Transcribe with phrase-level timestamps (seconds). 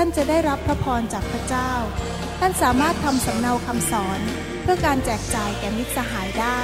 [0.00, 1.72] ท่านจะได้รับพระพรจากพระเจ้า
[2.40, 4.20] ท่านสามารถทำสำเนาคำสอน
[4.62, 6.60] เพื่อการแจกจ่ายแก่มิตรสหายได้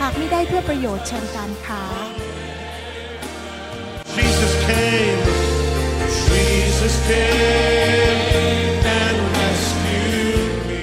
[0.00, 1.82] หากไม่ได้เพื่อประโยชน์เชิงการค้า
[4.16, 5.22] Jesus came,
[6.28, 8.20] Jesus came
[9.00, 10.82] and rescued me.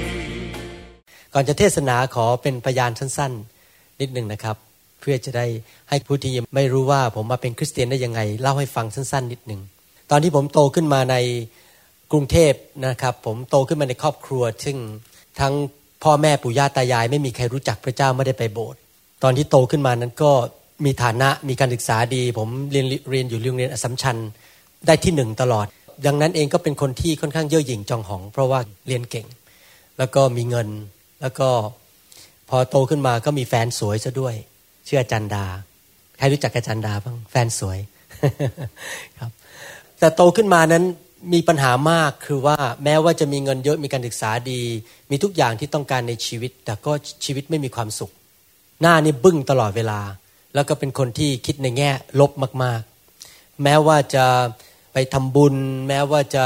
[1.34, 4.56] ก่อนจะเทศนาขอเป็นพยานสั้นๆ นิดหนึ่งนะครับ
[5.02, 5.46] เพื่อจะได้
[5.90, 9.62] ให้ผู้ที่ยังไม่รู้ว่าผมมาเป็นคริสเตียนได้ยังไง เล่าให้ฟังสั้นๆ นิดหนึ่ง
[10.12, 11.16] ตอนที่ผมโตขึ้นมาใน
[12.12, 12.54] กรุงเทพ
[12.86, 14.78] นะครับ ผมโตขึ้นมาในครอบครัว ซึ่ง
[15.40, 15.54] ทั้ง
[16.04, 18.80] พ่อแม่ปู่ย่าตายาย ไม่มีใครรู้จักพระเจ้าไม่ได้ไปโบสถ์
[19.24, 20.32] ตอนที่โตขึ้นมานั้นก็
[20.86, 24.18] มีฐานะมีการศึกษาดี ผมเรียนเรียนอยู่โรงเรียนอสัมชัญ
[24.88, 25.66] ได้ที่หนึ่งตลอด
[26.06, 29.28] ดังนั้นเองก็เป็นคนที่ค่อนข้างเย่อหยิ่งจองหอง เพราะว่าเรียนเก่ง
[29.98, 30.68] แล้วก็มีเงิน
[31.22, 31.50] แล้วก็
[32.50, 34.36] พอโตขึ้นมาก็มีแฟนสวยซะด้วย
[34.86, 35.46] เชื่ออาจารย์ดา
[36.18, 37.80] ใครรู้จักอาจารย์ดาบ้างแฟนสวย
[39.20, 39.32] ครับ
[40.00, 40.84] แต่โตขึ้นมานั้น
[41.34, 44.62] มีปัญหามากคือว่าแม้ว่าจะมีเงินเยอะมีการศึกษาดี
[45.12, 46.92] มีทุกอย่างที่ต้องการในชีวิต แต่ก็
[47.26, 48.12] ชีวิตไม่มีความสุข
[48.82, 50.00] หน้านี่บึ้งตลอดเวลา
[50.56, 52.32] แล้วก็เป็นคนที่คิดในแง่ลบ
[52.64, 54.26] มากๆ แม้ว่าจะ
[54.94, 55.56] ไปทำบุญ
[55.88, 56.44] แม้ว่าจะ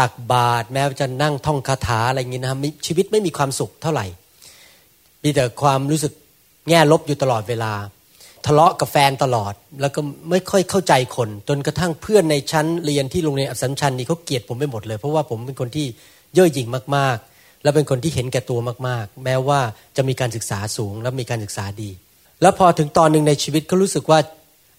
[0.00, 4.06] ตักบาตรแม้ว่าจะนั่งท่องคาถาอะไรอย่างนี้นะครับชีวิตไม่มีความสุขเท่าไหร่
[5.24, 6.12] มีแต่ความรู้สึก
[6.68, 7.72] แง่ลบอยู่ตลอดเวลา
[8.46, 10.00] ทะเลาะกับแฟนตลอด แล้วก็
[10.30, 15.86] ไม่ค่อยเข้าใจคน จนกระทั่งเพื่อนในชั้นเรียนที่โรงเรียนอัสสัมชัญนี่เขาเกลียดผมไปหมดเลย เพราะว่าผมเป็นคนที่
[16.34, 19.60] เย่อหยิ่งมากๆ และเป็นคนที่เห็นแก่ตัวมากๆ แม้ว่า
[19.96, 21.90] จะมีการศึกษาสูงและมีการศึกษาดี
[22.42, 24.18] แล้วพอถึงตอนหนึ่งในชีวิตก็รู้สึกว่า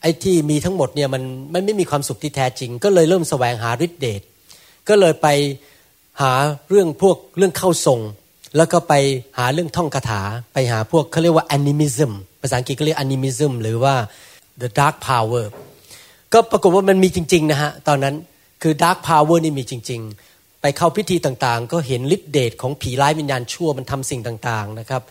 [0.02, 4.22] ไอ้ที่มีทั้งหมดเนี่ยมันไมันไม่มีความสุขที่แท้จริง ก็เลยเริ่มแสวงหาฤทธิเดช
[4.90, 5.28] ก็เลยไป
[6.22, 6.34] หา
[6.70, 8.00] เรื่องพวกเรื่องเข้าทรง
[8.58, 8.94] แล้วก็ไป
[9.38, 10.22] หาเรื่องท่องคาถา
[10.54, 12.12] ไปหาพวกเขาเรียกว่า animism
[12.42, 13.96] ภาษาอังกฤษก็เรียก animism หรือว่า
[14.62, 15.46] the dark power
[16.34, 18.16] ก็ปรากฏว่ามันมีจริงๆนะฮะตอนนั้น
[18.62, 20.02] คือ dark power นี่มีจริง
[20.32, 25.02] ๆ ไปเข้าพิธีต่างๆ ก็เห็นฤทธิเดชของผีร้ายวิญญาณชั่วมันทำสิ่งต่างๆนะครับ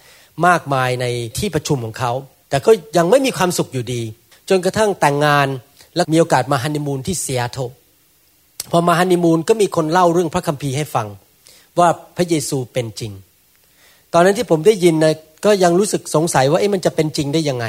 [0.47, 1.07] มากมายใน
[1.39, 2.13] ที่ประชุมของเขา
[2.51, 4.03] แต่ก็ยังไม่มีความสุขอยู่ดี
[4.49, 5.49] จนกระทั่งแต่งงาน
[5.97, 7.59] และมีโอกาสมาฮันนีมูนที่เซียโต
[8.71, 11.07] พอมาฮันนีมูนก็มีคนเล่าเรื่องพระคัมภีร์ให้ฟัง
[11.79, 13.13] ว่าพระเยซูเป็นจริง
[14.13, 15.07] ตอนนั้นที่ผมได้ยินน
[15.45, 17.67] ก็ยังรู้สึกสงสัยว่าเอ๊ะมันจะเป็นจริงได้ยังไง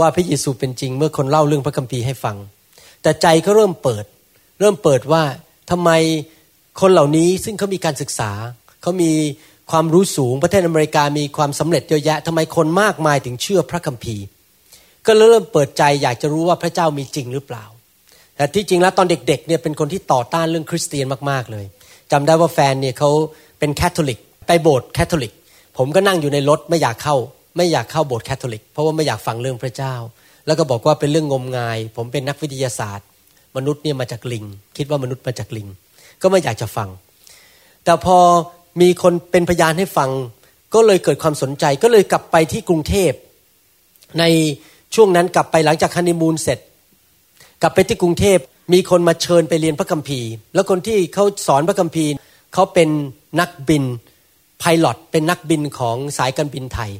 [0.00, 2.36] ว่าพระเยซูเป็นจริงเมื่อคนเล่าเรื่องพระคัมภีร์ให้ฟัง
[3.02, 4.04] แต่ใจก็เริ่มเปิด
[4.60, 5.22] เริ่มเปิดว่า
[5.70, 5.90] ทำไม
[6.80, 8.30] คนเหล่านี้ซึ่งเขามีการศึกษา
[8.82, 9.12] เขามี
[9.70, 14.24] ความรู้สูงประเทศอเมริกามีความสำเร็จเยอะแยะทำไมคนมากมายถึงเชื่อพระคัมภีร์
[15.06, 17.64] ก็เริ่มเปิดใจอยากจะรู้ว่าพระเจ้ามีจริงหรือเปล่า
[18.36, 21.64] แต่ที่จริงแล้วตอนเด็กๆเนี่ยเป็นคนที่ต่อต้านเรื่องคริสเตียนมากๆเลย
[22.12, 23.10] จำได้ว่าแฟนเนี่ยเขา
[23.58, 25.32] เป็นแคทอลิกไปโบสถ์แคทอลิก
[25.78, 27.16] ผมก็นั่งอยู่ในรถไม่อยากเข้า
[27.56, 29.94] ไม่อยากเข้าโบสถ์แคทอลิก เพราะว่าไม่อยากฟังเรื่องพระเจ้า
[30.46, 33.06] แล้วก็บอกว่าเป็นเรื่องงมงาย ผมเป็นนักวิทยาศาสตร์
[33.56, 34.44] มนุษย์เนี่ยมาจากลิง
[34.76, 35.68] คิดว่ามนุษย์มาจากลิง
[36.22, 36.88] ก็ไม่อยากจะฟัง
[37.84, 38.18] แต่พอ
[38.80, 40.10] มีคนเป็นพยานให้ฟัง
[40.74, 43.12] ก็เลยเกิดความสนใจก็เลยกลับไปที่กรุงเทพ
[44.18, 44.24] ใน
[44.94, 46.58] ช่วงนั้นกลับไปหลังจากฮันนีมูนเสร็จ
[47.62, 48.38] กลับไปที่กรุงเทพ
[48.72, 52.12] มีคนมาเชิญไปเรียนพระคัมภีร์ แล้วคนที่เขาสอนพระคัมภีร์
[52.54, 52.88] เขาเป็น
[53.40, 53.84] นักบิน
[54.60, 56.90] ไพลอตเป็นนักบินของสายการบินไทย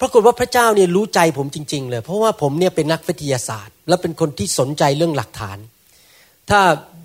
[0.00, 5.58] ปรากฏว่าพระเจ้าเนี่ยรู้ใจผมจริง ๆ เลย เพราะว่าผมเนี่ยเป็นนักวิทยาศาสตร์ และเป็นคนที่สนใจเรื่องหลักฐาน
[6.50, 6.60] ถ้า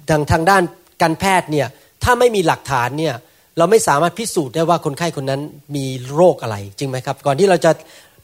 [0.09, 0.63] ทางทางด้าน
[1.01, 1.67] การแพทย์เนี่ย
[2.03, 3.15] ถ้าไม่มีหลักฐานเนี่ย
[3.57, 5.41] เราไม่สามารถพิสูจน์ได้ว่าคนไข้คนนั้น
[5.75, 7.71] มีโรคอะไรจริงไหมครับ ก่อนที่เราจะ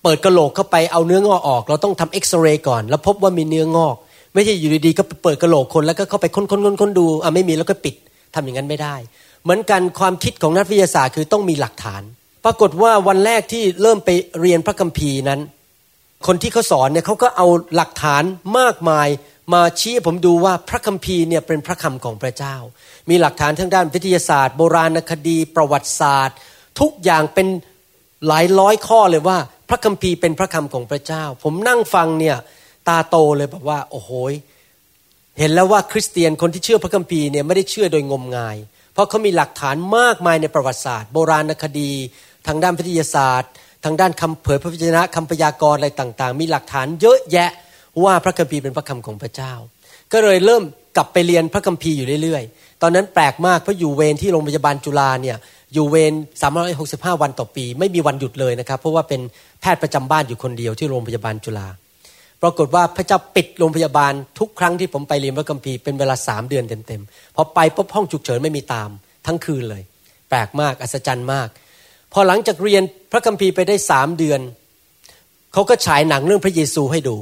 [0.04, 3.96] เปิดกระโหลกเข้าไปเอาเนื้องอกออก เราต้องทำเอ็กซเรย์ก่อน แล้วพบว่ามีเนื้องอก
[4.34, 7.96] ไม่ใช่อยู่ดีๆก็เปิดกระโหลกคนแล้วก็เข้าไปค้นค้นค้นค้นดูอะไม่มีแล้วก็ปิด
[8.34, 8.96] ทำอย่างนั้นไม่ได้
[9.44, 12.02] เหมือนกันความคิดของนักวิทยาศาสตร์คือต้องมีหลักฐาน
[12.46, 14.10] ปรากฏว่าวันแรกที่เริ่มไป
[14.40, 15.40] เรียนพระคัมภีร์นั้น
[16.28, 18.24] คนที่เขาสอนเนี่ยเขาก็เอาหลักฐาน
[18.60, 19.08] มากมาย
[19.54, 22.56] มาชี้ผมดูว่าพระคัมภีร์เนี่ยเป็นพระคำของพระเจ้า
[23.10, 26.38] มีหลักฐานทั้งด้านวิทยาศาสตร์ โบราณคดี ประวัติศาสตร์
[26.80, 27.48] ทุกอย่างเป็น
[28.28, 29.38] หลายร้อยข้อเลยว่า
[29.70, 32.38] พระคัมภีร์เป็นพระคำของพระเจ้า ผมนั่งฟังเนี่ย
[32.88, 34.12] ตาโตเลยแบบว่า โอ้โห
[35.40, 38.58] เห็นแล้วว่าคริสเตียนคนที่เชื่อพระคัมภีร์เนี่ยไม่ได้เชื่อโดยงมงาย
[38.94, 41.92] เพราะเขามีหลักฐานมากมายในประวัติศาสตร์ โบราณคดี
[42.48, 43.52] ทางด้านวิทยาศาสตร์
[43.86, 47.50] ทางด้านคำเผยพระวจนะคำพยากรณ์อะไรต่างๆ มีหลักฐานเยอะแยะ
[48.04, 49.54] ว่าพระคัมภีร์เป็นพระคำของพระเจ้า
[50.12, 50.64] ก็เลยเริ่ม
[50.98, 55.38] กลับไปเรียนพระคัมภีร์อยู่เรื่อยๆ ตอนนั้นแปลกมากเพราะอยู่เวรที่โรงพยาบาลจุฬาเนี่ย
[55.74, 56.14] อยู่เวร
[56.68, 59.22] 365 วันต่อปี ไม่มีวันหยุดเลยนะครับ เพราะว่าเป็น
[59.62, 61.68] แพทย์ประจำบ้านอยู่คนเดียวที่โรงพยาบาลจุฬา
[62.42, 68.90] ปรากฏว่าพระเจ้าปิดโรงพยาบาลทุกครั้งที่ผมไปเรียนพระคัมภีร์เป็นเวลาสามเดือนเต็มๆพอไปปุ๊บห้องฉุกเฉินไม่มีตาม
[69.28, 69.84] ทั้งคืนเลย
[70.30, 71.48] แปลกมากอัศจรรย์มาก
[72.14, 74.40] พอหลังจากเรียนพระคัมภีร์ไปได้สามเดือน
[75.54, 77.16] เขาก็ฉายหนังเรื่องพระเยซูให้ดู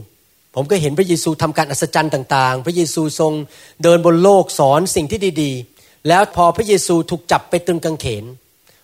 [0.56, 3.33] ผมก็เห็นพระเยซูทำการอัศจรรย์ต่าง ๆ พระเยซูทรง
[3.83, 8.25] เดินบนโลกสอนสิ่งที่ดีๆ แล้วพอพระเยซูถูกจับไปตรึงกางเขน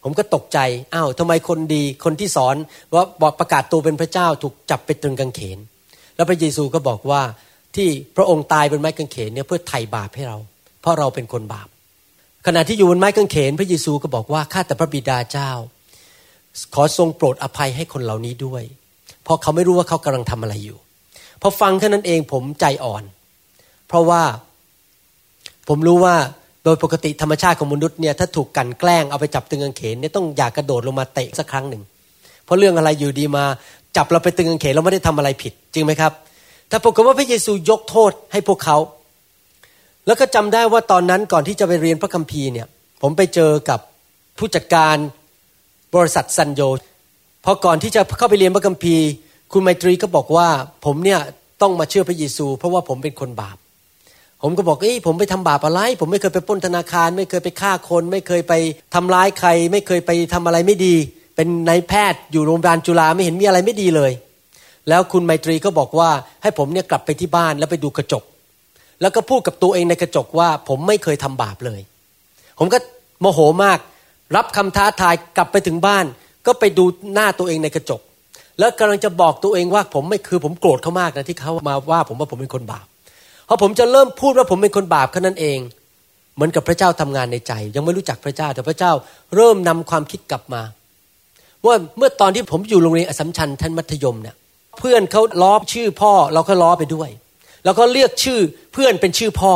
[0.04, 0.60] ผมก็ตกใจ
[0.94, 2.56] อ้าวทำไมคนดี คนที่สอน
[2.94, 5.60] ว่าบอกประกาศตัวเป็นพระเจ้าถูกจับไปตรึงกางเขน
[6.16, 7.22] แล้วพระเยซูก็บอกว่า
[7.76, 10.38] ที่พระองค์ตายบนไม้กางเขนเนี่ยเพื่อไถ่บาปให้เรา
[10.82, 11.68] เพราะเราเป็นคนบาป
[12.46, 15.52] ขณะที่อยู่บนไม้กางเขน พระเยซูก็บอกว่าข้าแต่พระบิดาเจ้า
[16.76, 18.64] ขอทรงโปรดอภัยให้คนเหล่านี้ด้วย
[19.24, 20.78] เพราะเขาไม่รู้ว่าเขากำลังทำอะไรอยู่
[21.42, 23.04] พอฟังแค่นั้นเองผมใจอ่อน
[23.88, 24.22] เพราะว่า
[25.68, 26.16] ผมรู้ว่า
[26.64, 31.84] โดยปกติธรรมชาติของมนุษย์เนี่ยถ้าถูกกันแกล้งเอาไปจับตึงกางเขนเนี่ยต้องอยากกระโดดลงมาเตะสักครั้งหนึ่ง
[32.46, 33.46] เพราะเรื่องอะไรอยู่ดีมา
[33.98, 36.12] จับเราไปตึงกางเขนเราไม่ได้ทำอะไรผิด จริงไหมครับ
[36.72, 38.78] ถ้าปรากฏว่าพระเยซูยกโทษให้พวกเขา
[40.06, 42.68] แล้วก็จำได้ว่าตอนนั้นก่อนที่จะไปเรียนพระคัมภีร์เนี่ย
[43.02, 43.80] ผมไปเจอกับ
[44.38, 44.96] ผู้จัดการ
[45.96, 46.62] บริษัทซันโย
[47.46, 49.06] พอก่อนที่จะเข้าไปเรียนพระคัมภีร์
[49.52, 50.48] คุณไมตรีก็บอกว่า
[50.86, 51.20] ผมเนี่ย
[51.62, 53.58] ต้องมาเชื่อพระเยซู เพราะว่าผมเป็นคนบาป
[54.42, 58.54] ผมก็บอกเอ้ยผมไปทำบาปอะไร ผมไม่เคยไปป้นธนาคาร ไม่เคยไปฆ่าคน ไม่เคยไป
[58.94, 60.96] ทำร้ายใคร ไม่เคยไปทำอะไรไม่ดี
[61.36, 64.12] เป็นนายแพทย์อยู่โรงพยาบาลจุฬาไม่เห็นมีอะไรไม่ดีเลย
[64.90, 66.10] แล้วคุณไมตรีก็บอกว่า
[66.42, 68.24] ให้ผมเนี่ยกลับไปที่บ้านแล้วไปดูกระจก
[69.02, 71.82] แล้วก็พูดกับตัวเองในกระจกว่า ผมไม่เคยทำบาปเลย
[72.60, 72.78] ผมก็
[73.22, 73.80] โมโหมาก
[74.36, 76.06] รับคำท้าทายกลับไปถึงบ้าน
[76.46, 78.02] ก็ไปดูหน้าตัวเองในกระจก
[78.60, 82.86] แล้วกำลังจะบอกตัวเองว่าผมไม่คือผมโกรธเขามากนะที่เขามาว่าผมว่าผมเป็นคนบาป
[83.48, 85.60] พอผมจะเริ่มพูดว่าผมเป็นคนบาปแค่นั้นเอง
[86.36, 88.92] เหมือนกับพระเจ้าทำงานในใจ ยังไม่รู้จักพระเจ้าแต่พระเจ้า
[89.36, 90.62] เริ่มนำความคิดกลับมา
[91.68, 94.36] ว่าเมื่อตอนที่ผมอยู่โรงเรียนอสัมชัญท่านมัธยมเนี่ย
[94.80, 97.10] เพื่อนเขาล้อชื่อพ่อเราก็ล้อไปด้วย
[97.66, 98.40] แล้วก็เรียกชื่อ
[98.74, 99.54] เพื่อนเป็นชื่อพ่อ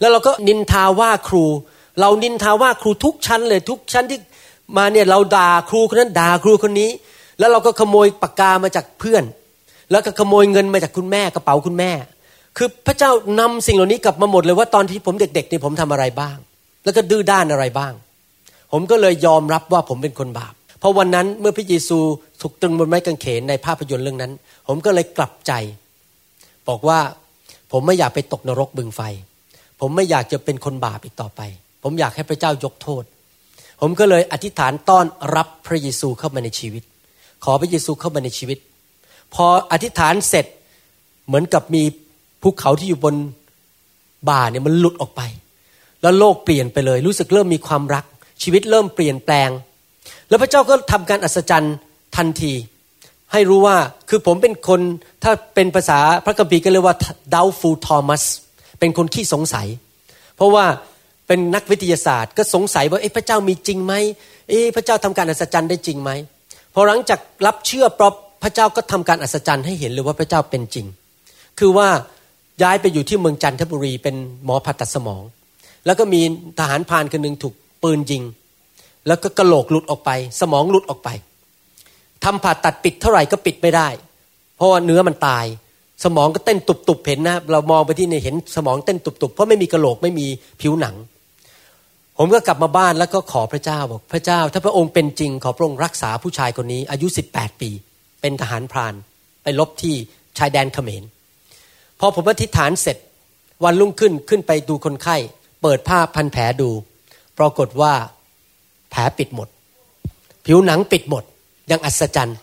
[0.00, 1.44] แล้วเราก็นินทาว่าครู
[2.00, 4.18] เรานินทาว่าครูทุกชั้นเลยทุกชั้นที่
[4.76, 6.90] มาเนี่ยเราด่าครูคนนั้นด่าครูคนนี้
[7.38, 9.24] แล้วเราก็ขโมยปากกามาจากเพื่อน
[9.90, 11.92] แล้วก็ขโมยเงินมาจากคุณแม่กระเป๋าคุณแม่
[12.56, 16.36] คือพระเจ้านำสิ่งเหล่านี้กลับมาหมดเลยว่าตอนที่ผมเด็กๆนี่ผมทำอะไรบ้าง
[16.84, 17.92] แล้วก็ดื้อด้านอะไรบ้าง
[18.72, 20.54] ผมก็เลยยอมรับว่าผมเป็นคนบาป
[20.86, 21.98] ราะวันนั้นเมื่อพระเยซู
[22.40, 24.32] ถูกตรึงบนไม้กางเขนในภาพยนตร์เรื่องนั้น
[24.66, 25.52] ผมก็เลยกลับใจ
[26.68, 26.98] บอกว่า
[27.72, 29.00] ผมไม่อยากไปตกนรกบึงไฟ
[29.80, 31.40] ผมไม่อยากจะเป็นคนบาปอีกต่อไป
[31.82, 33.04] ผมอยากให้พระเจ้ายกโทษ
[33.80, 35.06] ผมก็เลยอธิษฐานต้อน
[35.36, 36.82] รับพระเยซูเข้ามาในชีวิต
[37.44, 38.58] ขอพระเยซูเข้ามาในชีวิต
[39.34, 40.46] พออธิษฐานเสร็จ
[41.26, 41.82] เหมือนกับมี
[42.42, 43.14] ภูเขาที่อยู่บน
[44.28, 45.22] บ่าเนี่ยมันหลุดออกไป
[46.02, 48.04] แล้วโลกเปลี่ยนไปเลย รู้สึกเริ่มมีความรัก
[48.42, 49.50] ชีวิตเริ่มเปลี่ยนแปลง
[50.28, 51.76] แล้วพระเจ้าก็ทำการอัศจรรย์
[52.16, 52.52] ทันที
[53.32, 53.76] ให้รู้ว่า
[54.08, 54.80] คือผมเป็นคน
[55.22, 56.96] ถ้าเป็นภาษาพระคัมภีร์ก็เรียกว่า
[57.34, 58.24] doubtful Thomas
[58.80, 59.66] เป็นคนขี้สงสัย
[60.36, 60.64] เพราะว่า
[61.26, 63.94] เป็นนักวิทยาศาสตร์ ก็สงสัยว่าพระเจ้ามีจริงไหม
[64.76, 66.10] พระเจ้าทำการอัศจรรย์ได้จริงไหม
[66.74, 70.86] พอหลังจากรับเชื่อปรบพระเจ้าก็ทำการอัศจรรย์ให้เห็นเลยว่าพระเจ้าเป็นจริง
[71.58, 71.88] คือว่า
[72.62, 75.22] ย้ายไปอยู่ที่เมืองจันทบุรีเป็นหมอผ่าตัดสมอง
[75.86, 76.20] แล้วก็มี
[76.58, 78.22] ทหารพานคนหนึ่งถูกปืนยิง
[79.06, 80.10] แล้วก็กระโหลกหลุดออกไป
[80.40, 81.08] สมองหลุดออกไป
[82.24, 83.88] ทำผ่าตัดปิดเท่าไหร่ก็ปิดไม่ได้
[84.56, 85.44] เพราะว่าเนื้อมันตาย
[86.04, 90.26] สมองก็เต้นตุบๆเห็นนะเรามองไปที่นี่เห็นสมองเต้นตุบๆเพราะไม่มีกระโหลกไม่มี
[90.60, 90.94] ผิวหนัง
[92.18, 97.70] ผมก็กลับมาบ้านแล้วก็ขอพระเจ้าบอกพระเจ้า ถ้าพระองค์เป็นจริงขอพระองค์รักษาผู้ชายคนนี้ อายุ 18 ปี
[98.20, 98.94] เป็นทหารพราน
[99.42, 99.94] ไปลบที่
[100.38, 101.02] ชายแดนเขมร
[102.00, 102.96] พอผมอธิษฐานเสร็จ
[103.64, 105.16] วันรุ่งขึ้นขึ้นไปดูคนไข้
[105.62, 106.70] เปิดผ้าพันแผลดู
[107.38, 107.92] ปรากฏว่า
[108.90, 109.48] แผลปิดหมด
[110.46, 111.24] ผิวหนังปิดหมด
[111.70, 112.38] ยังอัศจรรย์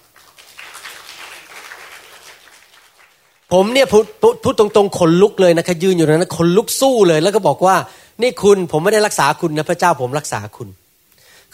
[3.52, 4.06] ผมเนี่ยพูด
[4.44, 7.76] พูดตรงๆขนลุกเลยนะคะยืนอยู่นั้นขนลุกสู้เลย แล้วก็บอกว่า
[8.22, 10.68] นี่คุณผมไม่ได้รักษาคุณนะพระเจ้าผมรักษาคุณ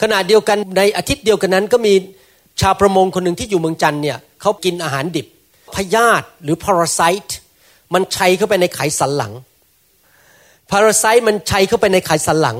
[0.02, 1.92] ขณะเดียวกันในอาทิตย์เดียวกันนั้น ก็มี
[2.60, 5.26] ชาวประมงคนหนึ่งที่อยู่เมืองจันเนี่ยเขากินอาหารดิบ
[5.74, 7.38] พยาธิหรือพาราไซต์
[7.94, 9.32] มันชัยเข้าไปในไขสันหลัง
[10.70, 12.58] พาราไซต์มันชัยเข้าไปในไขสันหลัง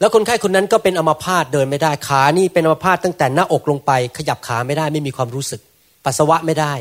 [0.00, 5.60] แล้วคนไข้คนนั้นก็เป็นอัมพาตเดินไม่ได้ขานี่เป็นอัมพาตตั้งแต่หน้าอกลงไป ขยับขาไม่ได้ไม่มีความรู้สึก
[6.04, 6.72] ปัสสาวะไม่ได้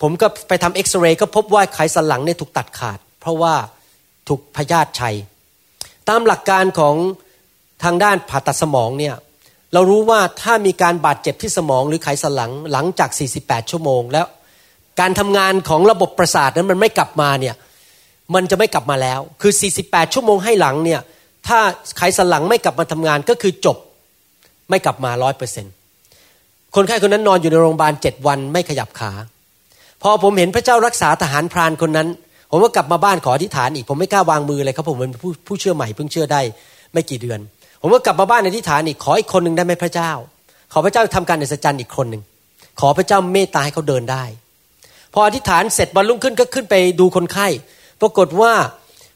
[0.00, 3.54] ผมก็ไปทำเอ็กซเรย์ก็พบว่าไขสันหลังเนี่ยถูกตัดขาด เพราะว่า
[4.28, 5.16] ถูกพยาธิชัย
[6.08, 6.94] ตามหลักการของ
[7.84, 9.14] ทางด้านผ่าตัดสมองเนี่ย
[9.72, 14.26] เรารู้ว่าถ้ามีการบาดเจ็บที่สมองหรือไขสันหลังหลังจาก 48 ชั่วโมง แล้ว
[15.00, 17.54] การทำงานของระบบประสาทนั้นมันไม่กลับมาเนี่ย
[18.34, 21.00] มันจะไม่กลับมาแล้ว คือ 48 ชั่วโมงให้หลังเนี่ย
[21.48, 21.58] ถ้า
[21.98, 23.76] ไขสันหลังไม่กลับมาทำงานก็คือจบ
[24.70, 25.66] ไม่กลับมาร้อยเปอร์เซ็น
[26.74, 29.12] คนไข้คนนั้นนอนอยู่ในโรงพยาบาลเจ็ดวันไม่ขยับขา
[30.02, 32.08] พอผมเห็นพระเจ้ารักษาทหารพรานคนนั้น
[32.50, 36.40] ผมก็กลับมาบ้านขออธิษฐานอีกผมไม่กล้าวางมือเลยครับผมเป็นผู้ผู้เชื่อใหม่เพิ่งเชื่อได้
[36.92, 37.40] ไม่กี่เดือน
[37.80, 40.10] ผมก็กลับมาบ้านอธิษฐานอีกขออีกคนหนึ่งได้ไหมพระเจ้า
[40.72, 42.22] ขอพระเจ้าทำการอัศจรรย์อีกคนหนึ่ง
[42.80, 44.24] ขอพระเจ้าเมตตาให้เขาเดินได้
[45.12, 47.48] พออธิษฐานเสร็จวันรุ่งขึ้นก็ขึ้นไปดูคนไข้
[48.00, 48.52] ปรากฏว่า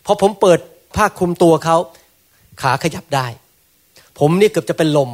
[0.06, 0.58] พอผมเปิด
[0.96, 1.76] ผ้าคลุมตัวเขา
[2.62, 3.26] ขาขยับได้
[4.18, 5.10] ผมนี่เกือบจะเป็นลม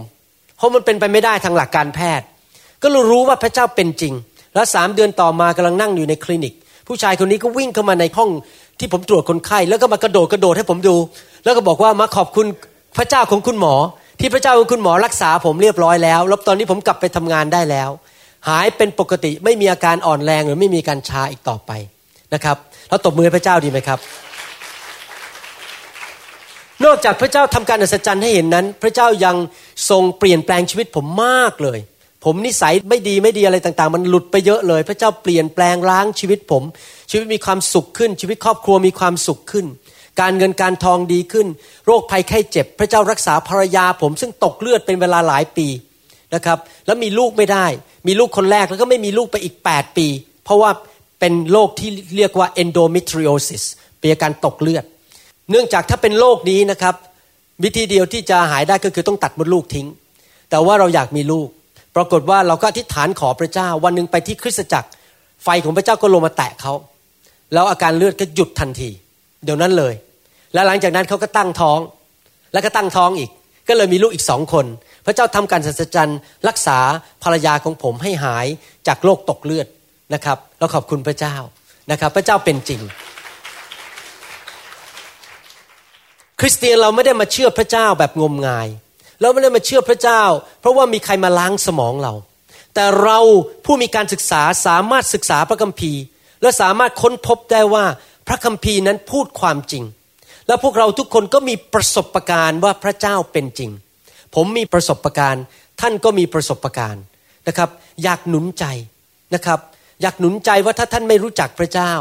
[0.56, 2.26] เพราะมันเป็นไปไม่ได้ทางหลักการแพทย์
[2.82, 4.14] ก็รู้ว่าพระเจ้าเป็นจริง
[4.54, 6.54] แล้วสามเดือนต่อมากำลังนั่งอยู่ในคลินิก
[6.88, 8.30] ผู้ชายคนนี้ก็วิ่งเข้ามาในห้อง
[8.78, 10.96] ที่ผมตรวจคนไข้แล้วก็มากระโดดกระโดดให้ผมดู
[11.44, 12.46] แล้วก็บอกว่ามาขอบคุณ
[12.96, 13.74] พระเจ้าของคุณหมอ
[14.20, 17.90] ที่พระเจ้าของคุณหมอรักษาผมเรียบร้อยแล้วแล้วตอนนี้ผมกลับไปทำงานได้แล้ว
[18.48, 21.70] หายเป็นปกติไม่มีอาการอ่อนแรงหรือไม่มีการชาอีกต่อไป
[22.34, 22.56] นะครับ
[22.88, 23.98] แล้วตบมือพระเจ้าดีไหมครับ
[26.84, 29.36] นอกจากพระเจ้าทำการอัศจรรย์ให้เห็นนั้น พระเจ้ายัง
[29.90, 31.78] ทรงเปลี่ยนแปลงชีวิตผมมากเลย
[32.24, 36.62] ผมนิสัยไม่ดีไม่ดีอะไรต่างๆ มันหลุดไปเยอะเลย พระเจ้าเปลี่ยนแปลงล้างชีวิตผม
[37.10, 39.66] ชีวิตมีความสุขขึ้น ชีวิตครอบครัวมีความสุขขึ้น
[40.20, 41.46] การเงินการทองดีขึ้น
[41.86, 45.66] โรคภัยไข้เจ็บ พระเจ้ารักษาภรรยาผม ซึ่งตกเลือดเป็นเวลาหลายปี
[46.34, 47.66] นะครับ แล้วมีลูกไม่ได้
[48.06, 50.06] มีลูกคนแรกแล้วก็ไม่มีลูกไปอีก 8 ปี
[50.44, 50.70] เพราะว่า
[51.20, 53.64] เป็นโรคที่เรียกว่า endometriosis
[53.98, 54.84] เป็นอาการตกเลือด
[55.50, 56.94] เนื่องจากถ้าเป็นโรคนี้นะครับ
[57.64, 59.86] วิธีเดียวที่จะหายได้ก็คือต้องตัดมดลูกทิ้ง
[60.50, 61.48] แต่ว่าเราอยากมีลูก
[61.96, 64.88] ปรากฏว่าเราก็อธิษฐานขอพระเจ้า วันหนึ่งไปที่คริสตจักร
[65.44, 66.72] ไฟของพระเจ้าก็ลงมาแตะเขา
[67.52, 68.90] แล้วอาการเลือดก็หยุดทันที
[69.44, 69.94] เดี๋ยวนั้นเลย
[70.54, 71.78] แล้วหลังจากนั้นเขาก็ตั้งท้อง
[72.52, 73.30] แล้วก็ตั้งท้องอีก
[73.68, 74.66] ก็เลยมีลูกอีกสองคน
[75.06, 76.12] พระเจ้าทำการสัจจัน
[76.48, 76.78] รักษา
[77.22, 78.46] ภรรยาของผมให้หาย
[78.86, 79.66] จากโรคตกเลือด
[80.14, 81.36] นะครับแล้วขอบคุณพระเจ้า
[81.90, 82.80] นะครับ พระเจ้าเป็นจริง
[86.44, 88.68] คริสเตียนเราไม่ได้มาเชื่อพระเจ้าแบบงมงาย
[89.20, 90.22] เราไม่ได้มาเชื่อพระเจ้า
[90.60, 92.14] เพราะว่ามีใครมาล้างสมองเรา
[92.74, 93.18] แต่เรา
[93.64, 96.02] ผู้มีการศึกษาสามารถศึกษาพระคัมภีร์
[96.42, 97.84] และสามารถค้นพบได้ว่า
[98.28, 99.84] พระคัมภีร์นั้นพูดความจริง
[100.46, 103.70] และพวกเราทุกคนก็มีประสบการณ์ว่าพระเจ้าเป็นจริง
[104.34, 105.44] ผมมีประสบการณ์
[105.80, 107.02] ท่านก็มีประสบการณ์
[107.48, 107.70] นะครับ
[108.02, 108.64] อยากหนุนใจ
[109.34, 109.60] นะครับ
[110.02, 111.92] อยากหนุนใจว่าถ้าท่านไม่รู้จักพระเจ้า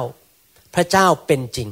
[0.75, 1.69] พระเจ้าเป็นจริง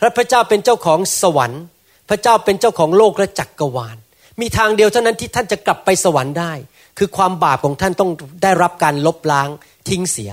[0.00, 1.62] และพระเจ้าเป็นเจ้าของสวรรค์
[2.08, 3.96] พระเจ้าเป็นเจ้าของโลกและจักกรวาล
[4.40, 6.52] มีทางเดียวเท่านั้นที่ท่านจะกลับไปสวรรค์ได้
[6.98, 8.10] คือความบาปของท่านต้อง
[8.42, 9.48] ได้รับการลบล้าง
[9.88, 10.30] ทิ้งเสีย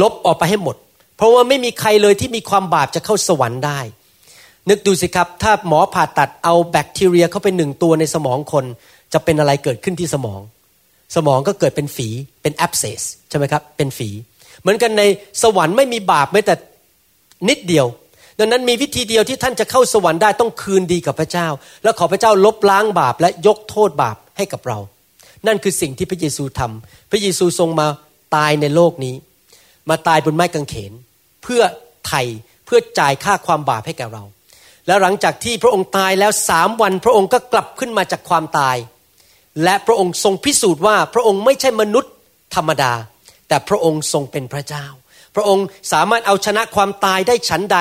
[0.00, 0.76] ลบออกไปให้หมด
[1.16, 3.80] เพราะว่าไม่มีใครเลยที่มีความบาปจะเข้าสวรรค์ได้
[4.68, 8.64] นึกดูสิครับ ถ้าหมอผ่าตัดเอาแบคทีเรียเข้าไปหนึ่งตัวในสมองคน
[9.12, 10.40] จะเป็นอะไรเกิดขึ้นที่สมอง
[11.16, 12.08] สมองก็เกิดเป็นฝี
[12.42, 14.08] เป็นแอ s เซสใช่ไหมครับเป็นฝี
[14.60, 15.02] เหมือนกันใน
[15.42, 16.54] สวรรค์ไม่มีบาปแม้แต่
[17.48, 17.86] นิดเดียว
[18.40, 21.48] ดังนั้นมีวิธีเดียวที่ท่านจะเข้าสวรรค์ได้ต้องคืนดีกับพระเจ้า
[21.82, 24.78] แล้วขอพระเจ้าลบล้างบาปและยกโทษบาปให้กับเรา
[25.46, 27.86] นั่นคือสิ่งที่พระเยซูทำพระเยซูทรงมา
[28.36, 29.14] ตายในโลกนี้
[29.90, 30.92] มาตายบนไม้กางเขน
[31.42, 31.62] เพื่อ
[32.06, 32.22] ไถ่
[32.66, 34.24] เพื่อจ่ายค่าความบาปให้แก่เรา
[34.86, 38.76] แล้วหลังจากที่พระองค์ตายแล้วสามวัน พระองค์ก็กลับขึ้นมาจากความตาย
[39.64, 42.12] และพระองค์ทรงพิสูจน์ว่าพระองค์ไม่ใช่มนุษย์
[42.54, 42.92] ธรรมดา
[43.48, 44.86] แต่พระองค์ทรงเป็นพระเจ้า
[45.34, 47.78] พระองค์สามารถเอาชนะความตายได้ฉันใด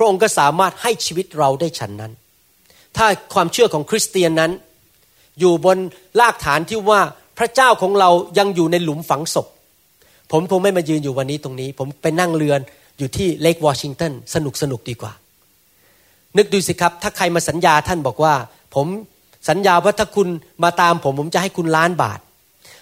[0.00, 2.12] ระองค์ก็สามารถให้ชีวิตเราได้ฉันนั้น
[2.96, 4.52] ถ้าความเชื่อของคริสเตียนนั้น
[5.40, 5.78] อยู่บน
[6.20, 7.00] รากฐานที่ว่า
[7.38, 9.46] พระเจ้าของเรายังอยู่ในหลุมฝังศพ
[10.32, 12.60] ผมคงไม่มายืนอยู่วันนี้ตรงนี้ ผมไปนั่งเรือน
[12.98, 15.12] อยู่ที่เลกวอชิงตันสนุกสนุกดีกว่า
[16.36, 18.34] นึกดูสิครับ ถ้าใครมาสัญญาท่านบอกว่า
[18.74, 18.86] ผม
[19.48, 20.28] สัญญาว่าถ้าคุณ
[20.64, 22.20] มาตามผมผมจะให้คุณล้านบาท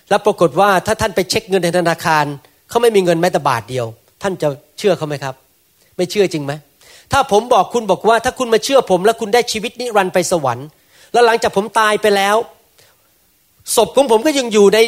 [0.09, 2.25] แล้วปรากฏว่าถ้าท่านไปเช็คเงินในธนาคาร
[2.69, 3.87] เขาไม่มีเงินแม้แต่บาทเดียว
[4.23, 4.49] ท่านจะ
[4.79, 5.35] เชื่อเขาไหมครับ
[5.97, 6.53] ไม่เชื่อจริงไหม
[7.13, 10.67] ถ้าผมบอกคุณบอกว่า ถ้าคุณมาเชื่อผมแล้วคุณได้ชีวิตนิรันดร์ไปสวรรค์
[11.13, 12.37] แล้วหลังจากผมตายไปแล้ว
[13.77, 14.79] ศพของผมก็ยังอยู่ใน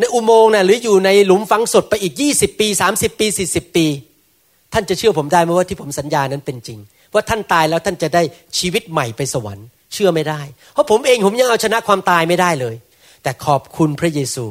[0.00, 3.86] ในอุโมงค์นะหรืออยู่ในหลุมฝังศพไปอีก 20 ปี 30 ปี 40 ปี
[4.72, 6.78] ท่านจะเชื่อผมได้ไหมว่าที่ผมสัญญานั้นเป็นจริง
[7.14, 8.22] ว่าท่านตายแล้วท่านจะได้
[8.58, 10.40] ชีวิตใหม่ไปสวรรค์ เชื่อไม่ได้
[10.72, 12.74] เพราะผมเองผมยังเอาชนะความตายไม่ได้เลย
[13.22, 14.44] แต่ขอบคุณพระเยซู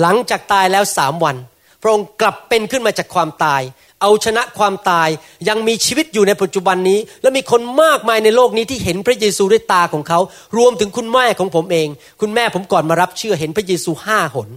[0.00, 1.36] หลังจากตายแล้วสามวัน
[1.82, 3.62] พระองค์กลับเป็นขึ้นมาจากความตาย
[4.02, 5.08] เอาชนะความตาย
[5.48, 10.18] ยังมีชีวิตอยู่ในปัจจุบันนี้ และมีคนมากมายในโลกนี้ที่เห็นพระเยซูด้วยตาของเขา
[10.56, 11.88] รวมถึงคุณแม่ของผมเอง
[12.20, 14.48] คุณแม่ผมก่อนมารับเชื่อเห็นพระเยซูห้าหน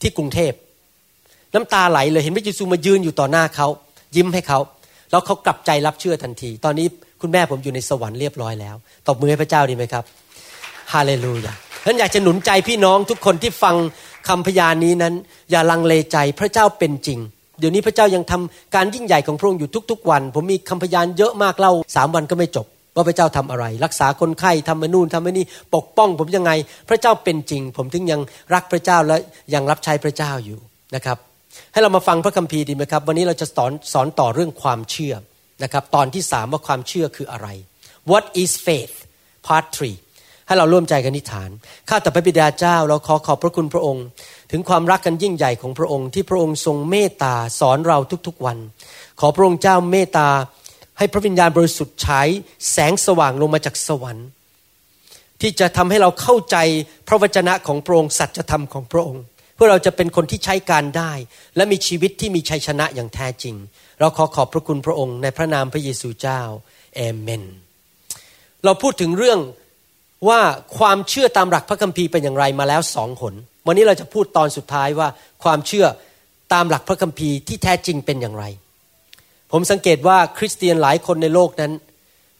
[0.00, 0.52] ที่กรุงเทพ
[1.54, 3.68] น้ำตาไหลเลยเห็นพระเยซูมายืนอยู่ต่อหน้าเขา
[4.16, 4.58] ยิ้มให้เขา
[5.10, 6.86] แล้วเขากลับใจรับเชื่อทันที ตอนนี้
[7.22, 8.76] คุณแม่ผมอยู่ในสวรรค์เรียบร้อยแล้ว
[9.06, 10.04] ตบมือให้พระเจ้าดีไหมครับ
[10.92, 13.76] ฮาเลลูยาฉันอยากจะหนุนใจพี่น้องทุกคนที่ฟัง
[14.28, 15.14] คำพยานนี้นั้น
[15.50, 17.18] อย่าลังเลใจพระเจ้าเป็นจริง
[17.58, 26.50] เดี๋ยวนี้พระเจ้ายังทำการยิ่งใหญ่ของพระองค์อยู่ทุก ๆ วัน ผมมีคำพยานเยอะมากเล่าสามวันก็ไม่จบ ว่าพระเจ้าทำอะไร รักษาคนไข้ทำมานู่นทำมานี่ปกป้อง ผมยังไง
[26.88, 28.20] พระเจ้าเป็นจริง ผมถึงยัง
[28.54, 29.16] รักพระเจ้าและ
[29.54, 30.58] ยังรับใช้พระเจ้าอยู่
[30.94, 31.18] นะครับ
[31.72, 35.14] ให้เรามาฟังพระคัมภีร์ดีไหมครับ วันนี้เราจะสอนสอนต่อเรื่องความเชื่อ
[35.62, 37.48] นะครับ ตอนที่สามว่าความเชื่อคืออะไร
[38.10, 38.96] What is faith
[39.46, 40.07] part 3
[40.48, 41.50] ให้เราร่วมใจกันนิฐาน
[41.88, 44.04] ข้าแต่พระบิดาเจ้าเราขอขอบพระคุณพระองค์
[44.50, 48.58] ถึงความรักกันยิ่งใหญ่ของพระองค์ที่พระองค์ทรงเมตตาสอนเราทุกๆวัน
[49.20, 50.28] ขอพระองค์เจ้าเมตตา
[50.98, 52.28] ให้พระวิญญาณบริสุทธิ์ฉาย
[52.72, 54.28] แสงสว่างลงมาจากสวรรค์
[55.40, 56.56] ที่จะทำให้เราเข้าใจ
[57.08, 59.22] พระวจนะของพระองค์สัจธรรมของพระองค์
[59.54, 61.12] เพื่อเราจะเป็นคนที่ใช้การได้
[61.56, 63.54] และมีชีวิตที่มีชัยชนะอย่างแท้จริง
[64.00, 66.40] เราขอขอบพระคุณพระองค์ในพระนามพระเยซูเจ้า
[66.96, 67.44] เอเมน
[68.64, 69.40] เราพูดถึงเรื่อง
[70.28, 70.40] ว่า
[70.78, 73.34] ความเชื่อตามหลักพระคัมภีร์เป็นอย่างไรมาแล้วสองหน
[73.66, 75.08] วันนี้เราจะพูดตอนสุดท้ายว่า
[75.44, 75.86] ความเชื่อ
[76.52, 78.44] ตามหลักพระคัมภีร์ที่แท้จริงเป็นอย่างไร
[79.52, 81.72] ผมสังเกตว่าคริสเตียนหลายคนในโลกนั้น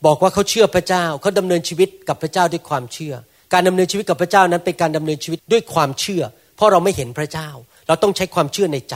[0.07, 3.15] บอกว่าเขาเชื่อพระเจ้าเขาดำเนินชีวิตกับพระเจ้าด้วยความเชื่อ
[3.53, 6.23] การดำเนินชีวิตกับพระเจ้านั้นเป็นการดำเนินชีวิตด้วยความเชื่อ
[6.57, 7.49] เพราะเราไม่เห็นพระเจ้า
[7.87, 8.95] เราต้องใช้ความเชื่อในใจ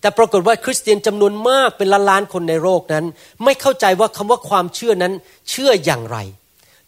[0.00, 3.04] แต่ปรากฏว่าคริสเตียนจำนวนมากเป็นล้านล้านคนในโลกนั้น
[3.44, 5.12] ไม่เข้าใจว่าคำว่าความเชื่อนั้น
[5.50, 6.18] เชื่ออย่างไร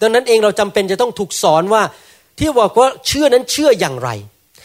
[0.00, 1.83] ดังนั้นเองเราจำเป็นจะต้องถูกสอนว่า
[2.38, 4.11] ที่บอกว่าเชื่อนั้นเชื่ออย่างไร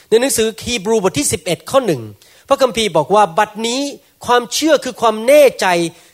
[0.10, 2.02] ในหนังสือฮีบรูบทที่ 11 ข้อหนึ่ง
[2.48, 3.82] พระคัมภีร์บอกว่าบัดนี้
[4.26, 5.68] ความเชื่อคือความแน่ใจ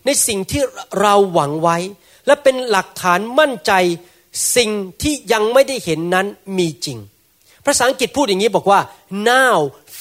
[0.05, 0.61] ในสิ่งที่
[1.01, 1.77] เราหวังไว้
[2.25, 3.73] และเป็นหลักฐานมั่นใจ
[4.55, 4.69] สิ่ง
[5.01, 6.97] ที่ยังไม่ได้เห็นนั้นมีจริง
[7.65, 8.79] ภาษาอังกฤษพูดอย่างนี้บอกว่า
[9.33, 9.55] now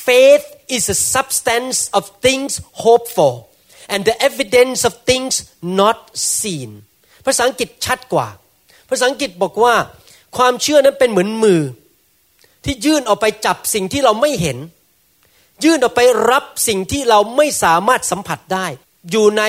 [0.07, 0.47] faith
[0.77, 3.35] is a substance of things hoped for
[3.93, 5.35] and the evidence of things
[5.81, 5.99] not
[6.41, 6.71] seen
[7.27, 8.29] ภาษาอังกฤษชัดกว่า
[8.89, 9.75] ภาษาอังกฤษบอกว่า
[10.37, 11.61] ความเชื่อนั้นเป็นเหมือนมือ
[12.65, 14.59] ที่ยื่นออกไปจับสิ่งที่เราไม่เห็น
[15.65, 18.67] ยื่นออกไปรับสิ่งที่เราไม่สามารถสัมผัสได้
[19.11, 19.43] อยู่ใน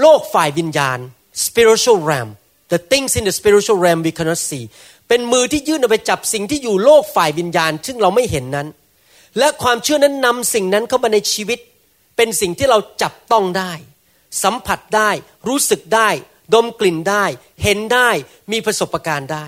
[0.00, 0.98] โลกฝ่ายวิญญาณ
[1.44, 2.30] spiritual realm
[2.72, 4.64] the things in the spiritual realm we cannot see
[5.08, 8.68] เป็นมือที่ยื่นออกไปจับสิ่งที่อยู่โลกฝ่ายวิญญาณ ซึ่งเราไม่เห็นนั้น
[9.38, 11.58] และความเชื่อนั้นนำสิ่งนั้นเข้ามาในชีวิต
[12.16, 13.72] เป็นสิ่งที่เราจับต้องได้
[14.42, 15.10] สัมผัสได้
[15.48, 16.08] รู้สึกได้
[16.54, 17.24] ดมกลิ่นได้
[17.62, 18.08] เห็นได้
[18.52, 19.46] มีประสบการณ์ได้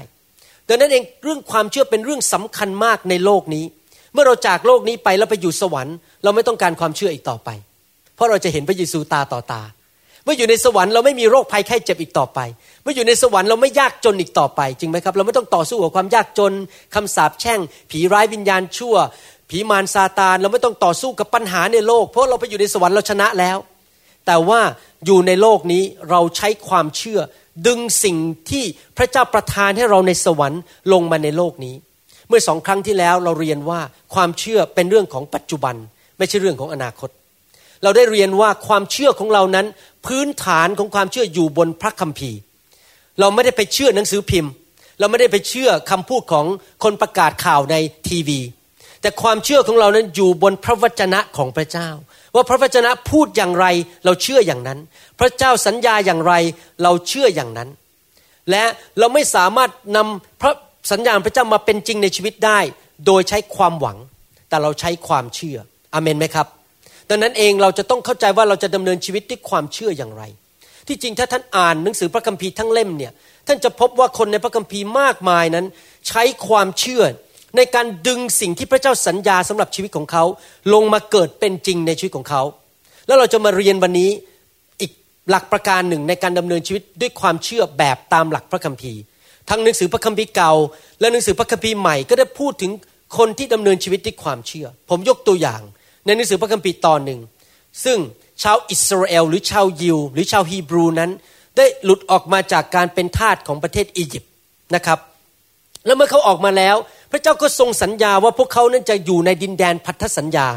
[0.69, 3.65] ดังนั้นเองเรื่องความเชื่อเป็นเรื่องสำคัญมากในโลกนี้
[4.13, 7.49] เมื่อเราจากโลกนี้ไปแล้วไปอยู่สวรรค์ เราไม่ต้องการความเชื่ออีกต่อไป
[8.15, 9.63] เพราะเราจะเห็นพระเยซูตาต่อตา
[10.25, 12.41] เมื่ออยู่ในสวรรค์เราไม่มีโรคภัยไข้เจ็บอีกต่อไป
[12.83, 16.53] เมื่ออยู่ในสวรรค์เราไม่ยากจนอีกต่อไป จริงไหมครับ เราไม่ต้องต่อสู้กับความยากจน
[16.95, 17.61] คำสาปแช่ง
[17.91, 18.95] ผีร้ายวิญญาณชั่ว
[19.51, 23.57] ผีมารซาตาน เราไม่ต้องต่อสู้กับปัญหาในโลก เพราะเราไปอยู่ในสวรรค์เราชนะแล้ว
[24.27, 24.61] แต่ว่า
[25.07, 27.21] อยู่ในโลกนี้เราใช้ความเชื่อ
[27.67, 28.17] ดึงสิ่ง
[28.51, 28.65] ที่
[28.97, 31.75] พระเจ้าประทานให้เราในสวรรค์ลงมาในโลกนี้
[32.29, 33.81] เมื่อสองครั้งที่แล้วเราเรียนว่า
[34.15, 35.75] ความเชื่อเป็นเรื่องของปัจจุบัน
[36.19, 37.11] ไม่ใช่เรื่องของอนาคต
[37.83, 39.67] เราได้เรียนว่าความเชื่อของเรานั้น
[40.07, 42.39] พื้นฐานของความเชื่ออยู่บนพระคัมภีร์
[43.21, 44.53] เราไม่ได้ไปเชื่อหนังสือพิมพ์
[44.99, 46.47] เราไม่ได้ไปเชื่อคำพูดของ
[46.83, 47.77] คนประกาศข่าวใน
[48.09, 48.41] ทีวี
[49.01, 51.89] แต่ความเชื่อของเรานั้นอยู่บนพระวจนะของพระเจ้า
[52.35, 53.67] ว่าพระวจนะพูดอย่างไร
[54.05, 54.79] เราเชื่ออย่างนั้น
[55.21, 56.35] พระเจ้าสัญญาอย่างไร
[56.83, 57.69] เราเชื่ออย่างนั้น
[58.51, 58.65] และ
[58.99, 60.53] เราไม่สามารถนำพระ
[60.91, 62.61] สัญญาพระเจ้ามาเป็นจริงในชีวิตได้
[63.07, 63.99] โดยใช้ความหวัง
[64.49, 65.59] แต่เราใช้ความเชื่อ
[65.95, 66.47] อเมนไหมครับ
[67.11, 70.23] ดังนั้นเองเราจะต้องเข้าใจว่าเราจะดำเนินชีวิตด้วยความเชื่ออย่างไร
[70.89, 73.13] ที่จริงถ้าท่านอ่านหนังสือพระคัมภีร์ทั้งเล่มเนี่ย
[73.47, 75.67] ท่านจะพบว่าคนในพระคัมภีร์มากมายนั้น
[76.09, 77.03] ใช้ความเชื่อ
[77.57, 80.25] ในการดึงสิ่งที่พระเจ้าสัญญาสำหรับชีวิตของเขา
[80.75, 82.43] ลงมาเกิดเป็นจริงในชีวิตของเขา
[83.07, 84.11] แล้วเราจะมาเรียนวันนี้
[84.81, 84.93] อีก
[85.31, 89.01] หลักประการหนึ่งในการดำเนินชีวิตด้วยความเชื่อแบบตามหลักพระคัมภีร์
[89.51, 90.53] ทั้งหนังสือพระคัมภีร์เก่า
[91.01, 92.73] และหนังสือพระคัมภีร์ใหม่ก็ได้พูดถึง
[93.19, 95.61] คนที่ดำเนินชีวิตด้วยความเชื่อ ผมยกตัวอย่าง
[96.07, 97.21] ในหนังสือพระคัมภีร์ตอนหนึ่ง
[97.85, 97.99] ซึ่ง
[98.43, 101.11] ชาวอิสราเอลหรือชาวยิว หรือชาวฮีบรูนั้น
[101.57, 104.31] ได้หลุดออกมาจากการเป็นทาสของประเทศอียิปต์
[104.75, 104.99] นะครับ
[105.87, 106.77] แล้วเมื่อเขาออกมาแล้ว
[107.13, 110.49] พระเจ้าก็ทรงสัญญาว่าพวกเขานั้นจะอยู่ในดินแดนพันธสัญญา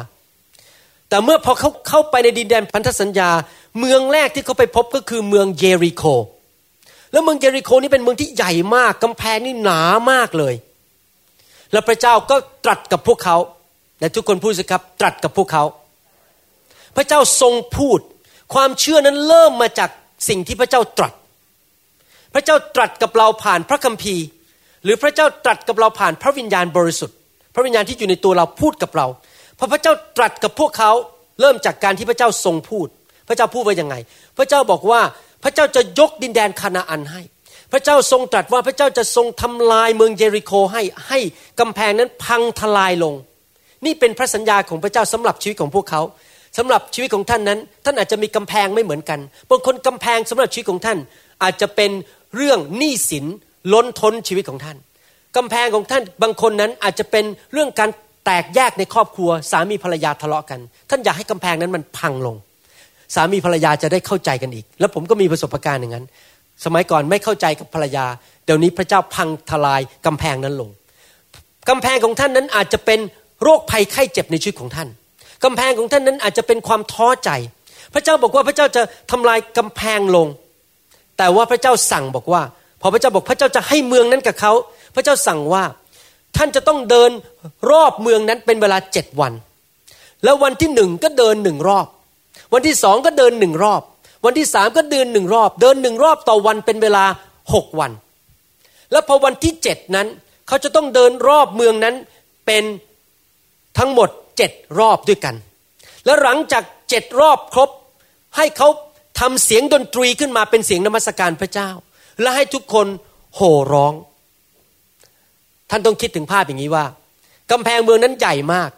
[1.10, 3.30] แต่เมื่อพอเขาเข้าไปในดินแดนพันธสัญญา
[3.80, 6.04] เมืองแรกที่เขาไปพบก็คือเมืองเยริโค
[7.12, 10.56] แล้วเมืองเยริโคนี่เป็นเมืองที่ใหญ่มากกำแพงนี่หนามากเลย
[11.72, 13.38] แล้วพระเจ้าก็ตรัสกับพวกเขา
[14.00, 15.64] และทุกคนพูดสิครับตรัสกับพวกเขา
[16.96, 18.00] พระเจ้าทรงพูด
[18.54, 19.90] ความเชื่อนั้นเริ่มมาจาก
[20.30, 21.14] สิ่งที่พระเจ้าตรัส
[22.34, 24.26] พระเจ้าตรัสกับเราผ่านพระคัมภีร์
[24.86, 27.16] หรือพระเจ้าตรัสกับเราผ่านพระวิญญาณบริสุทธิ์
[27.56, 29.08] พระวิญญาณที่อยู่ในตัวเราพูดกับเรา
[29.60, 30.92] พอพระเจ้าตรัสกับพวกเขา
[31.42, 32.88] เริ่มจากการที่พระเจ้าทรงพูด
[33.28, 33.96] พระเจ้าพูดว่ายังไง
[34.38, 35.02] พระเจ้าบอกว่า
[35.44, 37.22] พระเจ้าจะยกดินแดนคานาอันให้
[37.72, 41.20] พระเจ้าทรงตรัสว่าพระเจ้าจะทรงทำลายเมืองเยริโคให้ให้
[41.60, 43.14] กำแพงนั้นพังทลายลง
[43.86, 46.02] นี่เป็นพระสัญญาของพระเจ้าสำหรับชีวิตของพวกเขา
[46.58, 49.20] สำหรับชีวิตของท่านนั้น ท่านอาจจะมีกำแพงไม่เหมือนกัน
[49.50, 50.98] บางคนกำแพงสำหรับชีวิตของท่าน
[51.44, 51.92] อาจจะเป็น
[52.36, 53.26] เรื่องหนี้สิน
[53.74, 54.78] ล้นท้นชีวิตของท่าน
[55.38, 57.90] กำแพงของท่านบางคนนั้นอาจจะเป็นเรื่องการ
[58.26, 62.36] แตกแยกในครอบครัว สามีภรรยาทะเลาะกัน ท่านอยากให้กำแพงนั้นมันพังลง
[63.16, 66.06] สามีภรรยาจะได้เข้าใจกันอีก แล้วผมก็มีประสบการณ์อย่างนั้น
[66.66, 68.06] สมัยก่อนไม่เข้าใจกับภรรยา
[68.46, 70.70] เดี๋ยวนี้พระเจ้าพังทลายกำแพงนั้นลง
[71.70, 73.00] กำแพงของท่านนั้นอาจจะเป็น
[73.44, 74.88] โรคภัยไข้เจ็บในชีวิตของท่าน
[75.44, 77.30] กำแพงของท่านนั้นอาจจะเป็นความท้อใจ
[77.94, 80.28] พระเจ้าบอกว่าพระเจ้าจะทำลายกำแพงลง
[81.18, 82.42] แต่ว่าพระเจ้าสั่งบอกว่า
[82.86, 84.52] อพระเจ้าบอกพระเจ้าจะให้เมืองนั้นกับเขา
[84.96, 85.64] พระเจ้าสั่งว่า
[86.38, 87.12] ท่านจะต้องเดิน
[87.72, 89.34] รอบเมืองนั้นเป็นเวลาเจ็ดวัน
[90.24, 91.88] แล้ววันที่หนึ่งก็เดินหนึ่งรอบ
[92.54, 93.82] วันที่สองก็เดินหนึ่งรอบ
[94.26, 97.06] วันที่สามก็เดินหนึ่งรอบ เดินหนึ่งรอบต่อวันเป็นเวลา
[97.54, 97.92] หกวัน
[98.92, 100.08] แล้วพอวันที่เจ็ดนั้น
[100.48, 101.96] เขาจะต้องเดินรอบเมืองนั้น
[102.46, 102.64] เป็น
[103.78, 105.36] ทั้งหมดเจ็ดรอบด้วยกัน
[106.06, 107.70] และหลังจากเจ็ดรอบครบ
[108.38, 108.68] ให้เขา
[109.20, 111.70] ทำเสียงดนตรีขึ้นมาเป็นเสียงนมัสการพระเจ้า
[112.22, 112.88] และให้ทุกคน
[113.36, 113.94] โห่ร้อง
[115.70, 116.86] ท่านต้องคิดถึงภาพอย่างนี้ว่า
[117.52, 118.70] กำแพงเมืองนั้นใหญ่มาก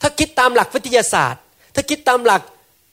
[0.00, 1.40] ถ้าคิดตามหลักวิทยาศาสตร์
[1.74, 2.42] ถ้าคิดตามหลัก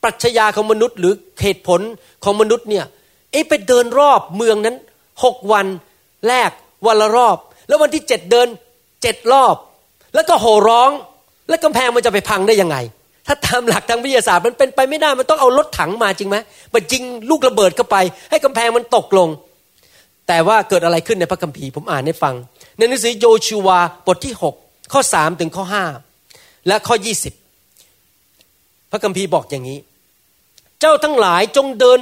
[0.04, 1.82] ปรัชญาของมนุษย์หรือเหตุผล
[2.24, 2.86] ของมนุษย์เนี่ย
[3.32, 4.76] เอ๊ะไปเดินรอบเมืองนั้น
[5.24, 5.65] หกวัน
[6.28, 6.52] แรก
[6.88, 8.48] วันละรอบ แล้ววันที่เจ็ดเดิน
[9.02, 9.56] เจ็ดรอบ
[10.15, 10.91] แล้วก็โห่ร้อง
[11.50, 12.78] แล้วกำแพงมันจะไปพังได้ยังไง
[13.28, 16.38] ถ้าตามหลักทางวิทยาศาสตร์มันเป็นไปไม่ได้มันต้องเอารถถังมาจริงไหม
[16.74, 17.98] มันจริงลูกระเบิดเข้าไป
[18.30, 19.30] ให้กำแพงมันตกลง
[20.27, 22.35] แต่ว่าเกิดอะไรขึ้นในพระคัมภีร์ผมอ่านให้ฟัง
[22.77, 24.33] ในหนังสือโยชูวาบทที่
[24.63, 25.65] 6 ข้อ 3 ถึงข้อ
[26.15, 26.95] 5 และข้อ
[27.73, 29.79] 20 พระคัมภีร์บอกอย่างนี้
[30.79, 31.99] เจ้าทั้งหลายจงเดิน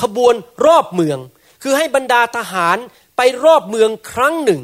[0.00, 0.34] ขบวน
[0.66, 1.18] รอบเมือง
[1.62, 2.76] คือให้บรรดาทหาร
[3.16, 4.62] ไปรอบเมืองครั้งหนึ่ง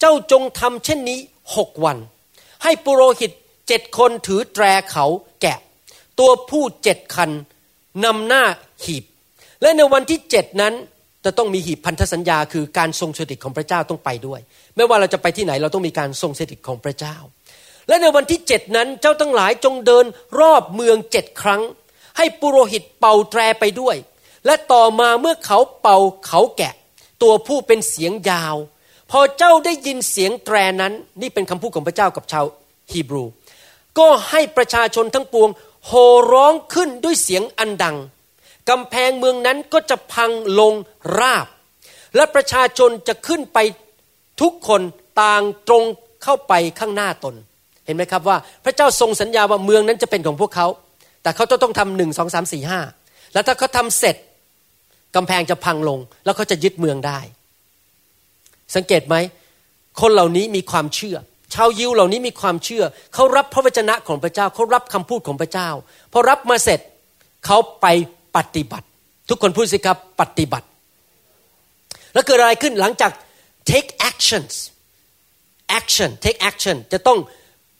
[0.00, 1.18] เจ้าจงทำเช่นนี้
[1.56, 1.96] หกวัน
[2.62, 3.32] ให้ปุโรหิต
[3.68, 5.06] เจ็ดคนถือแตรเขา
[5.42, 5.58] แกะ
[6.18, 7.30] ตัวผู้เจ็ดคัน
[8.04, 8.44] นำหน้า
[8.84, 9.04] หีบ
[9.62, 10.74] และในวันที่เจ็ดนั้น
[11.24, 14.40] จะต้องมีหีบพันธสัญญา คือการทรงสถิตของพระเจ้าต้องไปด้วย
[14.76, 17.16] ไม่ว่าเราจะไปที่ไหนเราต้องมีการทรงสถิตของพระเจ้า
[17.88, 20.04] และในวันที่เจ็ดนั้นเจ้าทั้งหลายจงเดิน
[20.40, 21.62] รอบเมืองเจ็ดครั้ง
[22.16, 23.96] ให้ปุโรหิตเป่าแตรไปด้วย
[24.46, 26.74] และต่อมาเมื่อเขาเป่าเขาแกะ
[27.22, 28.56] ตัวผู้เป็นเสียงยาว
[29.10, 32.44] พอเจ้าได้ยินเสียงแตรนั้น นี่เป็นคำพูดของพระเจ้ากับชาว
[32.92, 33.24] ฮีบรู
[33.98, 35.50] ก็ให้ประชาชนทั้งปวง
[35.86, 37.96] โห่ร้องขึ้นด้วยเสียงอันดัง
[38.70, 40.74] กำแพงเมืองนั้นก็จะพังลง
[41.18, 41.46] ราบ
[42.16, 43.58] และประชาชนจะขึ้นไป
[44.40, 44.80] ทุกคน
[45.20, 45.84] ต่างตรง
[46.22, 47.34] เข้าไปข้างหน้าตน
[47.84, 50.66] เห็นไหมครับว่าพระเจ้าทรงสัญญาว่าเมืองนั้นจะเป็นของพวกเขา
[51.22, 52.80] แต่เขาต้องทำหนึ่งสองสามสี่ห้า
[53.32, 54.16] แล้วถ้าเขาทำเสร็จ
[55.16, 57.18] กำแพงจะพังลง แล้วเขาจะยึดเมืองได้
[58.76, 59.16] สังเกตไหม
[60.00, 61.16] คนเหล่านี้มีความเชื่อ
[61.54, 65.68] ชาวยิวเหล่านี้มีความเชื่อ เขารับพระวจนะของพระเจ้า เขารับคำพูดของพระเจ้า
[66.12, 66.80] พอรับมาเสร็จ
[67.46, 67.86] เขาไป
[68.36, 68.86] ปฏิบัติ
[69.28, 70.66] ทุกคนพูดสิครับปฏิบัติ
[72.14, 73.12] แล้วเกิดอะไรขึ้นหลังจาก
[73.70, 74.54] take actions
[75.78, 77.18] action take action จะต้อง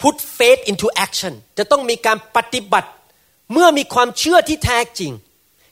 [0.02, 2.90] put faith into action จะต้องมีการปฏิบัติ
[3.52, 5.12] เมื่อมีความเชื่อที่แท้จริง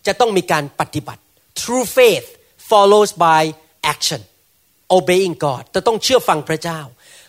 [0.06, 1.20] จะต้องมีการปฏิบัติ
[1.60, 2.26] true faith
[2.70, 3.42] follows by
[3.92, 4.20] action
[4.96, 6.80] obeying God จะต้องเชื่อฟังพระเจ้า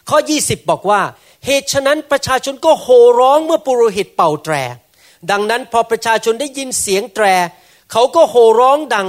[0.10, 1.02] ข้อ 20 บอกว่า
[1.46, 4.56] เหตุฉะนั้นประชาชนก็โห่ร้องเมื่อปุโรหิตเป่าแตร
[5.32, 7.26] ดังนั้นพอประชาชนได้ยินเสียงแตร
[7.92, 9.08] เขาก็โห่ร้องดัง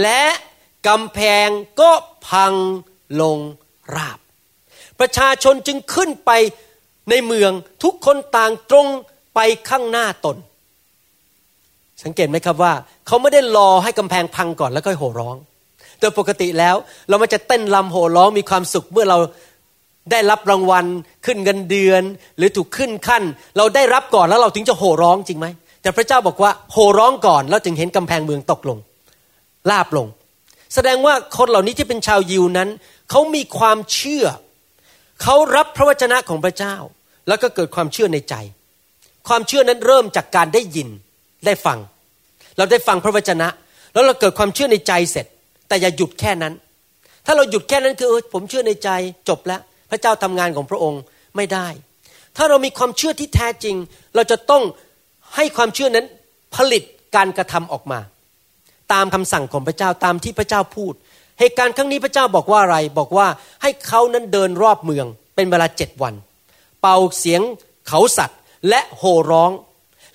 [0.00, 0.24] และ
[0.88, 1.48] กำแพง
[1.80, 1.90] ก็
[2.28, 2.54] พัง
[3.20, 3.38] ลง
[3.96, 4.18] ราบ
[5.00, 6.30] ประชาชนจึงขึ้นไป
[7.10, 8.88] ในเมืองทุกคนต่างตรง
[9.34, 10.36] ไปข้างหน้าตน
[12.04, 12.72] สังเกตไหมครับว่า
[13.06, 15.36] เขาไม่ได้รอให้กำแพงพังก่อนแล้วก็โห่ร้อง
[16.00, 16.76] โดยปกติแล้ว
[17.08, 19.18] เรามันจะเต้นลำโห่ร้องมีความสุขเมื่อเรา
[20.10, 20.86] ได้รับรางวัล
[21.26, 22.02] ขึ้นเงินเดือน
[22.38, 23.22] หรือถูกขึ้นขั้น
[23.56, 25.46] เราได้รับก่อนแล้วเราถึงจะโห่ร้องจริงไหม
[25.82, 28.78] แต่พระเจ้าบอกว่าโห่ร้องก่อนแล้วจึงเห็นกำแพงเมืองตกลง
[29.70, 30.06] ลาบลง
[30.74, 32.68] แสดงว่าคนเหล่านี้ที่เป็นชาวยิวนั้น
[33.10, 34.26] เขามีความเชื่อ
[35.22, 36.74] เขารับพระวจนะของพระเจ้า
[37.28, 38.34] แล้วก็เกิดความเชื่อในใจ
[39.28, 40.88] ความเชื่อนั้นเริ่มจากการได้ยิน
[41.46, 41.78] ได้ฟัง
[42.56, 43.48] เราได้ฟังพระวจนะ
[43.92, 45.26] แล้วเราเกิดความเชื่อในใจเสร็จ
[45.68, 46.54] แต่อย่าหยุดแค่นั้น
[47.26, 48.90] ถ้าเราหยุดแค่นั้นคืออผมเชื่อในใจ
[49.28, 49.60] จบแล้ว
[49.92, 51.00] พระเจ้าทำงานของพระองค์
[51.36, 51.68] ไม่ได้
[52.36, 53.76] ถ้าเรามีความเชื่อที่แท้จริง
[54.14, 54.62] เราจะต้อง
[55.36, 56.06] ให้ความเชื่อนั้น
[56.54, 56.82] ผลิต
[57.16, 58.00] การกระทำออกมา
[58.92, 60.94] ตามคำสั่งของพระเจ้าตามที่พระเจ้าพูด
[61.40, 63.26] เหตุการณ์ครั้งนี้พระเจ้าบอกว่าอะไร บอกว่า
[63.62, 66.14] ให้เขานั้นเดินรอบเมือง เป็นเวลาเจ็ดวัน
[66.80, 67.40] เป่าเสียง
[67.88, 69.50] เขาสัตว์และโห่ร้อง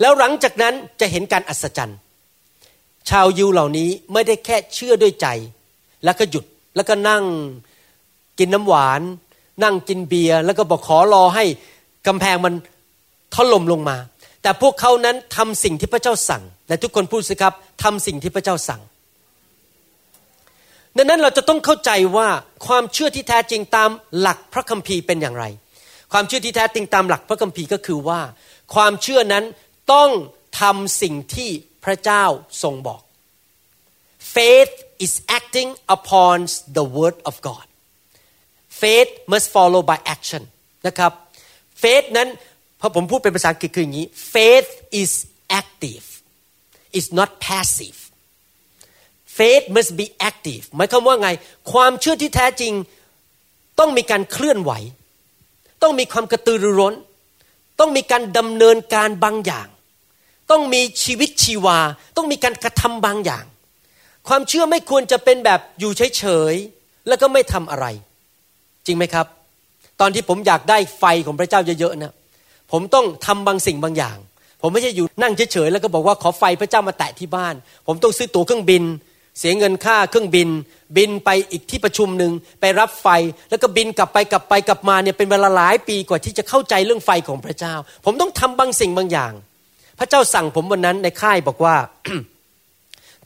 [0.02, 1.98] แล้วหลังจากนั้นจะเห็นการอัศจรรย์
[3.10, 5.28] ชาวยิวเหล่านี้ไม่ได้แค่เชื่อด้วยใจ
[6.04, 7.24] แล้วก็หยุดแล้วก็นั่ง
[8.40, 9.02] กินน้ำหวาน
[9.64, 11.46] นั่งกินเบียร์แล้วก็บอกขอรอให้
[12.08, 12.54] กำแพงมัน
[13.36, 13.98] ถล่มลงมา
[14.42, 18.82] แต่พวกเขานั้นทำสิ่งที่พระเจ้าสั่งและทุกคนพูดสิครับทำสิ่งที่พระเจ้าสั่ง
[20.98, 22.28] ดังนั้นเราจะต้องเข้าใจว่า
[22.68, 23.90] ความเชื่อที่แท้จริงตาม
[24.20, 25.46] หลักพระคัมภีร์เป็นอย่างไร
[26.12, 28.22] ความเชื่อที่แท้จริงตามหลักพระคัมภีร์ก็คือว่า
[28.76, 29.44] ความเชื่อนั้น
[29.94, 30.10] ต้อง
[30.62, 31.50] ทำสิ่งที่
[31.86, 32.24] พระเจ้า
[32.64, 33.02] ทรงบอก
[34.34, 34.74] faith
[35.06, 36.38] is acting upon
[36.78, 37.67] the word of God
[38.82, 40.44] faith must follow by action
[40.88, 41.12] นะครับ
[41.82, 42.28] faith นั้น
[42.80, 44.70] พอผมพูดเป็นภาษาอังกฤษคืออย่างนี้ faith
[45.02, 45.12] is
[45.62, 46.06] active
[47.00, 48.00] is not passive
[49.38, 51.30] faith must be active หมายความว่าไง
[51.72, 52.74] ความเชื่อที่แท้จริง
[53.80, 54.72] ต้องมีการเคลื่อนไหว
[55.84, 56.94] ต้องมีความกระตือรือร้น
[57.80, 59.68] ต้องมีการดำเนินการบางอย่าง
[60.52, 61.80] ต้องมีชีวิตชีวา
[62.18, 63.46] ต้องมีการกระทำบางอย่าง
[64.28, 67.86] ความเชื่อไม่ควรจะเป็นแบบอยู่เฉยๆแล้วก็ไม่ทำอะไร
[68.88, 69.26] จริงไหมครับ
[70.02, 72.14] ตอนที่ผมอยากได้ไฟของพระเจ้าเยอะๆนะ
[72.72, 74.18] ผมต้องทำบางสิ่งบางอย่าง
[74.62, 77.56] ผมไม่ใช่อยู่นั่งเฉยๆแล้วก็บอกว่าขอไฟพระเจ้ามาแตะที่บ้าน
[77.88, 78.84] ผมต้องซื้อตั๋วเครื่องบิน
[79.40, 80.50] เสียเงินค่าเครื่องบิน
[80.98, 83.08] บินไปอีกที่ประชุมหนึ่งไปรับไฟ
[83.50, 87.74] แล้วก็บินกลับไปกลับไปกลับมาเนี่ยเป็นเวลาหลายปีกว่าที่จะเข้าใจเรื่องไฟของพระเจ้า
[88.06, 89.34] ผมต้องทำบางสิ่งบางอย่าง
[90.00, 91.76] พระเจ้าสั่งผมวันนั้นในค่ายบอกว่า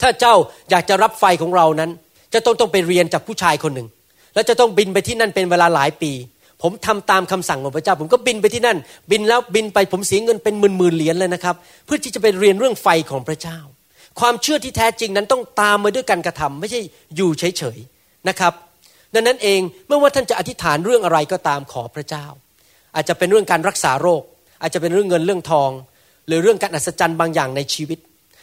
[0.00, 0.34] ถ้าเจ้า
[0.70, 1.90] อยากจะรับไฟของเรานั้น
[2.34, 3.88] จะต้องต้องไปเรียนจากผู้ชายคนหนึ่ง
[4.34, 6.12] แล้วจะต้องบินไปที่นั่นเป็นเวลาหลายปี
[6.62, 8.78] ผมทำตามคำสั่งของพระเจ้า ผมก็บินไปที่นั่น
[9.10, 11.54] บินแล้วบินไปผมเสียเงินเป็นหมื่นหมื่นเหรียญเลยนะครับ
[11.86, 13.58] เพื่อที่จะไปเรียนเรื่องไฟของพระเจ้า
[14.20, 16.80] ความเชื่อที่แท้จริงนั้นต้องตามมาด้วยการกระทำไม่ใช่
[17.16, 18.52] อยู่เฉยๆนะครับ
[19.14, 22.26] ดังนั้นเองเมื่อว่าท่านจะอธิษฐานเรื่องอะไรก็ตามขอพระเจ้า
[22.94, 24.22] อาจจะเป็นเรื่องการรักษาโรค
[24.62, 25.70] อาจจะเป็นเรื่องเงินเรื่องทอง
[26.26, 27.98] หรือเรื่องการอัศจรรย์บางอย่างในชีวิต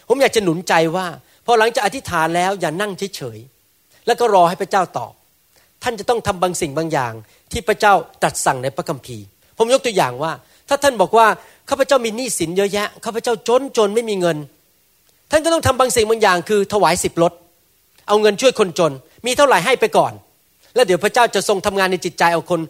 [0.08, 1.08] ผมอยากจะหนุนใจว่า
[1.45, 5.13] พอหลังจากอธิษฐานแล้วอย่านั่งเฉยๆแล้วก็รอให้พระเจ้าตอบ
[5.83, 7.13] ท่านจะต้องทำบางสิ่งบางอย่าง
[7.51, 9.23] ที่พระเจ้าตรัสสั่งในพระคัมภีร์
[9.57, 10.31] ผมยกตัวอย่างว่า
[10.69, 11.27] ถ้าท่านบอกว่า
[11.69, 14.37] ข้าพเจ้ามีหนี้สินเยอะแยะข้าพเจ้าจนจนไม่มีเงิน
[15.31, 17.33] ท่านก็ต้องทำบางสิ่งบางอย่าง คือถวายสิบลด
[18.07, 18.91] เอาเงินช่วยคนจน
[19.25, 20.13] มีเท่าไหร่ให้ไปก่อน
[20.75, 22.61] แล้วเดี๋ยวพระเจ้าจะทรงทำงานในจิตใจเอาคน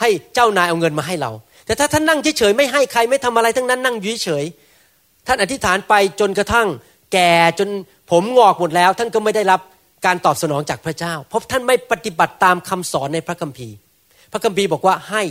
[0.00, 1.30] ให้เจ้านายเอาเงินมาให้เรา
[1.66, 4.44] แต่ถ้าท่านนั่งเฉยๆไม่ให้ใครไม่ทำอะไรทั้งนั้นนั่งอยู่เฉย
[5.26, 6.68] ท่านอธิษฐานไปจนกระทั่ง
[7.12, 7.68] แก่จน
[8.10, 9.60] ผมงอกหมดแล้ว ท่านก็ไม่ได้รับ
[10.06, 13.74] การตอบสนองจากพระเจ้า เพราะท่านไม่ปฏิบัติตามคำสอนในพระคัมภีร์
[14.32, 15.22] พระคัมภีร์บอกว่าให้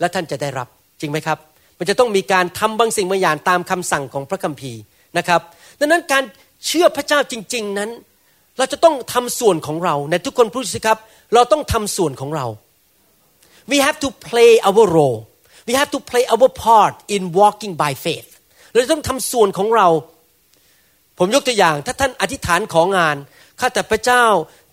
[0.00, 0.68] และท่านจะได้รับ
[1.00, 1.38] จริงไหมครับ
[1.78, 4.80] มันจะต้องมีการทำบางสิ่งบางอย่างตามคำสั่งของพระคัมภีร์
[5.18, 5.40] นะครับ
[5.78, 6.24] ดังนั้นการ
[6.66, 7.90] เชื่อพระเจ้าจริง ๆนั้น
[8.58, 10.98] เราจะต้องทำส่วนของเราในทุกคนพูดสิครับ
[11.34, 12.46] เราต้องทำส่วนของเรา
[13.70, 15.18] we have to play our role
[15.68, 18.28] we have to play our part in walking by faith
[18.72, 19.88] เราต้องทำส่วนของเรา
[21.18, 23.16] ผมยกตัวอย่าง ถ้าท่านอธิษฐานของงาน
[23.60, 24.24] ข้าแต่พระเจ้า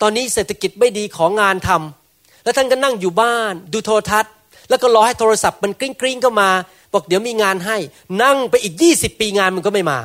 [0.02, 4.34] ตอนนี้เศรษฐกิจไม่ดีของงานทำแล้วท่านก็นั่งอยู่บ้าน ดูโทรทัศน์
[4.70, 6.50] แล้วก็รอให้โทรศัพท์มันกริ้งกริ้งเข้ามา
[6.94, 7.78] บอกเดี๋ยวมีงานให้
[8.24, 10.00] นั่งไปอีกยี่สิบปีงานมันก็ไม่มา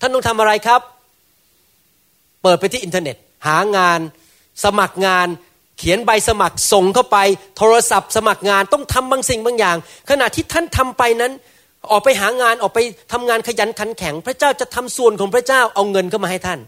[0.00, 0.80] ท่านต้องทำอะไรครับ
[2.42, 4.00] เปิดไปที่อินเทอร์เน็ต หางาน
[4.64, 5.28] สมัครงาน
[5.78, 7.18] เขียนใบสมัครส่งเข้าไป
[7.56, 9.76] โทรศัพท์สมัครงานต้องทำบางสิ่งบางอย่าง
[10.10, 11.32] ขณะที่ท่านทำไปนั้น
[11.90, 12.78] ออกไปหางานออกไป
[13.12, 16.60] ทำงานขยันขันแข็ง พระเจ้าจะทำส่วนของพระเจ้าเอาเงินเข้ามาให้ท่าน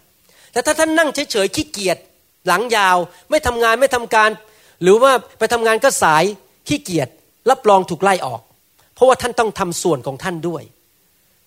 [0.53, 1.99] แต่ถ้าท่านนั่งเฉยๆขี้เกียจ
[2.47, 2.97] หลังยาว
[3.31, 4.31] ไม่ทำงานไม่ทำการ
[4.83, 6.25] หรือว่าไปทำงานก็สาย
[6.69, 7.09] ขี้เกียจ
[7.51, 8.41] รับรองถูกไล่ออก
[8.95, 10.63] เพราะว่าท่านต้องทำส่วนของท่านด้วย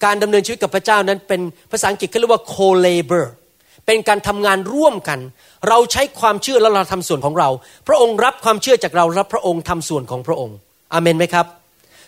[0.03, 3.25] การดำเนินชีวิตกับพระเจ้านั้นเป็นภาษาอังกฤษเขาเรียกว่า co-labor
[3.85, 5.19] เป็นการทำงานร่วมกัน
[5.67, 7.49] เราใช้ความเชื่อแล้วเราทำส่วนของเรา
[7.87, 10.55] พระองค์รับความเชื่อจากเรารับพระองค์ทำส่วนของพระองค์
[10.93, 11.45] อเมนไหมครับ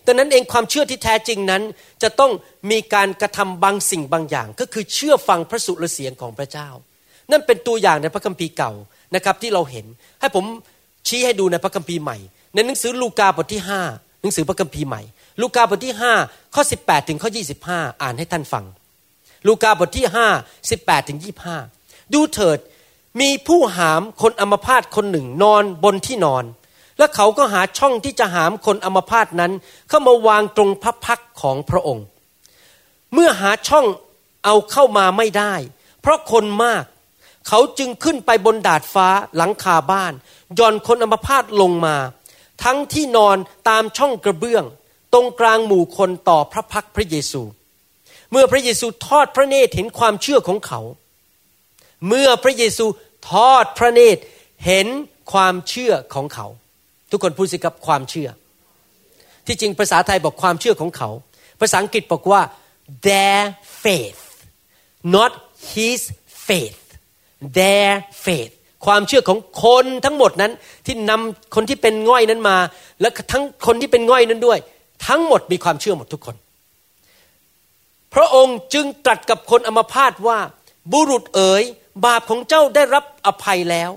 [0.05, 1.63] ดังนั้นเองความเชื่อที่แท้จริงนั้น
[2.03, 2.31] จะต้อง
[2.71, 6.69] มีการกระทำบางสิ่งบางอย่าง ก็คือเชื่อฟังพระสุรเสียงของพระเจ้า
[7.31, 8.71] นั่นเป็นตัวอย่างในพระคัมภีร์เก่า
[9.15, 9.85] นะครับที่เราเห็น
[10.19, 10.45] ให้ผม
[11.07, 12.17] ชี้ให้ดูในพระคัมภีร์ใหม่
[12.53, 15.01] ในหนังสือลูกาบทที่ 5 หนังสือพระคัมภีร์ใหม่
[15.41, 17.29] ลูกาบทที่ 5 ข้อ 18 ถึงข้อ
[17.65, 18.65] 25 อ่านให้ท่านฟัง
[19.47, 20.05] ลูกาบทที่
[20.37, 21.19] 5 18 ถึง
[21.65, 22.59] 25 ดูเถิด
[23.21, 26.43] มีผู้หามคนอัมพาตคนหนึ่งนอนบนที่นอน
[26.97, 29.51] และเขาก็หาช่องที่จะหามคนอมพาตนั้น
[29.89, 32.05] เข้ามาวางตรงพระพักของพระองค์
[33.13, 33.85] เมื่อหาช่อง
[34.45, 35.53] เอาเข้ามาไม่ได้
[36.01, 36.83] เพราะคนมาก
[37.47, 40.13] เขาจึงขึ้นไปบนดาดฟ้าหลังคาบ้าน
[40.59, 41.95] ย่อนคนอมพาตลงมา
[42.63, 43.37] ทั้งที่นอน
[43.69, 44.63] ตามช่องกระเบื้อง
[45.13, 47.41] ตรงกลางหมู่คนต่อพระพักพระเยซู
[48.31, 50.81] เมื่อพระเยซูทอดพระเนตรเห็นความเชื่อของเขา
[52.07, 52.85] เมื่อพระเยซู
[53.31, 54.21] ทอดพระเนตร
[54.65, 54.87] เห็น
[55.31, 56.47] ความเชื่อของเขา
[57.11, 58.29] ทุกคนพูดสิครับความเชื่อ
[59.47, 61.09] ที่จริงภาษาไทยบอกความเชื่อของเขา
[61.61, 62.41] ภาษาอังกฤษบอกว่า
[63.07, 63.41] their
[63.83, 64.21] faith
[65.15, 65.31] not
[65.73, 66.01] his
[66.47, 66.81] faith
[67.57, 67.91] their
[68.25, 68.53] faith
[68.85, 70.51] ความเชื่อของคนทั้งหมดนั้น
[70.85, 72.57] ที่นำคนที่เป็นง่อยนั้นมา
[73.01, 74.59] และทั้งคนที่เป็นง่อยนั้นด้วย
[75.07, 76.35] ทั้งหมดมีความเชื่อหมดทุกคน
[78.13, 80.39] พระองค์จึงตรัสกับคนอัมพาตว่า
[80.93, 81.63] บุรุษเอ๋ย
[82.05, 83.91] บาปของเจ้าได้รับอภัยแล้ว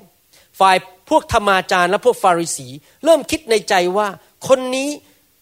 [0.61, 0.77] ฝ่าย
[1.11, 2.68] พวกธรรมาจารย์และพวกฟาริสี
[3.05, 4.09] เริ่มคิดในใจว่า
[4.49, 4.88] คนนี้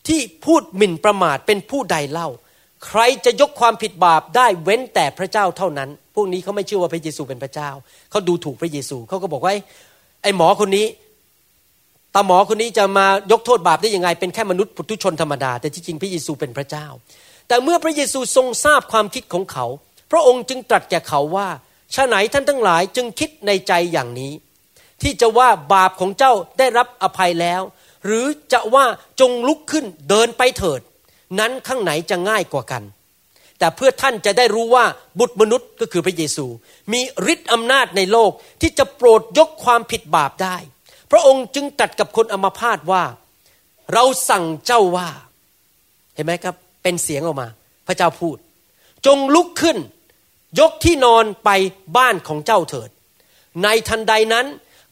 [0.09, 2.29] ที่พูดหมิ่นประมาทเป็นผู้ใดเล่า
[2.87, 7.71] ใครจะยกความผิดบาปได้เว้นแต่พระเจ้าเท่านั้น พวกนี้เขาไม่เชื่อว่าพระเยซูเป็นพระเจ้า
[8.11, 9.53] เขาดูถูกพระเยซูเขาก็บอกว่า
[10.23, 10.87] ไอ้หมอคนนี้
[12.15, 16.87] ตาหมอคนนี้จะมายกโทษบาปได้ยังไง เป็นแค่มนุษย์ปุถุชนธรรมดา แต่ที่จริงพระเยซูเป็นพระเจ้า
[17.49, 19.67] แต่เมื่อพระเยซูทรงทราบความคิดของเขา
[20.13, 21.49] พระองค์จึงตรัสแก่เขาว่า
[21.95, 24.33] ชาไหนท่านทั้งหลายจึงคิดในใจอย่างนี้
[25.03, 27.63] ที่จะว่าบาปของเจ้าได้รับอภัยแล้ว
[28.05, 28.85] หรือจะว่า
[29.21, 30.81] จงลุกขึ้นเดินไปเถิด
[31.39, 32.83] นั้นข้างไหนจะง่ายกว่ากัน
[33.59, 34.85] แต่เพื่อท่านจะได้รู้ว่า
[35.19, 36.47] บุตรมนุษย์ก็คือพระเยซู
[36.93, 37.01] มี
[37.33, 38.31] ฤทธิ์อำนาจในโลก
[38.61, 40.57] ที่จะโปรดยกความผิดบาปได้
[41.11, 43.05] พระองค์จึงตัดกับคนอมาพาตว่า
[43.93, 45.09] เราสั่งเจ้าว่า
[46.15, 47.49] เห็นไหมครับ เป็นเสียงออกมา
[47.87, 48.37] พระเจ้าพูด
[49.07, 49.79] จงลุกขึ้น
[50.61, 51.51] ยกที่นอนไป
[51.97, 52.91] บ้านของเจ้าเถิด
[53.63, 54.47] ในทันใดนั้น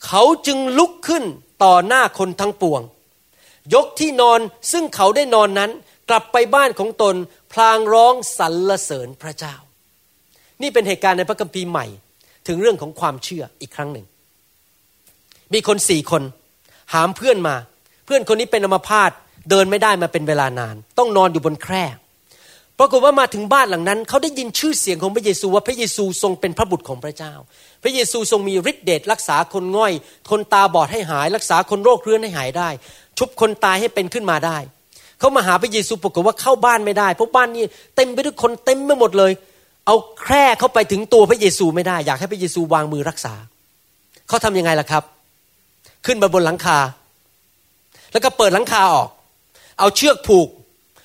[0.06, 1.24] เขาจึงลุกขึ้น
[1.64, 2.82] ต่อหน้าคนทั้งปวง
[3.74, 4.40] ยกที่นอน
[4.72, 5.70] ซึ่งเขาได้นอนนั้น
[6.08, 7.14] กลับไปบ้านของตน
[7.52, 9.54] พลางร้องสรรเสริญพระเจ้า
[10.62, 11.86] นี่เป็นเหตุการณ์ในพระคัมภีร์ใหม่
[12.46, 14.06] ถึงเรื่องของความเชื่ออีกครั้งหนึ่ง
[15.52, 16.22] มีคนสี่คน
[16.92, 17.56] หามเพื่อนมา
[18.04, 19.10] เพื่อนคนนี้เป็นอัมพาต
[19.50, 21.84] เดินไม่ได้มาเป็นเวลานาน ต้องนอนอยู่บนแคร่
[22.78, 27.32] ปรากฏว่ามาถึงบ้านหลังนั้น เขาได้ยินชื่อเสียงของพระเยซูว่าพระเยซูทรงเป็นพระบุตรของพระเจ้า
[27.82, 29.92] พระเยซูทรงมีฤทธิเดชรักษาคนง่อย
[30.30, 32.68] คนตาบอดให้หาย รักษาคนโรคเรื้อนให้หายได้
[33.18, 34.58] ชุบคนตายให้เป็นขึ้นมาได้
[35.18, 37.62] เขามาหาพระเยซูปรากฏว่าเข้าบ้านไม่ได้ เพราะบ้านนี้
[37.96, 39.32] เต็มไปด้วยคนเต็มไปหมดเลย
[39.86, 43.34] เอาแคร่เข้าไปถึงตัวพระเยซูไม่ได้ อยากให้พระเยซูวางมือรักษา
[44.28, 45.02] เขาทํำยังไงล่ะครับ
[46.06, 46.78] ขึ้นมาบนหลังคา
[48.12, 49.08] แล้วก็เปิดหลังคาออก
[49.78, 50.48] เอาเชือกผูก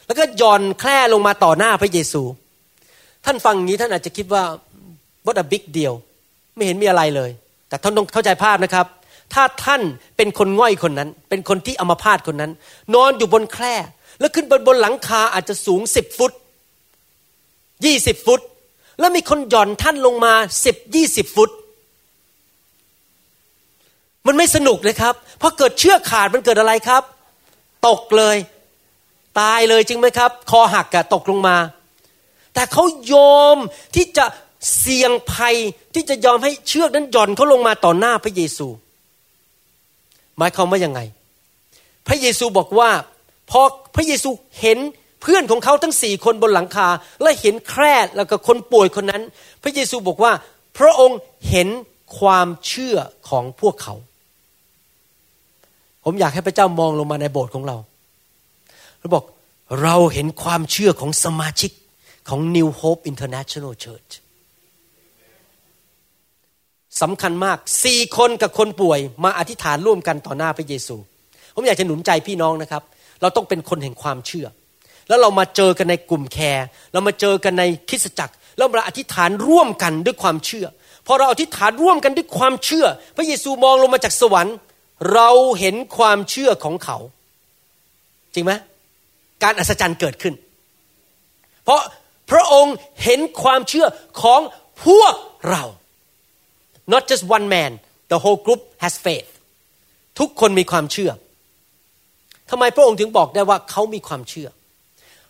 [0.10, 2.24] แล้วก็ย่อนแคร่ลงมาต่อหน้าพระเยซู
[3.26, 4.43] ท่านฟังอย่างนี้ท่านอาจจะคิดว่า
[5.26, 5.95] what a big deal
[6.56, 7.32] ไม่เห็นมีอะไรเลย
[7.69, 8.86] แต่ท่านต้องเข้าใจภาพนะครับ
[9.34, 9.82] ถ้าท่าน
[10.17, 12.52] เป็นคนง่อยคนนั้น เป็นคนที่อมาพาตคนนั้น
[12.93, 13.76] นอนอยู่บนแคร่
[14.19, 16.32] แล้วขึ้นบนบนหลังคาอาจจะสูงสิบฟุต
[17.86, 18.41] ยี่สิบฟุต
[19.00, 20.34] แล้วมีคนหย่อนท่านลงมา
[20.65, 21.50] สิบยี่สิบฟุต
[24.28, 27.04] มันไม่สนุกเลยครับ เพราะเกิดเชือกขาดมันเกิดอะไรครับ
[27.88, 28.38] ตกเลย
[29.39, 31.58] ตายเลยจริงไหมครับ คอหักกะตกลงมา
[32.54, 33.58] แต่เขายอม
[33.95, 34.25] ที่จะ
[34.80, 35.56] เสี่ยงภัย
[35.93, 38.67] ที่จะยอมให้เชือกนั้นหย่อนเขาลงมาต่อหน้าพระเยซู
[40.38, 40.99] หมายความว่ายังไง
[42.08, 42.89] พระเยซูบอกว่า
[43.49, 43.62] พอ
[43.95, 44.30] พระเยซู
[44.62, 44.80] เห็น
[45.21, 46.88] เพื่อนของเขาทั้งสี่คนบนหลังคา
[47.21, 49.23] และเห็นแคร่แล้วก็คนป่วยคนนั้น
[49.63, 50.32] พระเยซูบอกว่า
[50.78, 51.67] พระองค์เห็น
[52.19, 52.97] ความเชื่อ
[53.30, 53.95] ของพวกเขา
[56.04, 57.78] ผมอยากให้พระเจ้ามองลงมาในโบสถ์ของเรา
[58.99, 59.23] เราบอก
[59.83, 61.71] เราเห็นความเชื่อของสมาชิก
[62.29, 64.12] ของ New Hope International Church
[67.01, 70.95] สำคัญมากสี่คนกับคนป่วยมาอธิษฐานร่วมกันต่อหน้าพระเยซู
[71.55, 72.83] ผมอยากจะหนุนใจพี่น้องนะครับ
[73.21, 74.47] เราต้องเป็นคนแห่งความเชื่อ
[75.07, 80.65] แล้วเรามาเจอกันในกลุ่มแคร์เรามาเจอกันในคริสตจักร แล้วเราอธิษฐานร่วมกันด้วยความเชื่อ
[81.07, 82.85] พอเราอธิษฐานร่วมกันด้วยความเชื่อ
[83.17, 84.55] พระเยซูมองลงมาจากสวรรค์
[85.13, 86.97] เราเห็นความเชื่อของเขา
[88.33, 88.51] จริงไหม
[89.43, 90.34] การอัศจรรย์เกิดขึ้น
[91.63, 91.82] เพราะ
[92.32, 93.88] พระองค์เห็นความเชื่อ
[94.21, 94.41] ของ
[94.86, 95.13] พวก
[95.49, 95.63] เรา
[96.93, 97.71] not just one man
[98.12, 99.30] the whole group has faith
[100.19, 101.12] ทุกคนมีความเชื่อ
[102.49, 104.49] ทำไมพระองค์ถึงบอกได้ว่าเขามีความเชื่อ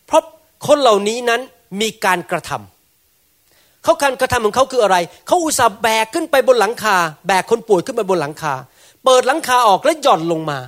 [0.05, 0.23] เพราะ
[0.67, 1.41] คนเหล่านี้นั้น
[1.81, 6.95] มีการกระทำเขาการกระทำของเขาคืออะไร เขาอุตส่าห์แบกขึ้นไปบนหลังคา
[7.27, 8.53] แบกคนป่วยขึ้นไปบนหลังคา
[9.05, 10.59] เปิดหลังคาออกและหย่อนลงมา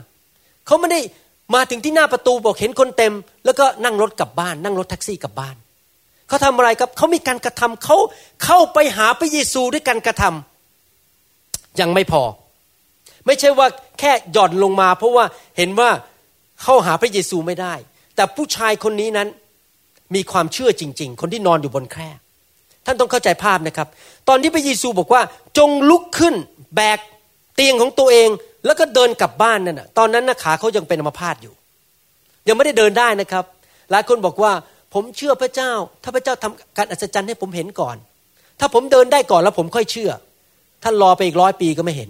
[0.65, 0.99] เขาไม่ได้
[1.53, 3.13] มาถึงที่หน้าประตูบอกเห็นคนเต็ม
[3.45, 5.55] แล้วก็นั่งรถกลับบ้าน นั่งรถแท็กซี่กลับบ้าน
[6.27, 7.97] เขาทำอะไรครับเขามีการกระทำเขา
[8.43, 12.23] เข้าไปหาพระเยซูด้วยการกระทำยังไม่พอ
[13.25, 13.67] ไม่ใช่ว่า
[13.99, 15.25] แค่หย่อนลงมา เพราะว่า
[15.57, 15.89] เห็นว่า
[16.63, 17.73] เข้าหาพระเยซูไม่ได้
[18.15, 19.27] แต่ผู้ชายคนนี้นั้น
[20.15, 22.09] มีความเชื่อจริง ๆ คนที่นอนอยู่บนแคร่
[22.85, 23.87] ท่านต้องเข้าใจภาพนะครับ
[24.27, 25.21] ตอนที่พระเยซูบอกว่า
[25.57, 26.35] จงลุกขึ้น
[26.75, 26.99] แบก
[27.55, 28.29] เตียงของตัวเอง
[28.65, 31.53] แล้วก็เดินกลับบ้านนั่นนะตอนนั้นนะขาเขายังเป็นอัมพาตอยู่
[32.47, 33.45] ยังไม่ได้เดินได้นะครับ
[33.91, 34.51] หลายคนบอกว่า
[34.93, 35.71] ผมเชื่อพระเจ้า
[36.03, 37.95] ถ้าพระเจ้าทำการอัศจรรย์ให้ผมเห็นก่อน
[38.59, 40.11] ถ้าผมเดินได้ก่อนแล้วผมค่อยเชื่อ
[40.83, 42.09] ท่านรอไปอีกร้อยปีก็ไม่เห็น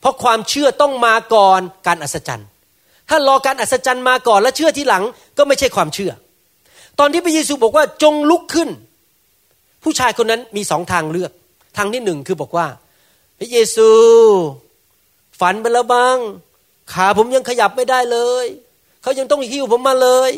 [0.00, 2.48] เพราะความเชื่อต้องมาก่อนการอัศจรรย์
[3.08, 5.02] ถ้ารอการอัศจรรย์มาก่อนแล้วเชื่อทีหลัง
[5.38, 6.12] ก็ไม่ใช่ความเชื่อ
[6.98, 8.68] ตอนที่พระเยซูบอกว่าจงลุกขึ้น
[9.84, 11.32] ผู้ชายคนนั้นมีสองทางเลือก
[11.76, 12.66] ทางที่หนึ่งคือบอกว่า
[13.38, 13.90] พระเยซู
[15.40, 16.16] ฝันไปแล้วบ้าง
[16.92, 18.46] ขาผมยังขยับไม่ได้เลย
[19.02, 20.30] เขายังต้องหิ้วผมมาเลย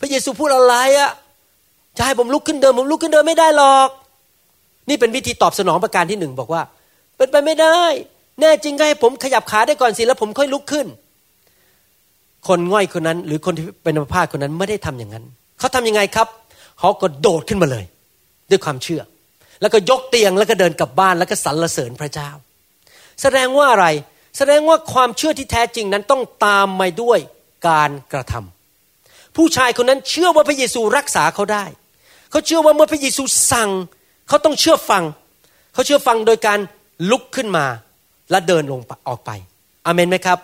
[0.00, 1.10] พระเยซูพูดอะไรอะ
[1.96, 3.88] จะให้ผมลุกขึ้นเดินผมลุกขึ้นเดินไม่ได้หรอก
[4.88, 6.62] นี่เป็นวิธีตอบสนองประการที่หนึ่งบอกว่า
[7.16, 7.80] เป็นไปไม่ได้
[8.40, 10.86] แน่จริงก็ให้ผมขยับขาได้ก่อนสิแล้วผมค่อยลุกขึ้น
[12.48, 15.24] คนง่อยคนนั้น หรือคนที่เป็นอัมพาตคนนั้นไม่ได้ทำอย่างนั้น
[15.58, 16.28] เขาทำยังไงครับ
[16.78, 17.84] เขาก็โดดขึ้นมาเลย
[18.50, 19.00] ด้วยความเชื่อ
[19.62, 22.30] แล้วก็ยกเตียงแล้วก็เดินกลับบ้านแล้วก็สรรเสริญพระเจ้า
[23.22, 23.86] แสดงว่าอะไร
[24.38, 27.18] แสดงว่าความเชื่อที่แท้จริงนั้นต้องตามมาด้วย
[27.68, 31.64] การกระทำผู้ชายคนนั้นเชื่อว่าพระเยซูรักษาเขาได้
[32.30, 33.70] เขาเชื่อว่าเมื่อพระเยซูสั่ง
[34.28, 35.02] เขาต้องเชื่อฟัง
[35.72, 36.58] เขาเชื่อฟังโดยการ
[37.10, 37.66] ลุกขึ้นมา
[38.30, 39.30] และเดินลงออกไป
[39.86, 40.38] อเมนไหมครับ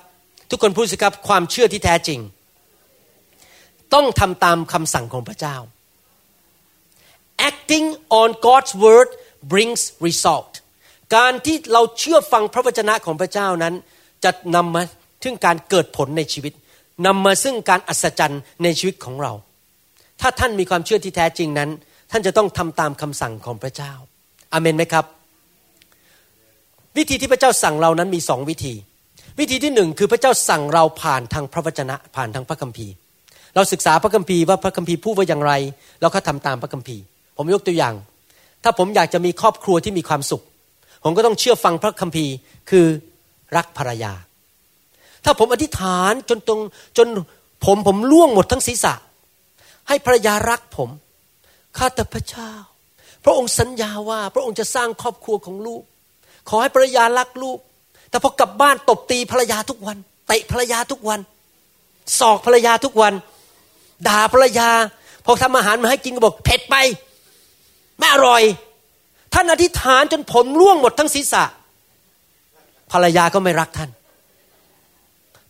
[0.50, 2.20] ทุกคนพูดสิครับความเชื่อที่แท้จริง
[3.94, 5.56] ต้องทำตามคำสั่งของพระเจ้า
[7.48, 7.86] acting
[8.20, 9.08] on God's word
[9.52, 10.52] brings result
[11.16, 13.74] การที่เราเชื่อฟังพระวจนะของพระเจ้านั้น
[14.24, 14.82] จะนำมา
[15.22, 16.52] ถึงการเกิดผลในชีวิต
[17.06, 19.32] นำมาซึ่งการอัศจรรย์ในชีวิตของเรา
[20.20, 21.70] ถ้าท่านมีความเชื่อที่แท้จริงนั้น
[22.10, 23.92] ท่านจะต้องทำตามคำสั่งของพระเจ้า
[24.52, 25.04] อเมนไหมครับ
[26.96, 28.74] วิธีที่พระเจ้าสั่งเรานั้นมีสองวิธี
[29.38, 32.92] วิธีที่หนึ่งคือพระเจ้าสั่งเราผ่านทางพระวจนะผ่านทางพระคัมภีร์
[33.54, 35.52] เราศึกษาพระคัมภีร์ว่าพระคัมภีร์พูดว่าอย่างไร
[36.00, 37.02] เราก็ทำตามพระคัมภีร์
[37.38, 37.94] ผมยกตัวอย่าง
[38.62, 40.42] ถ้าผมอยากจะมีครอบครัวที่มีความสุข
[41.04, 42.34] ผมก็ต้องเชื่อฟังพระคัมภีร์
[42.70, 42.86] คือ
[43.56, 44.12] รักภรรยา
[45.24, 46.60] ถ้าผมอธิษฐานจนตรง
[46.98, 47.08] จน
[47.64, 48.94] ผมผมล่วงหมดทั้งศีรษะ
[49.88, 50.90] ให้ภรรยารักผม
[51.76, 52.50] ข้าแต่พระเจ้า
[53.24, 55.82] พระองค์สัญญาว่าพระองค์จะสร้างครอบครัวของลูก
[56.48, 57.58] ขอให้ภรรยารักลูก
[58.10, 59.96] แต่พอกลับบ้านตบตีภรรยาทุกวัน
[60.28, 61.20] เตะภรรยาทุกวัน
[62.20, 63.14] สอกภรรยาทุกวัน
[64.08, 64.68] ด่าภรรยา
[65.24, 66.76] พอทำอาหารมาให้กินก็บอกเผ็ดไป
[67.98, 68.42] ไม่อร่อย
[69.34, 71.44] ท่านอธิษฐานจนผมร่วงหมดทั้งศีรษะ
[72.92, 73.90] ภรรยาก็ไม่รักท่าน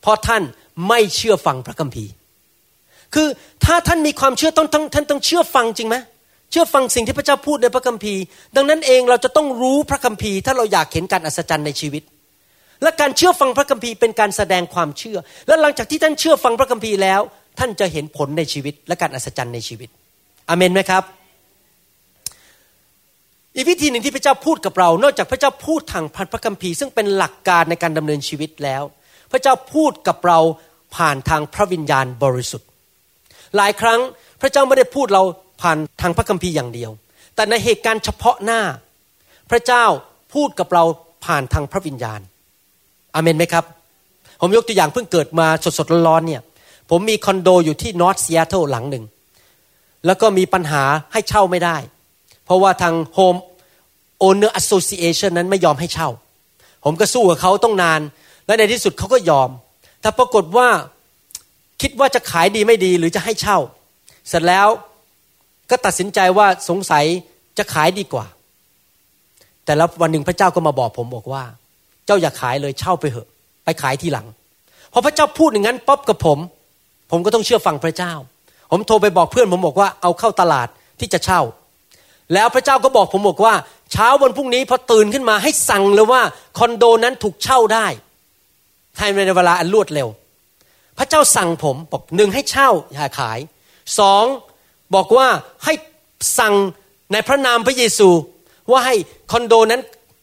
[0.00, 0.42] เพราะท่าน
[0.88, 2.12] ไม่เชื่อฟังพระคัมภีร์
[3.14, 3.28] คือ
[3.64, 5.96] ถ้าท่านมีความเชื่อต้องท่านต้องเชื่อฟังจริงไหม
[6.50, 8.22] เชื่อฟังสิ่งที่พระเจ้าพูดในพระคัมภีร์
[8.56, 12.02] ดังนั้นเองเราจะต้องรู้พระคัมภีร์ ถ้าเราอยากเห็นการอัศจรรย์ในชีวิต
[12.82, 17.20] และการเชื่อฟังพระคัมภีร์เป็นการแสดงความเชื่อ และหลังจากที่ท่านเชื่อฟังพระคัมภีร์แล้ว
[17.58, 19.88] ท่านจะเห็นผลในชีวิตและการอัศจรรย์ในชีวิต
[20.48, 21.02] อเมนไหมครับ
[23.58, 28.82] อีกวิธีหนึ่งที่พระเจ้าพูดกับเรา นอกจากพระเจ้าพูดทางพันพระคัมภีร์ซึ่งเป็นหลักการในการดำเนินชีวิตแล้ว
[29.30, 30.38] พระเจ้าพูดกับเรา
[30.96, 32.68] ผ่านทางพระวิญญาณบริสุทธิ์
[33.56, 34.00] หลายครั้ง
[34.40, 35.22] พระเจ้าไม่ได้พูดเรา
[35.62, 36.90] ผ่านทางพระคัมภีร์อย่างเดียว
[37.34, 38.60] แต่ในเหตุการณ์เฉพาะหน้า
[39.50, 39.84] พระเจ้า
[40.34, 40.84] พูดกับเรา
[41.26, 42.20] ผ่านทางพระวิญญาณ
[43.14, 43.64] อาเมนไหมครับ
[44.40, 45.46] ผมยกตัวอย่างเพิ่งเกิดมา
[45.78, 46.42] สดๆร้อนๆเนี่ย
[46.90, 49.04] ผมมีคอนโดอยู่ที่ North Seattle หลังหนึ่ง
[50.06, 50.82] แล้วก็มีปัญหา
[51.12, 51.78] ให้เช่าไม่ได้
[52.48, 53.38] เพราะว่าทาง Home
[54.26, 56.08] Owner Association นั้นไม่ยอมให้เช่า
[56.84, 58.00] ผมก็สู้กับเขาตั้งนาน
[58.46, 59.50] และในที่สุดเขาก็ยอม
[60.00, 60.68] แต่ปรากฏว่า
[61.82, 63.58] คิดว่าจะขายดีไม่ดีหรือจะให้เช่า
[64.28, 64.68] เสร็จแล้ว
[65.70, 67.04] ก็ตัดสินใจว่าสงสัย
[67.58, 68.26] จะขายดีกว่า
[69.64, 71.42] แต่แล้ววันหนึ่งพระเจ้าก็มาบอกผมบอกว่า
[72.06, 73.28] เจ้าอย่าขายเลยเช่าไปเถอะ
[73.64, 74.26] ไปขายทีหลัง
[74.92, 76.38] พอพระเจ้าพูดอย่างนั้นป๊อบกับผม
[77.10, 78.12] ผมก็ต้องเชื่อฟังพระเจ้า
[78.70, 80.68] ผมโทรไปบอกเพื่อนผมบอกว่าเอาเข้าตลาด
[81.00, 81.40] ที่จะเช่า
[82.34, 83.54] แล้วพระเจ้าก็บอกผมบอกว่า
[83.92, 86.22] เช้าวันพรุ่งนี้พอตื่นขึ้นมาให้สั่งเลยว่า
[86.58, 87.86] คอนโดนั้นถูกเช่าได้
[88.96, 90.08] ภายในเวลาอันรวดเร็ว
[90.98, 93.38] พระเจ้าสั่งผมบอกหนึ่งให้เช่าอย่าขาย
[93.98, 94.24] สอง
[94.94, 95.28] บอกว่า
[95.64, 95.72] ให้
[96.38, 96.54] สั่ง
[97.12, 98.08] ในพระนามพระเยซู
[98.70, 98.94] ว่าให้
[99.32, 99.80] คอนโดนั้น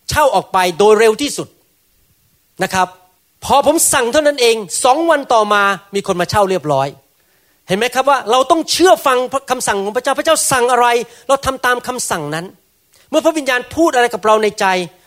[0.10, 1.48] เช่าออกไปโดยเร็วที่สุด
[2.64, 2.88] นะครับ
[3.46, 5.64] พอผมสั่งเท่านั้นเองสองวันต่อมา
[5.96, 6.88] มีคนมาเช่าเรียบร้อย
[7.68, 9.18] เห็นไหมครับว่าเราต้องเชื่อฟัง
[9.52, 10.88] คำสั่งของพระเจ้าพระเจ้าสั่งอะไร
[11.28, 12.46] เราทำตามคำสั่งนั้น
[13.10, 14.66] เมื่อพระวิญญาณพูดอะไรกับเราในใจ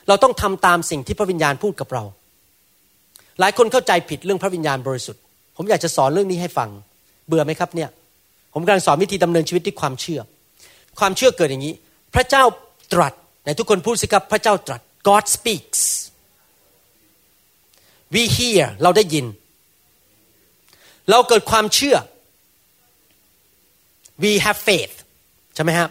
[0.08, 2.04] เราต้องทำตามสิ่งที่พระวิญญาณพูดกับเรา
[3.40, 5.22] หลายคนเข้าใจผิดเรื่องพระวิญญาณบริสุทธิ์
[5.56, 6.68] ผมอยากจะสอนเรื่องนี้ให้ฟัง
[7.28, 7.90] เบื่อไหมครับเนี่ย
[8.52, 10.20] ผมกำลังสอนวิธีดำเนินชีวิตด้วยความเชื่อ
[10.98, 11.74] ความเชื่อเกิดอย่างนี้
[12.14, 12.42] พระเจ้า
[12.92, 13.12] ตรัส
[13.44, 15.80] ในทุกคนพูดสิครับพระเจ้าตรัส God speaks
[18.14, 19.26] we hear เราได้ยิน
[21.10, 21.96] เราเกิดความเชื่อ
[24.22, 24.94] we have faith
[25.54, 25.88] ใช่ไหมครับ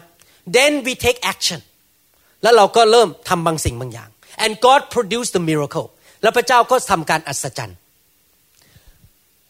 [0.56, 1.60] then we take action
[2.42, 4.08] แล้วเราก็เริ่มทำบางสิ่งบางอย่าง
[4.44, 5.86] and God produced the miracle
[6.22, 7.78] แล้วพระเจ้าก็ทำการอัศจรรย์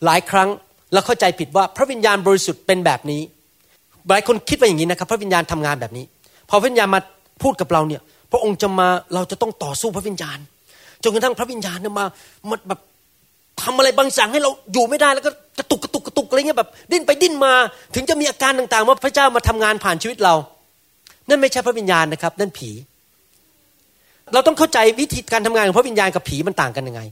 [0.05, 0.49] หลายครั้ง
[0.93, 3.22] เราเข้าใจผิดว่าพระวิญญาณบริสุทธิ์เป็นแบบนี้
[4.09, 6.05] หลายคนคิดว่าอย่างนี้นะครับ พระวิญญาณทำงานแบบนี้
[6.49, 7.01] พอพระวิญญาณมา
[7.43, 8.03] พูดกับเราเนี่ย
[8.33, 10.39] พระองค์จะมาเราจะต้องต่อสู้พระวิญญาณ
[11.03, 12.05] จนกระทั่งพระวิญญาณเนี่ยมา
[12.49, 12.81] มันแบบ
[13.62, 17.52] ทำอะไรบางอย่างให้เราอยู่ไม่ได้แล้วก็กระตุกกระตุกกระตุกอะไรเงี้ยแบบดิ้นไปดิ้นมา
[17.94, 20.34] ถึงจะมีอาการต่างๆว่าพระเจ้ามาทำงานผ่านชีวิตเรา
[21.28, 22.70] นั่นไม่ใช่พระวิญญาณนะครับ นั่นผี
[24.32, 27.02] เราต้องเข้าใจวิธีการทำงานของพระวิญญาณกับผีมันต่างกันยังไง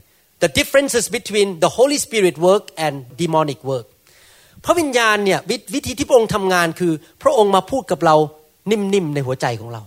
[0.43, 3.87] the differences between the Holy Spirit work and demonic work
[4.65, 5.39] พระวิญญาณเนี่ย
[5.75, 6.93] วิธีที่พระองค์ทำงานคือ
[7.23, 8.15] พระองค์มาพูดกับเรา
[8.71, 9.81] นิ่มๆในหัวใจของเรา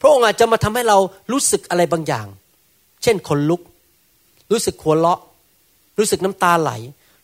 [0.00, 0.98] พระองค์อาจจะมาทำให้เรา
[1.32, 2.26] รู้สึกอะไรบางอย่าง
[3.02, 3.60] เช่นขนลุก
[4.52, 5.20] รู้สึกหัวเราะ
[5.98, 6.72] รู้สึกน้ำตาไหล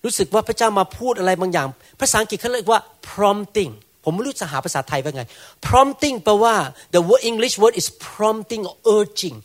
[0.05, 1.67] รู้สึกว่าพระเจ้ามาพูดอะไรบางอย่าง
[2.01, 3.73] ภาษาอังกฤษเขาเรียกว่า prompting
[4.05, 5.23] ผมไม่รู้จะหาภาษาไทยว่าไง
[5.67, 6.55] prompting แปลว่า
[6.95, 9.37] the word English word is prompting or urging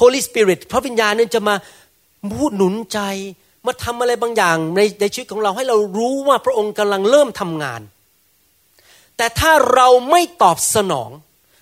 [0.00, 1.54] Holy Spirit พระวิญญาณนั้นจะมา
[2.38, 3.00] พูดหนุนใจ
[3.66, 7.80] มาทำอะไรบางอย่างในในชีวิตของเราให้เรารู้ว่าพระองค์กำลังเริ่มทำงาน
[9.16, 11.10] แต่ถ้าเราไม่ตอบสนอง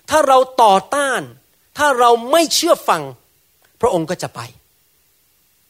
[0.09, 1.21] ถ้าเราต่อต้าน
[1.77, 3.01] ถ้าเราไม่เชื่อฟัง
[3.81, 4.39] พระองค์ก็จะไป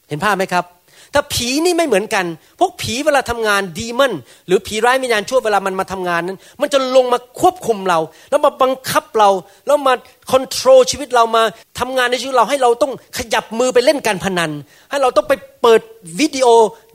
[0.08, 0.66] เห็นภาพไหมครับ
[1.14, 2.26] ถ้าผีนี่ไม่เหมือนกัน
[2.60, 4.14] พวกผีเวลาทำงานดีมัน
[4.48, 8.00] หรือผีร้ายวิญญาณชั่วเวลามันมาทำงานนั้น มันจะลงมาควบคุมเรา
[8.30, 9.30] แล้วมาบังคับเรา
[9.68, 9.94] แล้วมา
[10.32, 11.44] คอนโทรลชีวิตเรามา
[11.80, 14.52] ทำงานในชีวิตเราให้เราต้องขยับมือไปเล่นการพนัน
[14.90, 15.82] ให้เราต้องไปเปิด
[16.20, 16.48] วิดีโอ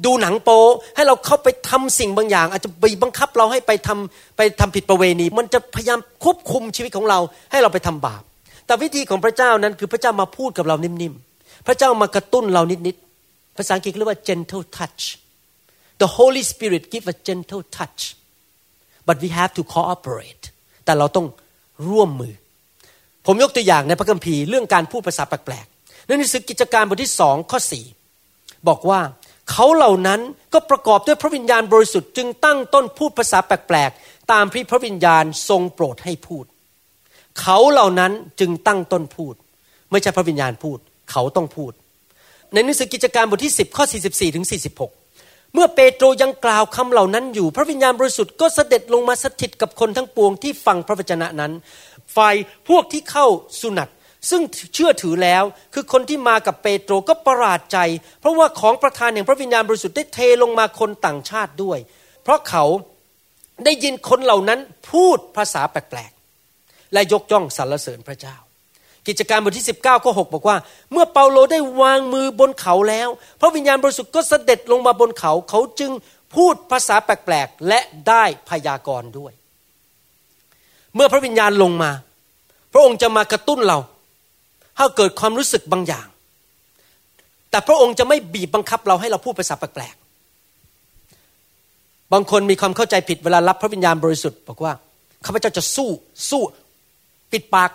[0.04, 0.60] ดูหนังโป๊
[0.96, 7.18] ให้เราเข้าไปทำสิ่งบางอย่าง อาจจะไปบังคับเราให้ไปทำไปทำผิดประเวณี มันจะพยายามควบคุมชีวิตของเรา
[7.50, 8.22] ให้เราไปทำบาป
[8.66, 13.11] แต่วิธีของพระเจ้านั้นคือพระเจ้ามาพูดกับเรานิ่มๆพระเจ้ามากระตุ้นเรานิดๆ
[13.56, 15.02] ภาษาอังกฤษเรียกว่า gentle touch
[16.00, 18.02] the Holy Spirit give a gentle touch
[19.06, 20.44] but we have to cooperate
[20.84, 21.26] แต่เราต้อง
[21.88, 22.34] ร่วมมือ
[23.26, 27.84] ผมยกตัวอย่างในพระคัมภีร์เรื่องการพูดภาษาแปลกๆในหนังสือกิจการบทที่สองข้อสี่
[28.68, 29.00] บอกว่า
[29.50, 30.20] เขาเหล่านั้น
[30.52, 36.44] ก็ประกอบด้วยพระวิญญาณบริสุทธิ์จึงตั้งต้นพูดภาษาแปลกๆตามที่พระวิญญาณทรงโปรดให้พูด
[37.40, 39.34] เขาเหล่านั้นจึงตั้งต้นพูด
[39.90, 40.78] ไม่ใช่พระวิญญาณพูด
[41.10, 41.72] เขาต้องพูด
[42.52, 44.46] ในหนังสือกิจการบทที่ 10 ข้อ 44 ถึง
[44.98, 51.52] 46 เมื่อเปโตรยังกล่าวคำเหล่านั้นอยู่ พระวิญญาณบริสุทธิ์ก็เสด็จลงมาสถิตกับคนทั้งปวงที่ฟังพระวจนะนั้น
[52.16, 52.34] ฝ่าย
[52.68, 53.26] พวกที่เข้า
[53.60, 53.88] สุนัต
[54.30, 54.42] ซึ่ง
[54.74, 55.44] เชื่อถือแล้ว
[55.74, 57.78] คือคนที่มากับเปโตรก็ประหลาดใจ
[58.20, 61.78] เพราะว่าของประธานแห่งพระวิญญาณบริสุทธิ์ได้เทลงมาคนต่างชาติด้วย
[62.22, 62.64] เพราะเขา
[63.64, 68.36] ได้ยินคนเหล่านั้นพูดภาษาแปลกๆและยกย่องสรรเสริญพระเจ้า
[69.06, 70.56] กิจการบทที่ 19 ข้อ 6 บอกว่า
[70.92, 73.08] เมื่อเปาโลได้วางมือบนเขาแล้ว
[73.40, 75.90] พระวิญญาณบริสุทธิ์ก็เสด็จลงมาบนเขาเขาจึง
[76.34, 79.32] พูดภาษาแปลกๆ และได้พยากรณ์ด้วย
[80.94, 81.90] เมื่อพระวิญญาณลงมา
[82.72, 83.78] พระองค์จะมากระตุ้นเรา
[84.76, 86.06] ให้เกิดความรู้สึกบางอย่าง
[87.50, 94.72] แต่พระองค์จะไม่บีบบังคับเราให้เราพูดภาษาแปลกๆบางคนมีความเข้าใจผิดเวลารับพระวิญญาณบริสุทธิ์ บอกว่า
[95.24, 95.90] ข้าพเจ้าจะสู้
[96.30, 96.42] สู้
[97.32, 97.70] ปิดปาก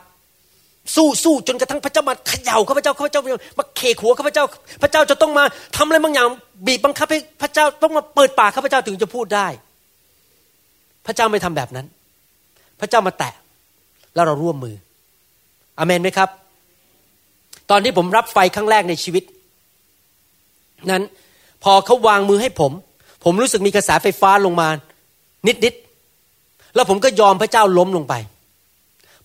[0.95, 3.21] สู้สู้จนกระทั่งพระเจ้ามาเขย่าข้าพเจ้าข้าพเจ้า
[3.59, 4.43] มาเคขัวข้าพเจ้า
[4.81, 5.43] พระเจ้าจะต้องมา
[5.77, 6.27] ทำอะไรบางอย่าง
[6.67, 9.47] บีบบังคับให้พระเจ้าต้องมาเปิดปากข้าพเจ้าถึงจะพูดได้
[11.05, 11.85] พระเจ้าไม่ทำแบบนั้น
[12.79, 13.33] พระเจ้ามาแตะ
[14.15, 14.75] แล้วเราร่วมมือ
[15.77, 16.29] อเมนไหมครับ
[17.69, 19.23] ตอนที่ผมรับไฟครั้งแรกในชีวิต
[20.91, 21.03] นั้น
[21.63, 22.71] พอเขาวางมือให้ผม
[23.23, 24.67] ผมรู้สึกมีกระแสไฟฟ้าลงมา
[25.47, 28.13] นิดๆแล้วผมก็ยอมพระเจ้าล้มลงไป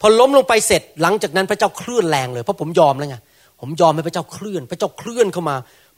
[0.02, 3.16] พอล้มลงไปเสร็จหลังจากนั้นพระเจ้าเคลื่อนแรงเลยเพราะผมยอมแล้วไง
[3.60, 5.56] ผมยอมให้พระเจ้าเคลื่อน พระเจ้าเคลื่อนเข้ามา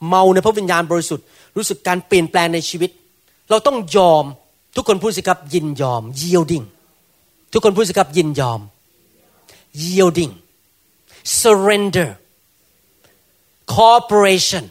[0.08, 1.24] เมาในพระวิญญาณบริสุทธิ์
[1.56, 2.90] รู้สึกการเปลี่ยนแปลงในชีวิต
[3.50, 4.24] เราต้องยอม
[4.76, 6.66] ทุกคนพูดสิครับยินยอม yielding
[7.52, 8.60] ทุกคนพูดสิครับยินยอม
[9.82, 10.32] yielding
[11.40, 12.10] surrender
[13.74, 14.64] cooperation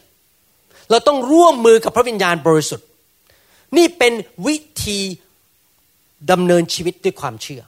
[0.89, 2.87] เราต้องร่วมมือกับพระวิญญาณบริสุทธิ์
[3.77, 4.13] นี่เป็น
[4.47, 4.99] วิธี
[6.31, 7.61] ดำเนินชีวิตด้วยความเชื่อ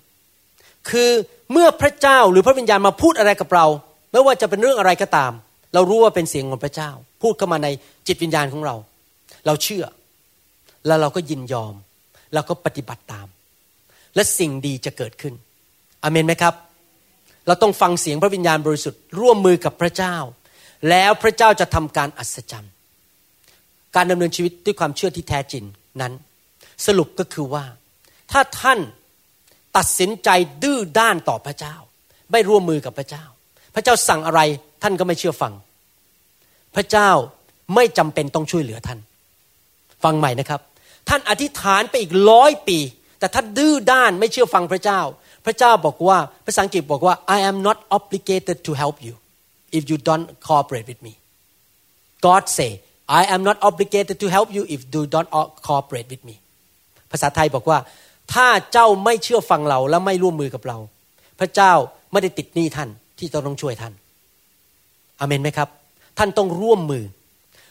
[0.90, 1.10] คือ
[1.52, 3.66] เมื่อพระเจ้าหรือพระวิญญาณมาพูดอะไรกับเรา
[4.12, 5.32] ไม่ว่าจะเป็นเรื่องอะไรก็ตาม
[5.74, 7.68] เรารู้ว่าเป็นเสียงของพระเจ้า พูดเข้ามาใน
[8.08, 8.76] จิตวิญญาณของเรา
[9.46, 9.86] เราเชื่อ
[10.88, 11.74] แล้วเราก็ยินยอม
[12.34, 13.28] เราก็ปฏิบัติตาม
[14.16, 15.34] และสิ่งดีจะเกิดขึ้น
[16.04, 16.54] อเมนไหมครับ
[17.48, 20.16] เราต้องฟังเสียงพระวิญญาณบริสุทธิ์ร่วมมือกับพระเจ้า
[20.90, 22.74] แล้วพระเจ้าจะทำการอัศจรรย์
[23.96, 25.64] การดำเนินชีวิตด้วยความเชื่อที่แท้จริง
[26.02, 26.14] นั้น
[26.86, 27.66] สรุปก็คือว่า
[28.32, 28.80] ถ้าท่าน
[29.78, 30.30] ตัดสินใจ
[30.64, 31.76] ดื้อด้านต่อพระเจ้า
[32.32, 33.24] ไม่ร่วมมือกับพระเจ้า
[33.76, 34.42] พระเจ้าสั่งอะไร
[34.84, 35.54] ท่านก็ไม่เชื่อฟัง
[36.76, 37.10] พระเจ้า
[37.76, 39.00] ไม่จำเป็นต้องช่วยเหลือท่าน
[40.04, 40.62] ฟังใหม่นะครับ
[41.10, 42.78] ท่านอธิษฐานไปอีกร้อยปี
[43.20, 45.02] แต่ท่านดื้อด้านไม่เชื่อฟังพระเจ้า
[45.46, 49.16] พระเจ้าบอกว่าภาษาอังกฤษบอกว่า I am not obligated to help you
[49.78, 51.14] if you don't cooperate with me
[52.28, 52.72] God say
[53.20, 55.30] I am not obligated to help you if you don't
[55.68, 56.36] cooperate with me
[57.12, 57.78] ภาษาไทยบอกว่า
[58.34, 60.78] ถ้าเจ้าไม่เชื่อฟังเราและไม่ร่วมมือกับเรา
[61.40, 61.74] พระเจ้า
[62.12, 63.94] ไม่ได้ติดหนี้ท่านที่จะต้องช่วยท่าน
[65.20, 65.70] อเมนไหมครับ
[66.18, 67.06] ท่านต้องร่วมมือ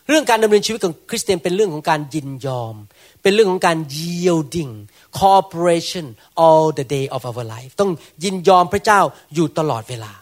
[0.08, 2.74] เรื่องการดำเนินชีวิตของคริสเตียนเป็นเรื่องของการยินยอม
[3.22, 4.72] เป็นเรื่องของการ yielding
[5.18, 6.06] cooperation
[6.44, 7.90] all the day of our life ต้อง
[8.24, 9.00] ยินยอมพระเจ้า
[9.34, 10.12] อยู่ตลอดเวลา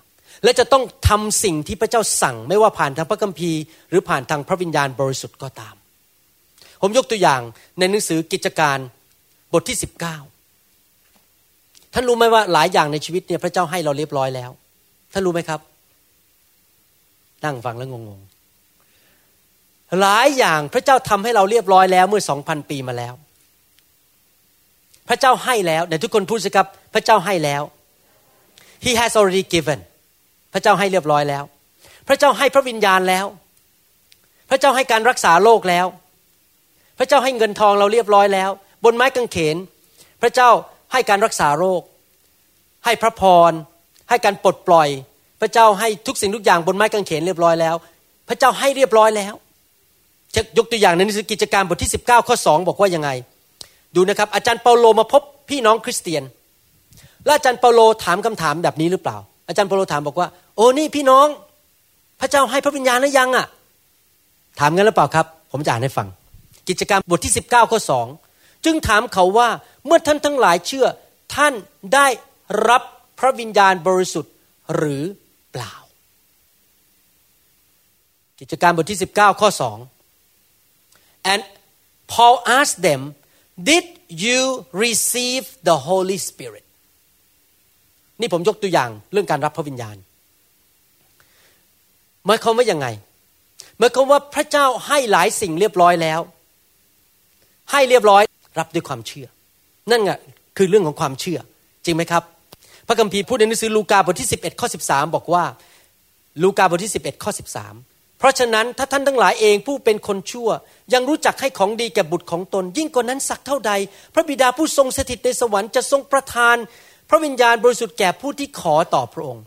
[0.44, 5.74] และจะต้องทำสิ่งที่พระเจ้าสั่ง ไม่ว่าผ่านทางพระคัมภีร์ หรือผ่านทางพระวิญญาณบริสุทธิ์ก็ตาม
[6.80, 7.40] ผมยกตัวอย่าง
[7.78, 8.78] ในหนังสือกิจการ
[9.52, 10.16] บทที่สิบเก้า
[11.92, 14.50] ท่านรู้ไหมว่าหลายอย่างในชีวิตเนี่ยพระเจ้าให้เราเรียบร้อยแล้ว
[15.12, 15.60] ท่านรู้ไหมครับ
[17.44, 23.14] นั่งฟังแล้วงงๆ หลายอย่างพระเจ้าทำให้เราเรียบร้อยแล้วเมื่อสองพันปีมาแล้ว
[25.08, 27.62] พระเจ้าให้แล้วเดี๋ยวทุกคนพูดสิครับ พระเจ้าให้แล้ว
[28.84, 29.80] He has already given
[30.52, 31.44] พระเจ้าให้เรียบร้อยแล้ว
[32.08, 33.26] พระเจ้าให้พระวิญญาณแล้ว
[34.50, 35.86] พระเจ้าให้การรักษาโรคแล้ว
[36.98, 38.50] พระเจ้าให้เงินทองเราเรียบร้อยแล้ว
[38.84, 39.56] บนไม้กางเขน
[40.22, 40.50] พระเจ้า
[40.92, 41.82] ให้การรักษาโรค
[42.84, 43.52] ให้พระพร
[44.08, 44.88] ให้การปลดปล่อย
[45.40, 47.74] พระเจ้าให้ทุกสิ่งทุกอย่างบนไม้กางเขนเรียบร้อยแล้ว
[48.28, 49.34] พระเจ้าให้เรียบร้อยแล้ว
[50.34, 53.10] จะยกตัวอย่างในหนังสือกิจการบทที่ 19 ข้อ 2 บอกว่ายังไง
[53.94, 56.22] ดูนะครับ อาจารย์เปาโลมาพบพี่น้องคริสเตียน
[57.24, 59.16] แล้วอาจารย์เปาโลถามคำถามแบบนี้หรือเปล่า
[59.48, 61.26] อาจารย์เปาโลถามบอกว่า โอ้นี่พี่น้อง
[62.20, 63.46] พระเจ้าให้พระวิญญาณหรือยังอะ
[64.58, 66.06] ถามงั้นหรือเปล่าครับ ผมจะอ่านให้ฟัง
[66.68, 68.31] กิจการบทที่ 19 ข้อ 2
[68.64, 69.48] จึงถามเขาว่า
[69.86, 70.86] เมื่อท่านทั้งหลายเชื่อ
[71.34, 71.54] ท่าน
[71.94, 72.06] ได้
[72.68, 72.82] รับ
[73.18, 74.32] พระวิญญาณบริสุทธิ์
[74.76, 75.02] หรือ
[75.52, 75.74] เปล่า
[78.40, 79.48] กิจการบทที่ 19 ข้อ
[80.20, 81.42] 2 and
[82.12, 83.02] Paul asked them
[83.70, 83.86] did
[84.24, 84.40] you
[84.84, 86.64] receive the Holy Spirit
[88.20, 89.96] นี่ผมยกตัวอย่างเรื่องการรับพระวิญญาณ
[92.26, 92.86] หมายความว่ายังไง
[93.78, 96.20] หมายความว่าพระเจ้าให้หลายสิ่งเรียบร้อยแล้ว
[97.70, 98.22] ให้เรียบร้อย
[98.58, 99.26] รับด้วยความเชื่อ
[99.90, 100.10] นั่นไง
[100.56, 101.38] คือเรื่องของความเชื่อ
[101.84, 102.22] จริงไหมครับ
[102.86, 105.44] พระคัมภีร์พูดในหนังสือลูกาบทที่ 11ข้อ13 บอกว่า
[106.42, 110.48] ลูกาบทที่ 11ข้อ13 เพราะฉะนั้นถ้าท่านทั้งหลายเองผู้เป็นคนชั่ว
[110.94, 113.72] ยังรู้จักให้ของดีแก่บุตรของตน ยิ่งกว่านั้นสักเท่าใด
[114.14, 116.56] พระบิดาผู้ทรงสถิตในสวรรค์จะทรงประทาน
[117.10, 119.44] พระวิญญาณบริสุทธิ์แก่ผู้ที่ขอต่อพระองค์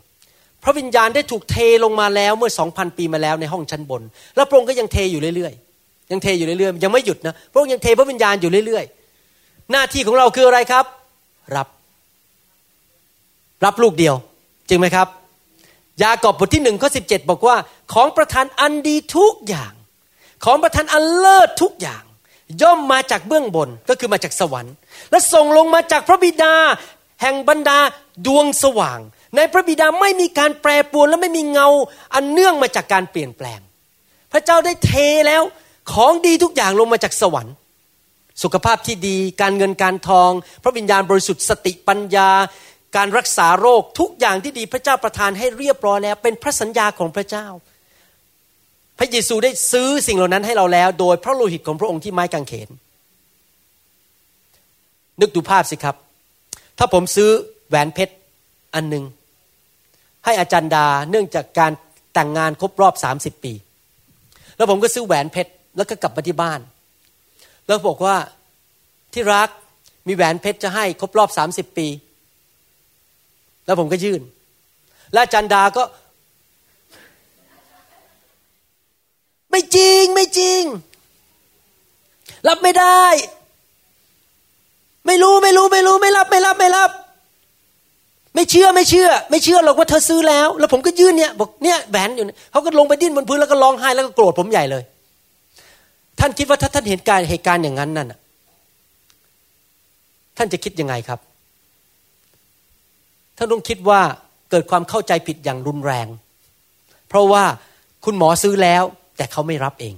[0.64, 4.02] พระวิญญาณได้ถูกเทลงมาแล้วเมื่อสองพันปีมาแล้วในห้องชั้นบน
[4.36, 8.95] แล้วพระองค์ก็ยังเทอยู่เรื่อยๆ ยังเทอยู่เรื่อยๆ ยังไม่หยุดนะ พระองค์ยังเทพระวิญญาณอยู่เรื่อยๆ
[9.72, 10.84] หน้าที่ของเราคืออะไรครับ
[11.56, 11.68] รับ
[13.64, 14.14] รับลูกเดียว
[14.68, 15.08] จริงไหมครับ
[16.02, 17.56] ยากอบบทที่หนึ่งข้อสิบเจ็ดบอกว่า
[17.94, 19.72] ของประทานอันดีทุกอย่าง
[20.44, 22.02] ของประทานอันเลิศทุกอย่าง
[22.62, 24.74] ย่อมมาจากเบื้องบนก็คือมาจากสวรรค์
[25.10, 26.54] และส่งลงมาจากพระบิดา
[27.22, 27.78] แห่งบรรดา
[28.26, 28.98] ดวงสว่าง
[29.36, 31.68] ในพระบิดาไม่มีการแปรปรวนและไม่มีเงา
[32.14, 33.60] อันเนื่องมาจากการเปลี่ยนแปลง
[34.32, 34.92] พระเจ้าได้เท
[35.26, 35.42] แล้ว
[35.92, 37.54] ของดีทุกอย่างลงมาจากสวรรค์
[38.42, 40.30] สุขภาพที่ดี การเงินการทอง
[40.62, 42.30] พระวิญญาณบริสุทธิ์สติปัญญา
[42.96, 47.46] การรักษาโรคทุกอย่างที่ดีพระเจ้าประทานให้เรียบร้อยแล้ว เป็นพระสัญญาของพระเจ้า
[48.98, 52.68] พระเยซูได้ซื้อสิ่งเหล่านั้นให้เราแล้ว โดยพระโลหิตของพระองค์ที่ไม้กางเขน
[55.20, 55.96] นึกดูภาพสิครับ
[56.78, 57.30] ถ้าผมซื้อ
[57.68, 58.14] แหวนเพชร
[58.74, 59.04] อันหนึ่ง
[60.24, 61.72] ให้อาจารย์ดาเนื่องจากการ
[62.14, 63.52] แต่งงานครบรอบสามสิบปี
[64.56, 66.60] แล้วผมก็ซื้อแหวนเพชรแล้วก็กลับมาที่บ้าน
[67.66, 68.16] แล้วบอกว่า
[69.12, 69.48] ที่รัก
[70.06, 71.88] มีแหวนเพชรจะให้ครบรอบสามสิบปี
[73.66, 74.22] แล้วผมก็ยื่น
[75.12, 75.82] และจันดาก็
[79.50, 80.62] ไม่จริงไม่จริง
[82.48, 83.02] รับไม่ได้
[85.06, 86.90] ไม่รู้ไม่รู้ไม่รู้ไม่รับไม่รับไม่รับ
[88.34, 94.82] ไม่เชื่อไม่เชื่อ ไม่เชื่อหรอกว่าเธอซื้อแล้ว แล้วผมก็ยื่นเนี่ยบอกเนี่ยแหวนอยู่เขาก็ลงไปดิ้นบนพื้นแล้วก็ร้องไห้แล้วก็โกรธผมใหญ่เลย
[96.18, 98.12] ท่านคิดว่าถ้าท่านเห็นการเหตุการณ์อย่างนั้นนั่น
[100.36, 101.20] ท่านจะคิดยังไงครับ
[103.36, 104.00] ท่านต้องคิดว่า
[104.50, 106.06] เกิดความเข้าใจผิดอย่างรุนแรง
[107.08, 107.44] เพราะว่า
[108.04, 108.82] คุณหมอซื้อแล้ว
[109.16, 109.94] แต่เขาไม่รับเอง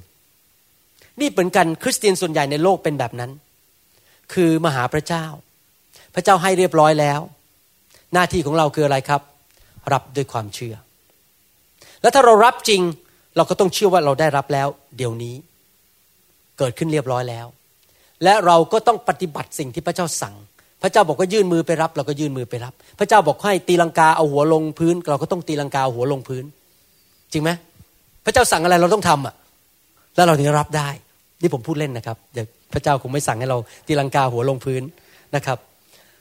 [1.21, 3.31] นี่เหมือนกันคริสเตียนส่วนใหญ่ในโลกเป็นแบบนั้น
[4.33, 5.25] คือมาหาพระเจ้า
[6.15, 7.21] พระเจ้าให้เรียบร้อยแล้ว
[8.13, 9.23] หน้าที่ของเราคืออะไรครับ
[9.93, 10.75] รับด้วยความเชื่อ
[12.03, 12.83] แล้วถ้าเรารับจริง
[13.37, 15.35] เราก็ต้องเชื่อว่าเราได้รับแล้ว เดี๋ยวนี้
[16.59, 17.47] เกิดขึ้นเรียบร้อยแล้ว
[18.25, 20.35] และเราก็ต้องปฏิบัติสิ่งที่พระเจ้าสั่ง
[20.83, 26.45] พระเจ้าบอกว่ายื่นมือไปรับ เราก็ยื่นมือไปรับ พระเจ้าบอกให้ตีลังกาเอาหัวลงพื้น เราก็ต้องตีลังกาหัวลงพื้น
[27.33, 27.51] จริงไหม
[28.25, 29.35] พระเจ้าสั่งอะไรเราต้องทำอะ
[30.17, 30.89] แล้วเราถึงจะรับได้
[31.43, 34.83] นี่ผมพูดเล่นนะครับเดี๋ยวพระเจ้าคงไม่สั่งให้เราตีลังกาหัวลงพื้น
[35.37, 35.59] นะครับ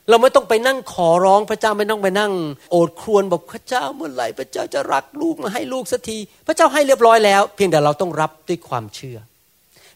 [0.08, 2.32] เราไม่ต้องไปนั่งขอร้องพระเจ้าไม่ต้องไปนั่ง
[2.70, 9.18] โอดครวญบอกพระเจ้าเมื่อไหร่พระเจ้าจะรักลูกมาให้ลูกสักที พระเจ้าให้เรียบร้อยแล้ว เพียงแต่เราต้องรับด้วยความเชื่อ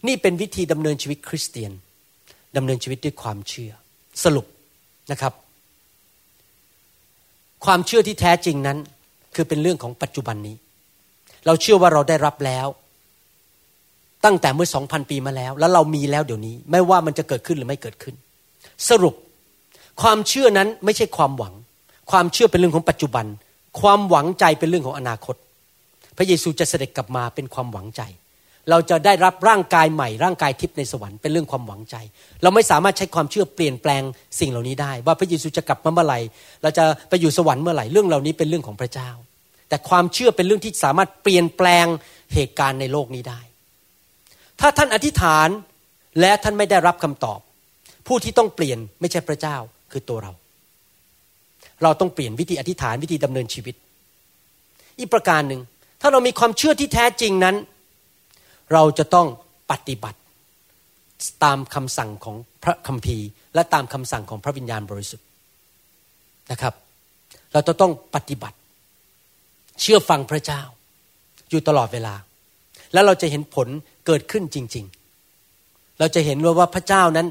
[0.07, 1.73] นี่เป็นวิธีดำเนินชีวิตคริสเตียน
[2.57, 3.73] ดำเนินชีวิตด้วยความเชื่อ
[4.25, 4.47] สรุป
[5.13, 5.33] นะครับ
[7.65, 8.79] ความเชื่อที่แท้จริงนั้น
[9.35, 10.57] คือเป็นเรื่องของปัจจุบันนี้
[11.47, 12.67] เราเชื่อว่าเราได้รับแล้ว
[14.25, 18.15] ตั้งแต่เมื่อสองพันปีมาแล้ว แล้วเรามีแล้วเดี๋ยวนี้ ไม่ว่ามันจะเกิดขึ้นหรือไม่เกิดขึ้น
[18.89, 19.15] สรุป
[20.03, 21.55] ความเชื่อนั้นไม่ใช่ความหวัง
[22.11, 23.27] ความเชื่อเป็นเรื่องของปัจจุบัน
[23.81, 25.37] ความหวังใจเป็นเรื่องของอนาคต
[26.17, 28.03] พระเยซูจะเสด็จกลับมาเป็นความหวังใจ
[28.71, 31.97] เราจะได้รับร่างกายใหม่ร่างกายทิพย์ในสวรรค์เป็นเรื่องความหวังใจ
[32.43, 34.03] เราไม่สามารถใช้ความเชื่อเปลี่ยนแปลง
[34.41, 36.19] สิ่งเหล่านี้ได้ ว่าพระเยซูจะกลับมาเมื่อไหร่
[36.63, 39.11] เราจะไปอยู่สวรรค์เมื่อไหร่เรื่องเหล่านี้เป็นเรื่องของพระเจ้า
[39.69, 41.87] แต่ความเชื่อเป็นเรื่องที่สามารถเปลี่ยนแปลง
[42.35, 43.41] เหตุการณ์ในโลกนี้ได้
[44.61, 45.49] ถ้าท่านอธิษฐาน
[46.21, 47.41] และท่านไม่ได้รับคำตอบ
[48.07, 49.57] ผู้ที่ต้องเปลี่ยนไม่ใช่พระเจ้า
[49.93, 50.33] คือตัวเรา
[51.83, 53.75] เราต้องเปลี่ยนวิธีอธิษฐานวิธีดำเนินชีวิต
[54.99, 55.61] อีกประการหนึ่ง
[56.01, 57.57] ถ้าเรามีความเชื่อที่แท้จริงนั้น
[58.73, 59.27] เราจะต้อง
[59.71, 60.19] ปฏิบัติ
[61.45, 65.27] ตามคำสั่งของพระคัมภีร์ และตามคำสั่งของพระวิญญาณบริสุทธิ์
[66.51, 66.75] นะครับ
[67.53, 68.57] เราจะต้องปฏิบัติ
[69.81, 70.63] เชื่อฟังพระเจ้า
[71.51, 72.15] อยู่ตลอดเวลา
[72.93, 73.69] แล้วเราจะเห็นผล
[74.07, 74.85] เกิดขึ้นจริง
[75.41, 77.27] ๆ เราจะเห็นว่าพระเจ้านั้น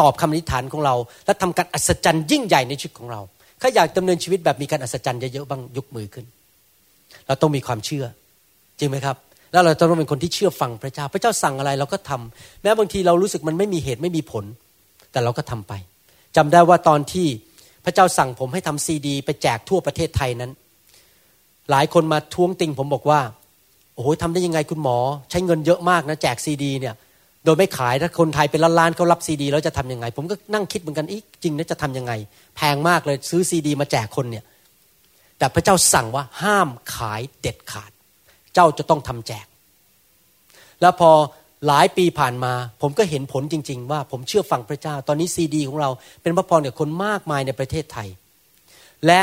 [0.00, 0.94] ตอบคำอธิษฐานของเรา
[1.26, 3.20] และทำการอัศจรรย์ยิ่งใหญ่ในชีวิตของเรา
[3.60, 6.26] ถ้าอยากดำเนินชีวิตแบบมีการอัศจรรย์เยอะๆบ้างยกมือขึ้น
[7.26, 8.04] เราต้องมีความเชื่อ
[8.78, 9.16] จริงไหมครับ
[9.52, 14.44] แล้วเราต้องเป็นคนที่เชื่อฟังพระเจ้า พระเจ้าสั่งอะไรเราก็ทำแม้บางทีเรารู้สึกมันไม่มีเหตุไม่มีผล
[15.12, 15.72] แต่เราก็ทำไป
[16.36, 17.26] จำได้ว่าตอนที่
[17.84, 20.50] พระเจ้าสั่งผมให้ทำซีดี ไปแจกทั่วประเทศไทยนั้น
[21.70, 23.20] หลายคนมาท้วงติงผมบอกว่า
[23.94, 24.98] โอ้โหทำได้ยังไงคุณหมอ
[25.30, 26.94] ใช้เงินเยอะมากนะแจกซีดีเนี่ย
[27.44, 32.12] โดยไม่ขายถ้าคนไทยเป็นล้านๆเขารับซีดีแล้วจะทํำยังไง ผมก็นั่งคิดเหมือนกันอีกจริงนะจะทํำยังไง
[32.56, 34.44] แพงมากเลยซื้อซีดี มาแจกคนเนี่ย
[35.38, 37.90] แต่พระเจ้าสั่งว่าห้ามขายเด็ดขาด
[38.56, 39.46] เจ้าจะต้องทำแจก
[40.80, 41.10] แล้วพอ
[41.66, 42.52] หลายปีผ่านมา
[42.82, 45.90] ผมก็เห็นผลจริง ๆ ว่าผมเชื่อฟังพระเจ้า ตอนนี้ซีดี ของเรา
[46.22, 48.08] เป็นพระพรกับคนมากมายในประเทศไทย
[49.06, 49.20] และ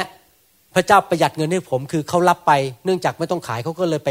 [0.75, 2.51] พระเจ้าประหยัดเงินให้ผมคือเขารับไป
[2.86, 4.09] เนื่องจากไม่ต้องขายเขาก็เลยไป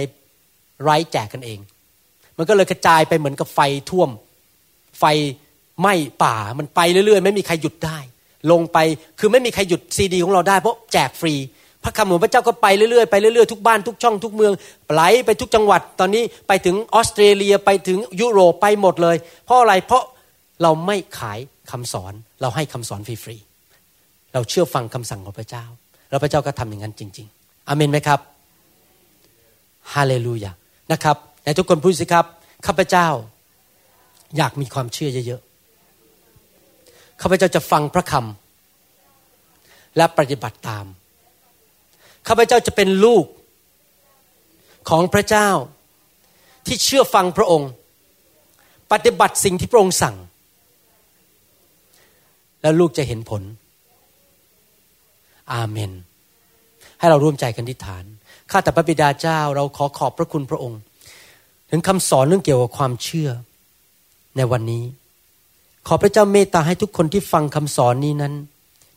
[0.82, 1.58] ไร้แจกกันเอง
[2.38, 3.60] มันก็เลยกระจายไปเหมือนกับไฟ
[3.90, 4.10] ท่วม
[5.00, 5.04] ไฟ
[5.80, 7.98] ไหม้ป่ามันไปเรื่อย ๆ ไม่มีใครหยุดได้
[8.50, 8.78] ลงไป
[9.18, 11.34] คือไม่มีใครหยุดซีดี ของเราได้เพราะแจกฟรี
[11.84, 14.52] พระคำของพระเจ้าก็ไปเรื่อยๆไปเรื่อยๆทุกบ้านทุกช่องทุกเมือง
[14.92, 20.02] ไหลไปทุกจังหวัด ตอนนี้ไปถึงออสเตรเลียไปถึงยุโรปไปหมดเลย เพราะอะไรเพราะ
[20.62, 21.38] เราไม่ขาย
[21.70, 25.64] คำสอน เราให้คำสอนฟรีๆเราเชื่อฟังคำสั่งของพระเจ้า
[26.10, 28.20] แล้วพระเจ้าก็ทำอย่างนั้นจริง ๆอเมนไหมครับ
[29.92, 30.52] ฮาเลลูยา
[30.92, 32.26] นะครับในทุกคนพูดสิครับ
[32.66, 33.08] ข้าพเจ้า
[34.36, 40.84] อยากมีความเชื่อเยอะๆข้าพเจ้าจะฟังพระคำและปฏิบัติตาม
[42.28, 43.24] ข้าพเจ้าจะเป็นลูก
[44.88, 45.48] ของพระเจ้า
[46.66, 47.70] ที่เชื่อฟังพระองค์
[48.92, 50.16] ปฏิบัติสิ่งที่พระองค์สั่ง
[52.62, 53.42] แล้วลูกจะเห็นผล
[55.52, 55.90] อาเมน
[56.98, 58.04] ให้เราร่วมใจกันทิฏฐาน
[58.50, 60.80] ข้าแต่พระบิดาเจ้าเราขอขอบพระคุณพระองค์
[61.70, 63.30] ถึงคำสอนเรื่องเกี่ยวกับความเชื่อ
[64.36, 64.84] ในวันนี้
[65.86, 68.32] ขอพระเจ้าเมตตาให้ทุกคนที่ฟังคำสอนนี้นั้น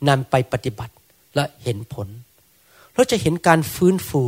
[0.09, 0.93] นำไปปฏิบัติ
[1.36, 2.07] และเห็นผล
[2.96, 4.24] เราจะเห็นการฟื้นฟู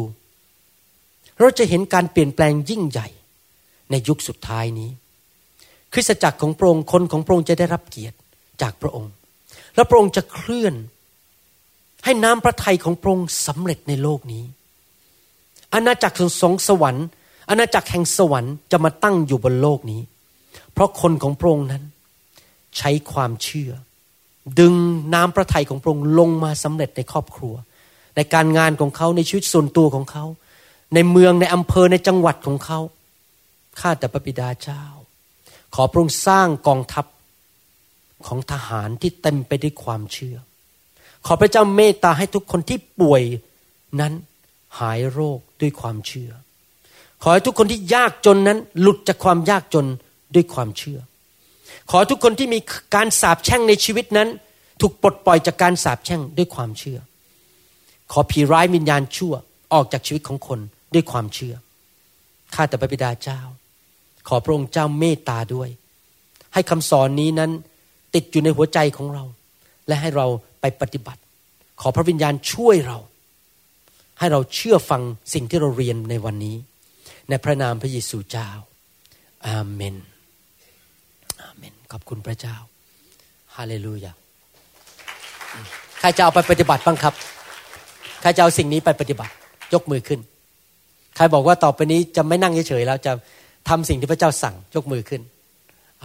[1.39, 3.07] เราจะเห็นการเปลี่ยนแปลงยิ่งใหญ่
[3.91, 4.89] ในยุคสุดท้ายนี้
[5.93, 8.17] คริสตจักรของพระองค์คนของพระองค์จะได้รับเกียรติ
[8.61, 9.11] จากพระองค์
[9.75, 10.75] และพระองค์จะเคลื่อน
[12.05, 14.43] ให้น้ำพระทัยของพระองค์สำเร็จในโลกนี้
[15.73, 17.07] อาณาจักรสงสวรรค์
[17.49, 20.01] อาณาจักรแห่งสวรรค์จะมาตั้งอยู่บนโลกนี้
[20.73, 21.83] เพราะคนของพระองค์นั้น
[22.77, 23.71] ใช้ความเชื่อ
[24.59, 24.73] ดึง
[25.13, 27.55] น้ำพระทัยของพระองค์ลงมาสำเร็จในครอบครัว
[28.17, 30.25] ในการงานของเขาในชีวิตส่วนตัวของเขา
[30.93, 32.79] ในเมืองในอำเภอในจังหวัดของเขา
[33.79, 34.83] ข้าแต่พระบิดาเจ้า
[35.75, 37.05] ขอพระองค์สร้างกองทัพ
[38.27, 40.37] ของทหารที่เต็มไปด้วยความเชื่อ
[41.25, 43.23] ขอพระเจ้าเมตตาให้ทุกคนที่ป่วย
[43.99, 44.13] นั้น
[44.79, 46.31] หายโรคด้วยความเชื่อ
[47.21, 49.85] ขอให้ทุกคนที่ยากจนนั้นหลุดจากความยากจน
[50.35, 50.99] ด้วยความเชื่อ
[51.91, 52.59] ขอทุกคนที่มี
[52.95, 54.29] การสาปแช่งในชีวิตนั้น
[54.81, 56.99] ถูกปลดปล่อยจากการสาปแช่งด้วยความเชื่อ
[58.11, 59.33] ขอผีร้ายวิญญาณชั่ว
[59.73, 60.59] ออกจากชีวิตของคน
[60.93, 61.55] ด้วยความเชื่อ
[62.55, 63.39] ข้าแต่พระบิดาเจ้า
[64.27, 65.69] ขอพระองค์เจ้าเมตตาด้วย
[66.53, 67.51] ให้คำสอนนี้นั้น
[68.15, 69.23] ติดอยู่ในหัวใจของเรา
[69.87, 70.25] และให้เรา
[70.61, 71.21] ไปปฏิบัติ
[71.81, 72.97] ขอพระวิญญาณช่วยเรา
[74.19, 75.01] ให้เราเชื่อฟัง
[75.33, 76.55] สิ่งที่เราเรียนในวันนี้
[77.29, 78.49] ในพระนามพระเยซูเจ้า
[79.47, 79.95] อาเมน
[81.41, 82.55] อาเมน ขอบคุณพระเจ้า
[83.55, 84.11] ฮาเลลูยา
[85.99, 87.13] ใครจะเอาไปปฏิบัติบ้างครับ
[88.21, 89.33] ใครจะเอาสิ่งนี้ไปปฏิบัติ
[89.73, 90.19] ยกมือขึ้น
[91.15, 93.11] ใครบอกว่าต่อไปนี้จะไม่นั่งเฉยๆแล้วจะ
[93.69, 95.21] ทำสิ่งที่พระเจ้าสั่งยกมือขึ้น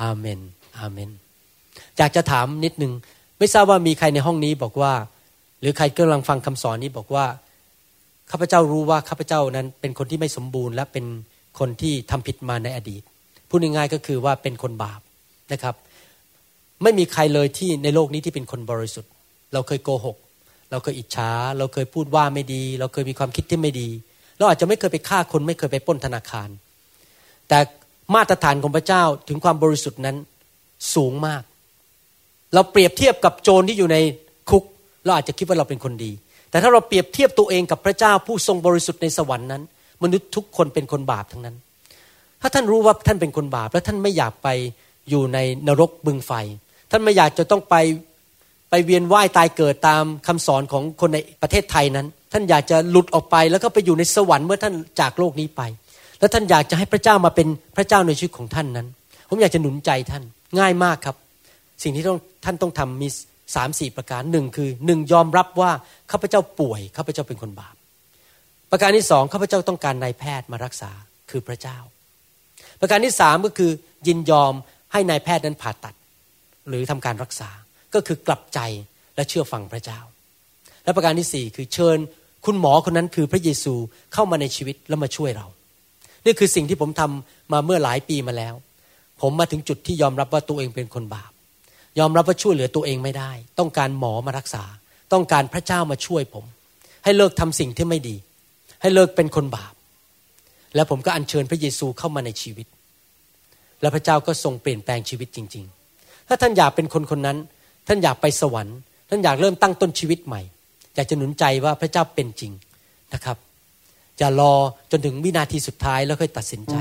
[0.01, 0.41] อาเมน
[0.79, 1.11] อาเมน
[1.99, 2.93] อยากจะถามนิดนึง
[3.39, 4.93] ไม่ทราบว่ามีใครในห้องนี้บอกว่า
[5.61, 7.25] หรือใครกำลังฟังคำสอนนี้บอกว่า
[8.31, 11.05] ข้าพเจ้ารู้ว่าข้าพเจ้านั้นเป็นคนที่ไม่สมบูรณ์ และเป็น
[11.59, 13.03] คนที่ทำผิดมาในอดีต
[13.49, 15.01] พูดง่ายๆก็คือว่าเป็นคนบาป
[15.53, 15.75] นะครับ
[16.83, 19.11] ไม่มีใครเลยที่ในโลกนี้ที่เป็นคนบริสุทธิ์
[19.53, 20.17] เราเคยโกหก
[20.73, 23.89] เราเคยอิจฉา เราเคยพูดว่าไม่ดี เราเคยมีความคิดที่ไม่ดี
[24.39, 26.49] เราอาจจะไม่เคยไปฆ่าคน ไม่เคยไปป้นธนาคาร
[27.49, 27.59] แต่
[28.15, 30.17] มาตรฐานของพระเจ้าถึงความบริสุทธิ์นั้น
[30.95, 31.43] สูงมาก
[32.55, 33.97] เราเปรียบเทียบกับโจรที่อยู่ใน
[34.51, 34.65] คุก
[35.05, 36.13] เราอาจจะคิดว่าเราเป็นคนดี
[36.51, 39.63] แต่ถ้าเราเปรียบเทียบตัวเองกับพระเจ้าผู้ทรงบริสุทธิ์ในสวรรค์นั้น
[40.03, 41.57] มนุษย์ทุกคนเป็นคนบาปทั้งนั้น
[42.41, 44.49] ถ้าท่านรู้ว่าท่านเป็นคนบาป และท่านไม่อยากไป
[45.11, 46.33] อยู่ในนรกบึงไฟ
[46.91, 47.75] ท่านไม่อยากจะต้องไป
[48.75, 55.63] ไปเวียนว่ายตายเกิดตามคำสอนของคนในประเทศไทยนั้น ท่านอยากจะหลุดออกไปแล้วก็ไปอยู่ในสวรรค์เมื่อท่านจากโลกนี้ไป
[56.19, 58.87] แล้วท่านอยากจะให้พระเจ้ามาเป็นพระเจ้าในชีวิตของท่านนั้น
[59.29, 60.23] ผมอยากจะหนุนใจท่าน
[60.59, 61.17] ง่ายมากครับ
[61.83, 63.09] สิ่งที่ต้องท่านต้องทำมี
[63.55, 65.71] สามสี่ประการหนึ่งคือหนึ่งยอมรับว่า
[66.11, 67.75] ข้าพเจ้าป่วยข้าพเจ้าเป็นคนบาป
[68.71, 70.91] ประการที่สองข้าพเจ้าต้องการนายแพทย์มารักษา
[71.31, 71.79] คือพระเจ้า
[72.81, 73.71] ประการที่สามก็คือ
[74.07, 74.53] ยินยอม
[74.93, 75.95] ให้นายแพทย์นั้นผ่าตัด
[76.69, 77.51] หรือทำการรักษา
[77.95, 78.61] ก็คือกลับใจ
[79.17, 80.01] และเชื่อฟังพระเจ้า
[80.85, 81.99] และประการที่สี่คือเชิญ
[82.45, 83.75] คุณหมอคนนั้นคือพระเยซู
[84.13, 85.47] เข้ามาในชีวิตแล้วมาช่วยเรา
[86.25, 88.55] นี่คือสิ่งที่ผมทำมาเมื่อหลายปีมาแล้ว
[89.21, 91.33] ผมมาถึงจุดที่ยอมรับว่าตัวเองเป็นคนบาป
[91.99, 94.65] ยอมรับว่าช่วยเหลือตัวเองไม่ได้ ต้องการหมอมารักษา
[95.13, 96.45] ต้องการพระเจ้ามาช่วยผม
[97.05, 98.17] ให้เลิกทำสิ่งที่ไม่ดี
[98.83, 99.75] ให้เลิกเป็นคนบาป
[100.75, 102.67] แล้วผมก็อัญเชิญพระเยซูเข้ามาในชีวิต
[103.81, 105.65] และพระเจ้าก็ทรงเปลี่ยนแปลงชีวิตจริง
[105.97, 107.39] ๆ ถ้าท่านอยากเป็นคนคนนั้น
[107.87, 108.79] ท่านอยากไปสวรรค์
[109.09, 110.41] ท่านอยากเริ่มตั้งต้นชีวิตใหม่
[110.95, 112.53] อยากจะหนุนใจว่าพระเจ้าเป็นจริง
[113.15, 113.37] นะครับ
[114.19, 114.53] อย่ารอ
[114.91, 116.75] จนถึงวินาทีสุดท้ายแล้วค่อยตัดสินใจ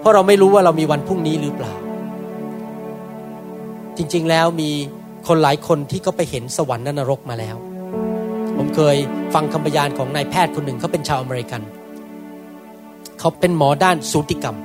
[0.00, 1.74] เพราะเราไม่รู้ว่าเรามีวันพรุ่งนี้หรือเปล่า
[3.96, 4.70] จริงๆแล้วมี
[5.28, 7.56] คนหลายคนที่เขาไปเห็นสวรรค์นรกมาแล้ว
[8.56, 8.96] ผมเคย
[9.34, 11.62] ฟังคำพยานของนายแพทย์คนหนึ่งเขาเป็นชาวอเมริกัน
[13.20, 14.56] เขาเป็นหมอด้านสูติกรรม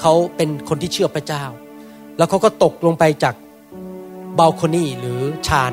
[0.00, 1.44] เขาเป็นคนที่เชื่อพระเจ้า
[2.16, 3.34] แล้วเขาก็ตกลงไปจาก
[4.38, 5.72] บาลคอนี่หรือชาน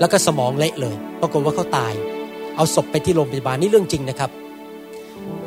[0.00, 1.92] แล้วก็สมองเละเลย ปรากฏว่าเขาตาย
[2.56, 4.30] เอาศพไปที่โรงพยาบาลนี่เรื่องจริงนะครับ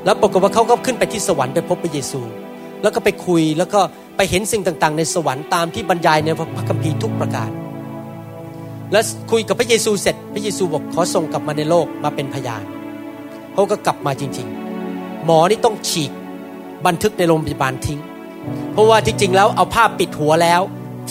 [0.06, 2.22] แล้วปรากฏว่าเขาก็ขึ้นไปที่สวรรค์ไปพบพระเยซู
[2.82, 3.80] แล้วก็ไปคุยแล้วก็
[4.18, 7.50] ไปเห็นสิ่งต่างๆ ในสวรรค์ตามที่บรรยายในพระคัมภีร์ทุกประการ
[8.92, 9.00] และ
[9.32, 12.64] คุยกับพระเยซูเสร็จ พระเยซูบอกขอส่งกลับมาในโลกมาเป็นพยาน
[13.54, 14.48] เขาก็กลับมาจริง
[14.86, 16.12] ๆ หมอนี่ต้องฉีก
[16.86, 18.00] บันทึกในโรงพยาบาลทิ้ง
[18.72, 20.62] เพราะว่าจริงๆ แล้วเอาผ้าปิดหัวแล้ว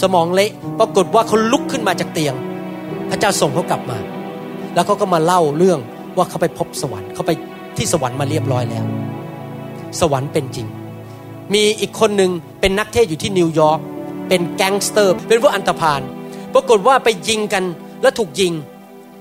[0.03, 2.35] สมองเละปรากฏว่าเขาลุกขึ้นมาจากเตียง
[3.11, 3.99] พระเจ้าส่งเขากลับมา
[4.75, 5.79] แล้วเขาก็มาเล่าเรื่อง
[6.17, 7.31] ว่าเขาไปพบสวรรค์เขาไป
[7.77, 8.85] ที่สวรรค์มาเรียบร้อยแล้ว
[10.01, 10.67] สวรรค์เป็นจริง
[11.55, 12.31] มีอีกคนหนึ่ง
[12.61, 13.81] เป็นนักเทศน์อยู่ที่นิวยอร์ก
[14.29, 16.01] เป็นแก๊งสเตอร์ เป็นพวกอันธพาล
[16.55, 17.65] ปรากฏว่าไปยิงกัน
[18.03, 18.53] แล้วถูกยิง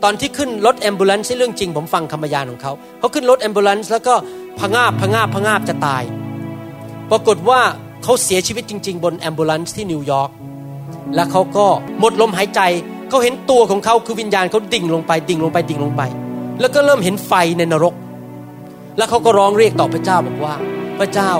[0.03, 4.13] ตอนที่ขึ้นรถ ambulance ใช่เรื่องจริง ผมฟังคำพยานของเขาเขาขึ้นรถ ambulance แล้วก็
[4.59, 6.03] พงาบพงาบพงาบจะตาย
[7.11, 7.59] ปรากฏว่า
[8.03, 10.29] เขาเสียชีวิตจริง ๆ บน ambulance ที่นิวยอร์ก
[11.15, 11.65] แล้วเขาก็
[11.99, 12.61] หมดลมหายใจ
[13.09, 16.01] เขาเห็นตัวของเขาคือวิญญาณเขาดิ่งลงไปดิ่งลงไปดิ่งลงไป
[16.59, 17.93] แล้วก็เริ่มเห็นไฟในนรก
[18.97, 20.55] แล้วเขาก็ร้องเรียกต่อพระเจ้าบอกว่า
[20.99, 21.31] พระเจ้า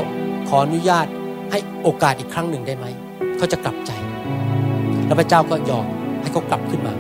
[0.50, 1.08] ขออนุญาต
[1.52, 2.86] ให้โอกาสอีกครั้งหนึ่งได้ไหม
[3.38, 3.92] เขาจะกลับใจ
[5.06, 5.86] แล้วพระเจ้าก็ยอม
[6.22, 6.94] ให้เขากลับขึ้นมา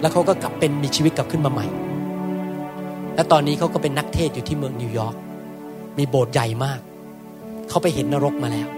[0.00, 1.66] แล้วเขาก็กลับเป็นมีชีวิตกลับขึ้นมาใหม่
[3.14, 5.14] และตอนนี้เขาก็เป็นนักเทศอยู่ที่เมืองนิวยอร์ก
[5.98, 6.80] มีโบสถ์ใหญ่มาก
[7.68, 8.68] เขาไปเห็นนรกมาแล้ว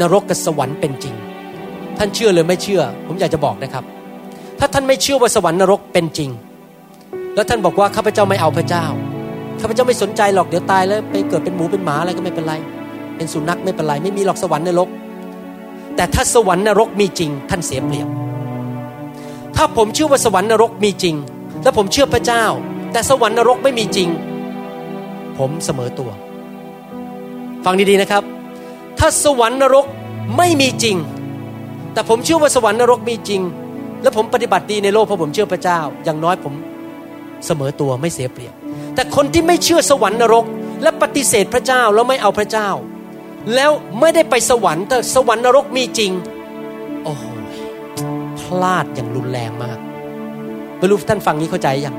[0.00, 1.14] นรกกับสวรรค์เป็นจริง
[1.98, 3.84] ท่านเชื่อหรือไม่เชื่อ ผมอยากจะบอกนะครับ
[4.58, 6.30] ถ้าท่านไม่เชื่อว่าสวรรค์นรกเป็นจริง
[7.34, 8.84] แล้วท่านบอกว่าข้าพเจ้าไม่เอาพระเจ้า
[9.60, 12.54] ข้าพเจ้าไม่สนใจหรอกเดี๋ยวตายแล้วไปเกิดเป็นหมูเป็นหมาอะไรก็ไม่เป็นไร
[13.16, 14.88] เป็นสุนัขไม่เป็นไร ไม่มีหรอกสวรรค์นรก
[15.96, 18.08] แต่ถ้าสวรรค์นรกมีจริง ท่านเสียเปรียบ
[19.56, 21.14] ถ้าผมเชื่อว่าสวรรค์นรกมีจริง
[21.62, 22.44] และผมเชื่อพระเจ้า
[22.92, 24.08] แต่สวรรค์นรกไม่มีจริง
[25.38, 26.10] ผมเสมอตัว
[27.64, 28.22] ฟังดีๆนะครับ
[28.98, 29.86] ถ้าสวรรค์นรก
[30.36, 30.96] ไม่มีจริง
[31.96, 33.42] แต่ผมเชื่อว่าสวรรค์นรกมีจริง
[34.02, 36.54] และผมปฏิบัติดีในโลกเพราะผมเชื่อพระเจ้า อย่างน้อยผม
[37.46, 38.54] เสมอตัวไม่เสียเปรียบ
[38.94, 40.44] แต่คนที่ไม่เชื่อสวรรค์นรก
[40.82, 42.68] และปฏิเสธพระเจ้าแล้วไม่เอาพระเจ้า
[43.54, 43.70] แล้ว
[44.00, 46.12] ไม่ได้ไปสวรรค์แต่สวรรค์นรกมีจริง
[47.04, 47.24] โอ้โห
[48.40, 49.78] พลาดอย่างรุนแรงมาก
[50.78, 51.96] ไม่รู้ท่านฟังนี้เข้าใจยัง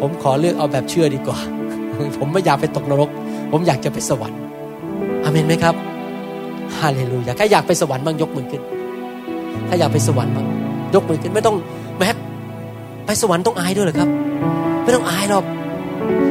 [0.00, 1.38] ผมขอเลือกเอาแบบเชื่อดีกว่า
[2.18, 3.10] ผมไม่อยากไปตกนรก
[3.52, 4.38] ผมอยากจะไปสวรรค์
[5.24, 5.74] อเมนไหมครับ
[6.78, 8.62] ฮาเลลูยาใครอยากไปสวรรค์บ้างยกมือขึ้น
[9.68, 10.46] ถ้าอยากไปสวรรค์บ้าง
[10.94, 11.56] ยกมือขึ้นไม่ต้อง
[11.98, 12.08] แม้
[13.06, 14.08] ไปสวรรค์ต้องอายด้วยเหรอครับ
[14.82, 15.44] ไม่ต้องอายหรอก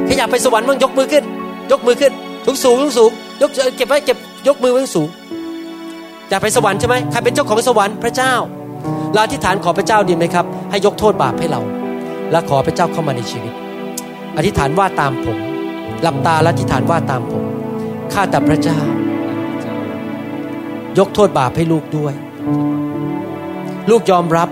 [0.06, 1.24] ใครอยากไปสวรรค์บ้างยกมือขึ้น
[1.72, 2.12] ยกมือขึ้น
[2.46, 3.12] สูงสูงสูง
[3.42, 4.18] ยกเก็บไว้เก็บ
[4.48, 5.10] ยกมือไว้สูง
[6.30, 8.34] อยากไปสวรรค์ใช่ไหมใครเป็นเจ้าของสวรรค์พระเจ้า
[9.18, 11.62] ลาธิษฐานขอพระเจ้าดีไหมครับ ให้ยกโทษบาปให้เรา
[12.32, 13.54] และขอพระเจ้าเข้ามาในชีวิต
[14.38, 15.38] อธิษฐานว่าตามผม
[16.02, 17.44] หลับตาและอธิษฐานว่าตามผม
[18.14, 18.80] ข้าแต่พระเจ้า
[21.00, 22.14] ยกโทษบาปให้ลูกด้วย
[23.90, 24.50] ลูกยอมรับ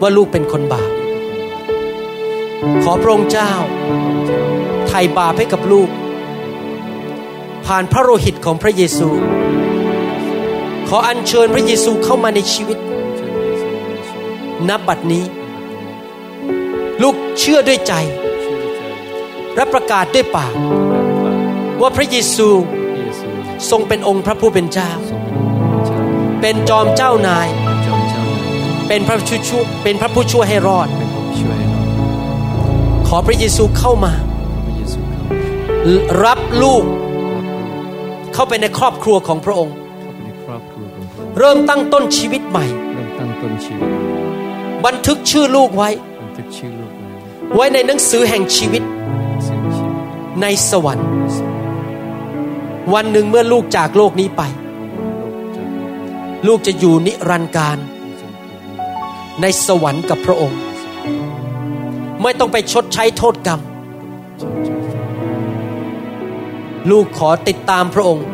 [0.00, 0.90] ว่าลูกเป็นคนบาป
[2.82, 3.52] ขอพระองค์เจ้า
[4.86, 5.88] ไถ่บาปให้กับลูก
[7.66, 9.08] ผ่านพระโลหิตของพระเยซู
[10.88, 12.78] ขออัญเชิญพระเยซูเข้ามาในชีวิต
[14.68, 15.24] นับบัดนี้
[17.02, 17.92] ลูกเชื่อด้วยใจ
[19.54, 20.54] และประกาศด้วยปาก
[21.80, 22.48] ว่าพระเยซู
[23.70, 26.00] ทรงเป็นองค์พระผู้เป็นเจ้าทรงเป็นองค์พระเจ้า
[26.40, 31.82] เป็นจอมเจ้านายเป็นจอมเจ้านาย เป็นพระผู้ช่วยเป็นพระผู้ช่วยให้รอดเป็นผู้ช่วยให้เรา
[33.08, 34.12] ขอพระเยซูเข้ามา
[34.66, 35.24] พระเยซูเข้า
[36.24, 37.04] รับลูกรับลู
[38.28, 43.88] กเข้าไปในครอบครัวของพระองค์เข้าไปในครอบครัวของพระองค์ เริ่มตั้งต้นชีวิตใหม่เริ่มตั้งต้นชีวิต
[44.84, 45.88] บันทึกชื่อลูกไว้
[46.22, 47.08] บันทึกชื่อลูกไว้
[47.56, 48.82] ไว้ในหนังสือแห่งชีวิต
[49.18, 49.96] ในสิ่งชีวิต
[50.42, 51.08] ในสวรรค์
[52.94, 54.42] วันหนึ่งเมื่อลูกจากโลกนี้ไป
[56.46, 57.78] ลูกจะอยู่นิรันดร์การ
[59.40, 60.60] ในสวรรค์กับพระองค์
[62.22, 63.60] ไม่ต้องไปชดใช้โทษกรรม
[66.90, 68.26] ลูกขอติดตามพระองค์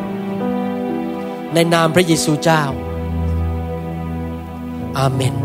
[1.53, 2.63] ในนามพระเยซูเจ้า
[4.97, 5.35] อาเมน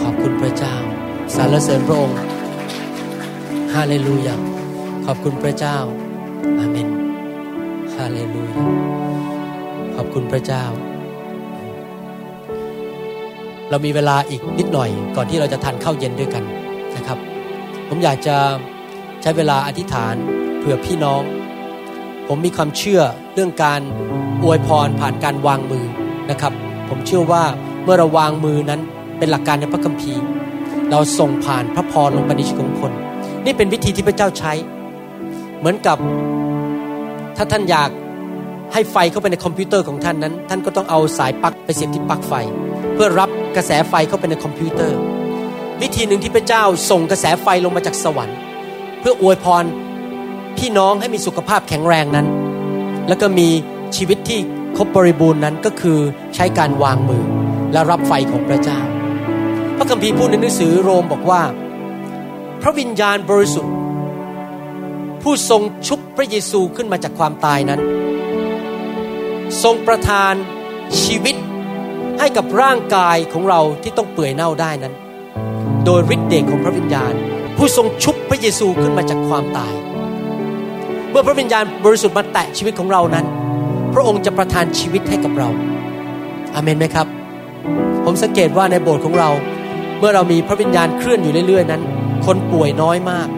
[0.00, 0.74] ขอบคุณพระเจ้า
[1.34, 2.18] สรรเสริญพระองค์
[3.74, 4.36] ฮาเลลูยา
[5.04, 5.76] ขอบคุณพระเจ้า
[6.58, 6.97] อาเมน
[7.98, 8.54] ฮาเลลูยา
[9.96, 10.64] ขอบคุณพระเจ้า
[13.70, 16.44] เรามีเวลาอีกนิดหน่อย ก่อนที่เราจะทานข้าวเย็นด้วยกัน
[16.96, 17.18] นะครับ
[17.88, 18.36] ผมอยากจะ
[19.22, 20.14] ใช้เวลาอธิษฐาน
[20.58, 21.22] เผื่อพี่น้อง
[22.28, 23.02] ผมมีความเชื่อ
[23.34, 23.80] เรื่องการ
[24.42, 25.84] อวยพรผ่านการวางมือ
[26.30, 26.52] นะครับ
[26.88, 27.44] ผมเชื่อว่า
[27.84, 28.80] เมื่อเราวางมือนั้น
[29.18, 30.22] เป็นหลักการในพระคัมภีร์
[30.90, 32.92] เราส่งผ่านพระพรลงไปในชีวิตของคน
[33.44, 34.52] นี่เป็นวิธีที่พระเจ้าใช้
[35.58, 35.98] เหมือนกับ
[37.38, 37.90] ถ้าท่านอยาก
[38.72, 42.34] ให้ไฟเข้าไปในคอมพิวเตอร์ของท่านนั้น ท่านก็ต้องเอาสายปลั๊กไปเสียบที่ปลั๊กไฟ
[42.94, 44.98] เพื่อรับกระแสไฟเข้าไปในคอมพิวเตอร์
[45.82, 48.38] วิธีหนึ่งที่พระเจ้าส่งกระแสไฟลงมาจากสวรรค์
[49.00, 49.64] เพื่ออวยพร
[50.58, 52.26] พี่น้องให้มีสุขภาพแข็งแรงนั้น
[53.08, 53.48] แล้วก็มี
[53.96, 54.40] ชีวิตที่
[54.76, 55.98] ครบบริบูรณ์นั้นก็คือ
[56.34, 57.24] ใช้การวางมือ
[57.72, 58.80] และรับไฟของพระเจ้า
[59.76, 61.42] พระคัมภีร์พูดในหนังสือโรมบอกว่า
[62.62, 63.74] พระวิญญาณบริสุทธิ์
[65.22, 67.80] ผู้ทรงชุบพระเยซูขึ้นมาจากความตายนั้น
[69.62, 70.34] ทรงประทาน
[71.02, 71.36] ชีวิต
[72.18, 74.94] ให้กับร่างกายของเราที่ต้องเปื่อยเน่าได้นั้น
[75.84, 77.12] โดยฤทธิ์เดชของพระวิญญาณ
[77.56, 79.74] ผู้ทรงชุบพระเยซูขึ้นมาจากความตาย
[81.10, 83.26] เมื่อพระวิญญาณบริสุทธิ์มาแตะชีวิตของเรานั้น
[83.94, 85.48] พระองค์จะประทานชีวิตให้กับเรา
[86.54, 87.06] อาเมนไหมครับ
[88.04, 89.30] ผมสังเกตว่าในโบสถ์ของเรา
[89.98, 91.82] เมื่อเรามีพระวิญญาณเคลื่อนอยู่เรื่อยๆนั้น
[92.26, 93.28] คนป่วยน้อยมาก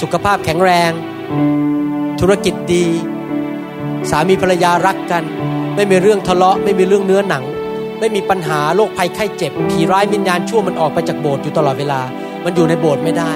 [0.00, 0.92] สุขภาพแข็งแรง
[2.20, 2.86] ธุรกิจดี
[4.10, 5.24] สามีภรรยารักกัน
[5.74, 7.44] ไม่มีเรื่องทะเลาะ ไม่มีเรื่องเนื้อหนัง
[7.98, 12.00] ไม่มีปัญหาโรคภัยไข้เจ็บ ผีร้ายวิญญาณชั่วมันออกไปจากโบสถ์อยู่ตลอดเวลา
[12.44, 13.30] มันอยู่ในโบสถ์ไม่ได้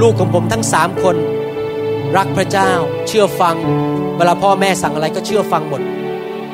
[0.00, 1.16] ลูกของผมทั้งสามคน
[2.16, 2.70] รักพระเจ้า
[3.08, 3.56] เชื่อฟัง
[4.16, 5.82] เวลาพ่อแม่สั่งอะไรก็เชื่อฟังหมด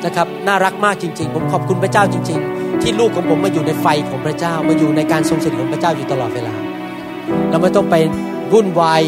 [0.05, 6.53] นะครับน่ารักมากจริง ๆ ผมขอบคุณพระเจ้าจริง ๆ ที่ลูกของผมมาอยู่ในไฟของพระเจ้ามาอยู่ในการทรงสถิตของพระเจ้าอยู่ตลอดเวลา
[7.49, 7.95] เราไม่ต้องไป
[8.53, 9.01] วุ่นวาย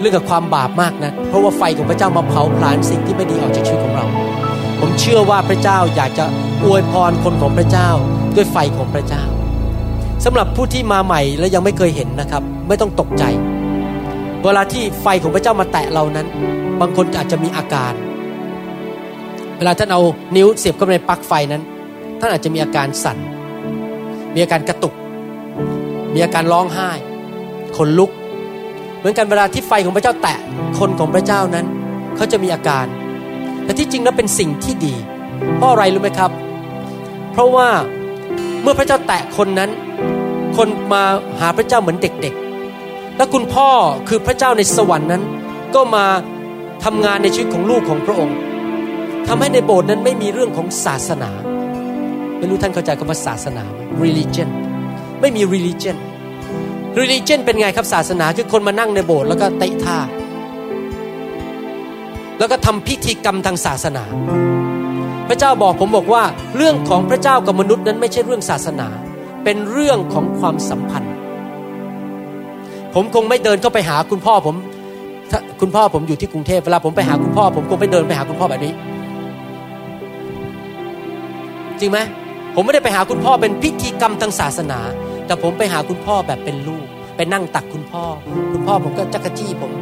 [0.00, 4.06] เรื่องกับความบาปมากนะเพราะว่าไฟของพระเจ้ามาเผาผลาญสิ่งที่ไม่ดีออกจากชีวิตของเรา
[4.80, 6.24] ผมเชื่อว่าพระเจ้าอยากจะ
[6.64, 7.88] อวยพรคนของพระเจ้า
[8.36, 9.24] ด้วยไฟของพระเจ้า
[10.24, 13.24] สำหรับผู้ที่มาใหม่และยังไม่เคยเห็นนะครับ ไม่ต้องตกใจ
[14.44, 16.26] เวลาที่ไฟของพระเจ้ามาแตะเรานั้น
[16.80, 17.92] บางคนอาจจะมีอาการ
[19.56, 20.02] เวลาท่านเอา
[20.36, 21.62] นิ้วเสียบเข้าไปในปลั๊กไฟนั้น
[22.20, 23.18] ท่านอาจจะมีอาการสั่น
[24.34, 24.94] มีอาการกระตุก
[26.14, 26.90] มีอาการร้องไห้
[27.76, 28.10] ขนลุก
[29.02, 30.38] เหมือนกันเวลาที่ไฟของพระเจ้าแตะ
[30.78, 31.66] คนของพระเจ้านั้น
[32.16, 32.86] เขาจะมีอาการ
[33.64, 34.94] แต่ที่จริงแล้วเป็นสิ่งที่ดี
[35.56, 36.30] เพราะอะไรรู้ไหมครับ
[37.32, 37.68] เพราะว่า
[38.62, 39.70] เมื่อพระเจ้าแตะคนนั้น
[40.56, 41.02] คนมา
[41.40, 43.68] หาพระเจ้าเหมือนเด็กๆ แล้วคุณพ่อ
[44.08, 45.22] คือพระเจ้าในสวรรค์นั้น
[45.74, 46.04] ก็มา
[46.84, 48.36] ทำงานในชีวิตของลูกของพระองค์
[49.28, 51.30] ทำให้ในโบสถ์นั้นไม่มีเรื่องของศาสนา
[52.38, 54.48] ไม่รู้ท่านเข้าใจคำว่าศาสนาไหม religion
[55.20, 55.96] ไม่มี religion
[57.00, 59.98] religion เป็นไงครับศาสนาคือคนมานั่งในโบสถ์แล้วก็เตะท่า
[62.38, 64.04] แล้วก็ทำพิธีกรรมทางศาสนา
[65.28, 66.22] พระเจ้าบอกผมบอกว่า
[66.56, 68.88] เรื่องของพระเจ้ากับมนุษย์นั้นไม่ใช่เรื่องศาสนา
[69.44, 71.12] เป็นเรื่องของความสัมพันธ์
[72.94, 74.56] ผมคงไม่เดินเข้าไปหาคุณพ่อผม
[75.30, 78.72] ถ้าคุณพ่อผมอยู่ที่กรุงเทพเวลาผมไปหาคุณพ่อ ผมคงไม่เดินไปหาคุณพ่อแบบนี้
[81.80, 81.98] จริงไหม
[82.54, 84.80] ผมไม่ได้ไปหาคุณพ่อเป็นพิธีกรรมทางศาสนา
[85.32, 88.04] แต่ผมไปหาคุณพ่อแบบเป็นลูก ไปนั่งตักคุณพ่อ
[88.52, 89.72] คุณพ่อผมก็จักรจี้ผม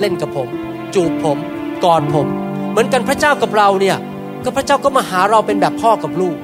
[0.00, 0.48] เล่นกับผม
[0.94, 1.38] จูบผม
[1.84, 2.26] กอดผม
[2.70, 3.96] เหมือนกันพระเจ้ากับเราเนี่ย
[4.44, 6.36] ก็พระเจ้าก็มาหาเราเป็นแบบพ่อกับลูก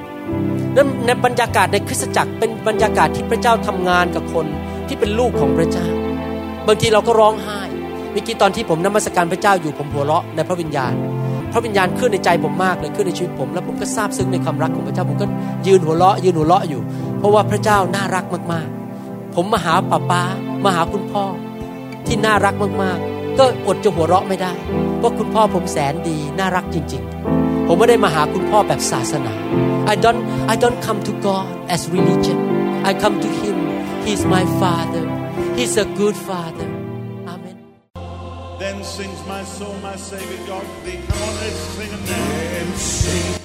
[0.75, 4.45] นั้นในบรรยากาศในคริสตจักรเป็นบรรยากาศที่พระเจ้าทำงานกับคน
[4.87, 5.87] ที่เป็นลูกของพระเจ้า
[6.67, 7.61] บางทีเราก็ร้องไห้
[8.15, 10.93] มื่อกี้ตอนที่ผมนมัสการพระเจ้าอยู่ผมหัวเราะในพระวิญญาณ
[11.51, 15.27] พระวิญญาณขึ้นในใจผมมากเลยขึ้นในชีวิตผม แล้วผมก็ซาบซึ้งในความรักของพระเจ้าผมก็
[15.67, 16.81] ยืนหัวเราะยืนหัวเราะอยู่
[17.25, 20.21] ราะว่าพระเจ้าน่ารักมากๆ ผมมาหาป้าป้า
[20.63, 21.25] มาหาคุณพ่อ
[22.07, 24.53] ที่น่ารักมากๆ ก็อดจะหัวเราะไม่ได้
[24.97, 27.03] เพราะคุณพ่อผมแสนดีน่ารักจริง
[27.35, 29.33] ๆ ผมไม่ได้มาหาคุณพ่อแบบศาสนา
[29.93, 30.21] I don't
[30.53, 32.37] I don't come to God as religion
[32.89, 33.57] I come to Him
[34.05, 35.05] He's my Father
[35.57, 36.69] He's a good Father
[37.33, 37.57] Amen
[38.61, 40.99] Then sings my soul, my Savior God to thee.
[41.09, 43.44] Come on, let's sing a name.